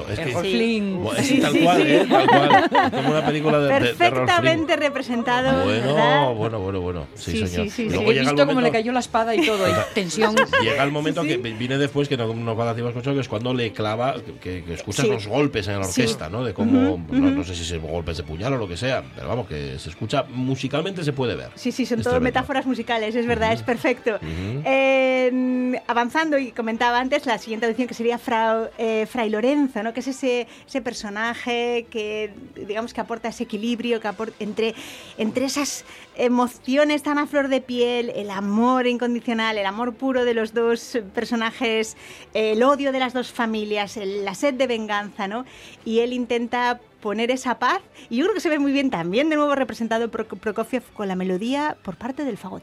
Tremendo. 0.00 0.06
Es 0.08 0.18
que. 0.18 0.80
Bueno, 1.02 1.18
es 1.18 1.26
Sí, 1.26 1.38
tal 1.40 1.52
sí, 1.52 1.58
cual, 1.60 1.82
sí. 1.82 1.88
¿eh? 1.90 2.06
Tal 2.08 2.26
cual. 2.28 2.90
Como 2.90 3.10
una 3.10 3.26
película 3.26 3.58
de, 3.60 3.68
de, 3.74 3.80
de. 3.80 3.94
Perfectamente 3.94 4.76
representado. 4.76 5.64
Bueno, 5.64 5.94
¿verdad? 5.94 6.32
bueno, 6.34 6.58
bueno, 6.60 6.80
bueno. 6.80 7.06
Sí, 7.14 7.32
Sí, 7.32 7.46
señor. 7.46 7.64
sí, 7.66 7.70
sí, 7.70 7.70
sí. 7.70 7.88
luego 7.88 8.02
He 8.10 8.14
llega 8.14 8.20
el 8.30 8.34
visto 8.36 8.36
cómo 8.46 8.46
le 8.46 8.54
momento- 8.54 8.72
cayó 8.72 8.92
la 8.92 9.00
espada 9.00 9.34
y 9.34 9.44
todo, 9.46 9.68
y 9.68 9.72
tensión. 9.94 10.34
Llega 10.62 10.82
el 10.84 10.90
momento 10.90 11.22
que 11.22 11.36
viene 11.36 11.78
después, 11.78 12.08
que 12.08 12.16
no, 12.16 12.32
no 12.34 12.56
cada 12.56 12.74
tiempo 12.74 12.90
escuchado, 12.90 13.14
que 13.16 13.20
es 13.22 13.28
cuando 13.28 13.54
le 13.54 13.72
clava, 13.72 14.14
que, 14.40 14.62
que 14.64 14.74
escuchas 14.74 15.04
Sí. 15.06 15.10
los 15.10 15.26
golpes 15.26 15.66
en 15.68 15.80
la 15.80 15.86
orquesta, 15.86 16.28
¿no? 16.28 16.44
De 16.44 16.54
cómo, 16.54 16.98
no, 17.10 17.30
no 17.30 17.44
sé 17.44 17.54
si 17.54 17.64
son 17.64 17.80
golpes 17.82 18.16
de 18.16 18.22
puñal 18.22 18.52
o 18.54 18.56
lo 18.58 18.68
que 18.68 18.76
sea, 18.76 19.02
pero 19.14 19.28
vamos, 19.28 19.46
que 19.46 19.78
se 19.78 19.90
escucha, 19.90 20.24
musicalmente 20.28 21.02
se 21.04 21.12
puede 21.12 21.34
ver. 21.34 21.50
Sí, 21.54 21.72
sí, 21.72 21.86
son 21.86 21.98
Es 21.98 22.04
todo 22.04 22.14
tremendo. 22.14 22.38
metáforas 22.38 22.66
musicales, 22.66 23.14
es 23.14 23.26
verdad, 23.26 23.52
es 23.52 23.62
perfecto. 23.62 24.16
Ujú. 24.16 24.62
Eh, 24.64 25.80
avanzando, 25.86 26.38
y 26.38 26.52
comentaba 26.52 26.98
antes, 27.00 27.26
la 27.26 27.38
siguiente 27.38 27.66
audición 27.66 27.88
que 27.88 27.94
sería 27.94 28.18
Frau- 28.18 28.70
eh, 28.78 29.06
Fray 29.10 29.30
Lorenzo, 29.30 29.81
¿no? 29.82 29.92
que 29.92 30.00
es 30.00 30.08
ese, 30.08 30.46
ese 30.66 30.80
personaje 30.82 31.86
que, 31.90 32.32
digamos, 32.54 32.92
que 32.94 33.00
aporta 33.00 33.28
ese 33.28 33.44
equilibrio 33.44 34.00
que 34.00 34.08
apor- 34.08 34.32
entre, 34.38 34.74
entre 35.18 35.46
esas 35.46 35.84
emociones 36.16 37.02
tan 37.02 37.18
a 37.18 37.26
flor 37.26 37.48
de 37.48 37.60
piel, 37.60 38.10
el 38.14 38.30
amor 38.30 38.86
incondicional, 38.86 39.58
el 39.58 39.66
amor 39.66 39.94
puro 39.94 40.24
de 40.24 40.34
los 40.34 40.54
dos 40.54 40.98
personajes, 41.14 41.96
el 42.34 42.62
odio 42.62 42.92
de 42.92 42.98
las 42.98 43.12
dos 43.12 43.32
familias, 43.32 43.96
el- 43.96 44.24
la 44.24 44.34
sed 44.34 44.54
de 44.54 44.66
venganza, 44.66 45.28
¿no? 45.28 45.44
Y 45.84 46.00
él 46.00 46.12
intenta 46.12 46.80
poner 47.00 47.30
esa 47.32 47.58
paz 47.58 47.80
y 48.10 48.18
yo 48.18 48.24
creo 48.26 48.34
que 48.34 48.40
se 48.40 48.48
ve 48.48 48.58
muy 48.60 48.70
bien 48.70 48.88
también 48.90 49.28
de 49.28 49.34
nuevo 49.36 49.54
representado 49.56 50.08
por 50.10 50.26
Prokofiev 50.26 50.84
con 50.94 51.08
la 51.08 51.16
melodía 51.16 51.76
por 51.82 51.96
parte 51.96 52.24
del 52.24 52.36
fagot. 52.38 52.62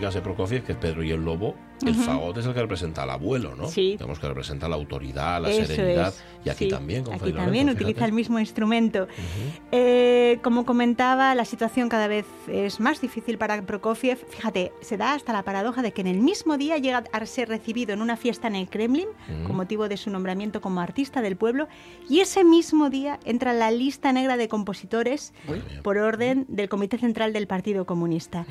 De 0.00 0.20
Prokofiev, 0.20 0.64
que 0.64 0.72
es 0.72 0.78
Pedro 0.78 1.04
y 1.04 1.12
el 1.12 1.24
Lobo, 1.24 1.54
el 1.86 1.94
fagot 1.94 2.36
es 2.38 2.46
el 2.46 2.54
que 2.54 2.60
representa 2.60 3.02
al 3.04 3.10
abuelo, 3.10 3.54
¿no? 3.54 3.68
Sí. 3.68 3.92
Digamos 3.92 4.18
que 4.18 4.26
representa 4.26 4.68
la 4.68 4.74
autoridad, 4.76 5.40
la 5.42 5.50
Eso 5.50 5.66
serenidad. 5.66 6.08
es, 6.08 6.24
Y 6.44 6.50
aquí 6.50 6.64
sí. 6.64 6.70
también, 6.70 7.04
con 7.04 7.14
Aquí 7.14 7.32
también 7.32 7.68
utiliza 7.68 7.88
fíjate. 7.88 8.04
el 8.06 8.12
mismo 8.12 8.38
instrumento. 8.38 9.06
Eh, 9.72 10.38
como 10.42 10.64
comentaba, 10.64 11.34
la 11.34 11.44
situación 11.44 11.88
cada 11.88 12.08
vez 12.08 12.26
es 12.48 12.80
más 12.80 13.00
difícil 13.00 13.38
para 13.38 13.60
Prokofiev. 13.62 14.18
Fíjate, 14.30 14.72
se 14.80 14.96
da 14.96 15.14
hasta 15.14 15.32
la 15.32 15.42
paradoja 15.42 15.82
de 15.82 15.92
que 15.92 16.00
en 16.00 16.06
el 16.08 16.20
mismo 16.20 16.56
día 16.58 16.78
llega 16.78 17.04
a 17.12 17.26
ser 17.26 17.48
recibido 17.48 17.92
en 17.92 18.02
una 18.02 18.16
fiesta 18.16 18.48
en 18.48 18.56
el 18.56 18.68
Kremlin, 18.68 19.08
con 19.46 19.56
motivo 19.56 19.88
de 19.88 19.96
su 19.96 20.10
nombramiento 20.10 20.60
como 20.60 20.80
artista 20.80 21.22
del 21.22 21.36
pueblo, 21.36 21.68
y 22.08 22.20
ese 22.20 22.44
mismo 22.44 22.90
día 22.90 23.18
entra 23.24 23.52
en 23.52 23.58
la 23.58 23.70
lista 23.70 24.12
negra 24.12 24.36
de 24.36 24.48
compositores 24.48 25.32
por 25.82 25.98
orden 25.98 26.46
del 26.48 26.68
Comité 26.68 26.98
Central 26.98 27.32
del 27.32 27.46
Partido 27.46 27.84
Comunista. 27.84 28.46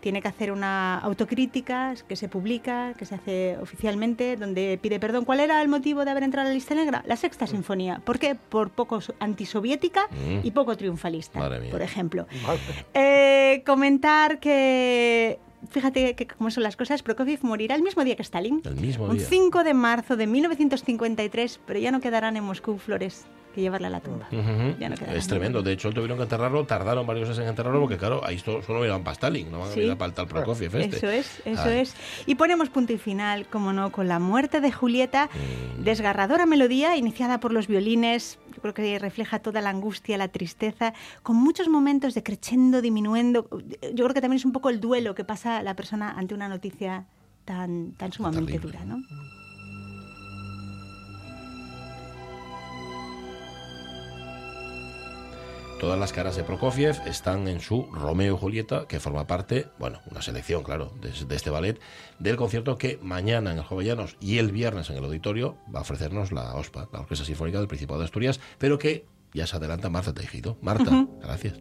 Tiene 0.00 0.22
que 0.22 0.28
hacer 0.28 0.52
una 0.52 0.85
autocrítica 0.94 1.94
que 2.08 2.16
se 2.16 2.28
publica, 2.28 2.94
que 2.96 3.04
se 3.04 3.14
hace 3.16 3.58
oficialmente, 3.60 4.36
donde 4.36 4.78
pide 4.80 4.98
perdón. 5.00 5.24
¿Cuál 5.24 5.40
era 5.40 5.60
el 5.60 5.68
motivo 5.68 6.04
de 6.04 6.10
haber 6.12 6.22
entrado 6.22 6.46
a 6.46 6.50
la 6.50 6.54
lista 6.54 6.74
negra? 6.74 7.02
La 7.06 7.16
sexta 7.16 7.46
sinfonía. 7.46 8.00
¿Por 8.04 8.18
qué? 8.18 8.34
Por 8.36 8.70
poco 8.70 9.00
so- 9.00 9.14
antisoviética 9.20 10.08
y 10.42 10.50
poco 10.52 10.76
triunfalista, 10.76 11.38
Madre 11.38 11.60
mía. 11.60 11.70
por 11.70 11.82
ejemplo. 11.82 12.26
Eh, 12.94 13.62
comentar 13.66 14.38
que... 14.40 15.38
Fíjate 15.70 16.14
que 16.14 16.26
cómo 16.26 16.50
son 16.50 16.62
las 16.62 16.76
cosas. 16.76 17.02
Prokofiev 17.02 17.40
morirá 17.42 17.74
el 17.74 17.82
mismo 17.82 18.04
día 18.04 18.14
que 18.14 18.22
Stalin. 18.22 18.60
El 18.64 18.76
mismo 18.76 19.06
Un 19.06 19.16
día. 19.18 19.26
5 19.28 19.64
de 19.64 19.74
marzo 19.74 20.16
de 20.16 20.26
1953, 20.26 21.60
pero 21.66 21.78
ya 21.80 21.90
no 21.90 22.00
quedarán 22.00 22.36
en 22.36 22.44
Moscú 22.44 22.78
flores 22.78 23.24
que 23.56 23.60
llevarle 23.62 23.88
a 23.88 23.90
la 23.90 24.00
tumba. 24.00 24.28
Ya 24.78 24.88
no 24.88 24.94
es 24.94 25.26
tremendo. 25.26 25.62
De 25.62 25.72
hecho, 25.72 25.90
tuvieron 25.90 26.16
que 26.18 26.22
enterrarlo, 26.22 26.64
tardaron 26.64 27.04
varios 27.06 27.28
meses 27.28 27.42
en 27.42 27.48
enterrarlo, 27.48 27.80
porque 27.80 27.96
claro, 27.96 28.20
ahí 28.24 28.36
esto 28.36 28.62
solo 28.62 28.80
miran 28.80 29.02
para 29.02 29.14
Stalin, 29.14 29.50
no 29.50 29.58
van 29.58 29.70
a 29.70 29.72
Sí. 29.72 29.80
mirar 29.80 29.98
para 29.98 30.10
el 30.10 30.14
tal 30.14 30.28
Prokofiev 30.28 30.76
este. 30.76 30.96
Eso 30.98 31.08
es, 31.10 31.42
eso 31.44 31.62
Ay. 31.64 31.78
es. 31.80 31.94
Y 32.26 32.36
ponemos 32.36 32.68
punto 32.70 32.92
y 32.92 32.98
final, 32.98 33.46
como 33.48 33.72
no, 33.72 33.90
con 33.90 34.06
la 34.06 34.20
muerte 34.20 34.60
de 34.60 34.70
Julieta, 34.70 35.28
Mm. 35.78 35.82
desgarradora 35.82 36.46
melodía 36.46 36.96
iniciada 36.96 37.40
por 37.40 37.52
los 37.52 37.66
violines, 37.66 38.38
yo 38.54 38.60
creo 38.62 38.74
que 38.74 38.98
refleja 38.98 39.38
toda 39.40 39.60
la 39.60 39.70
angustia, 39.70 40.16
la 40.18 40.28
tristeza, 40.28 40.94
con 41.22 41.36
muchos 41.36 41.68
momentos 41.68 42.14
de 42.14 42.22
crescendo, 42.22 42.80
diminuendo. 42.82 43.48
Yo 43.94 44.04
creo 44.04 44.14
que 44.14 44.20
también 44.20 44.36
es 44.38 44.44
un 44.44 44.52
poco 44.52 44.70
el 44.70 44.80
duelo 44.80 45.14
que 45.14 45.24
pasa 45.24 45.62
la 45.62 45.74
persona 45.74 46.10
ante 46.16 46.34
una 46.34 46.48
noticia 46.48 47.06
tan, 47.46 47.92
tan 47.92 48.12
sumamente 48.12 48.52
Terrible. 48.52 48.78
dura, 48.78 48.84
¿no? 48.84 49.02
Todas 55.80 55.98
las 55.98 56.12
caras 56.12 56.36
de 56.36 56.42
Prokofiev 56.42 56.96
están 57.06 57.48
en 57.48 57.60
su 57.60 57.86
Romeo 57.92 58.34
y 58.34 58.38
Julieta, 58.38 58.86
que 58.88 58.98
forma 58.98 59.26
parte, 59.26 59.66
bueno, 59.78 60.00
una 60.10 60.22
selección, 60.22 60.62
claro, 60.62 60.92
de, 61.02 61.12
de 61.12 61.36
este 61.36 61.50
ballet, 61.50 61.78
del 62.18 62.36
concierto 62.36 62.78
que 62.78 62.98
mañana 63.02 63.52
en 63.52 63.58
el 63.58 63.64
Jovellanos 63.64 64.16
y 64.18 64.38
el 64.38 64.52
viernes 64.52 64.88
en 64.88 64.96
el 64.96 65.04
auditorio 65.04 65.58
va 65.72 65.80
a 65.80 65.82
ofrecernos 65.82 66.32
la 66.32 66.54
OSPA, 66.54 66.88
la 66.92 67.00
Orquesta 67.00 67.26
Sinfónica 67.26 67.58
del 67.58 67.68
Principado 67.68 68.00
de 68.00 68.06
Asturias, 68.06 68.40
pero 68.58 68.78
que 68.78 69.04
ya 69.34 69.46
se 69.46 69.56
adelanta 69.56 69.90
Marta 69.90 70.14
Tejido. 70.14 70.56
Marta, 70.62 71.06
gracias. 71.20 71.60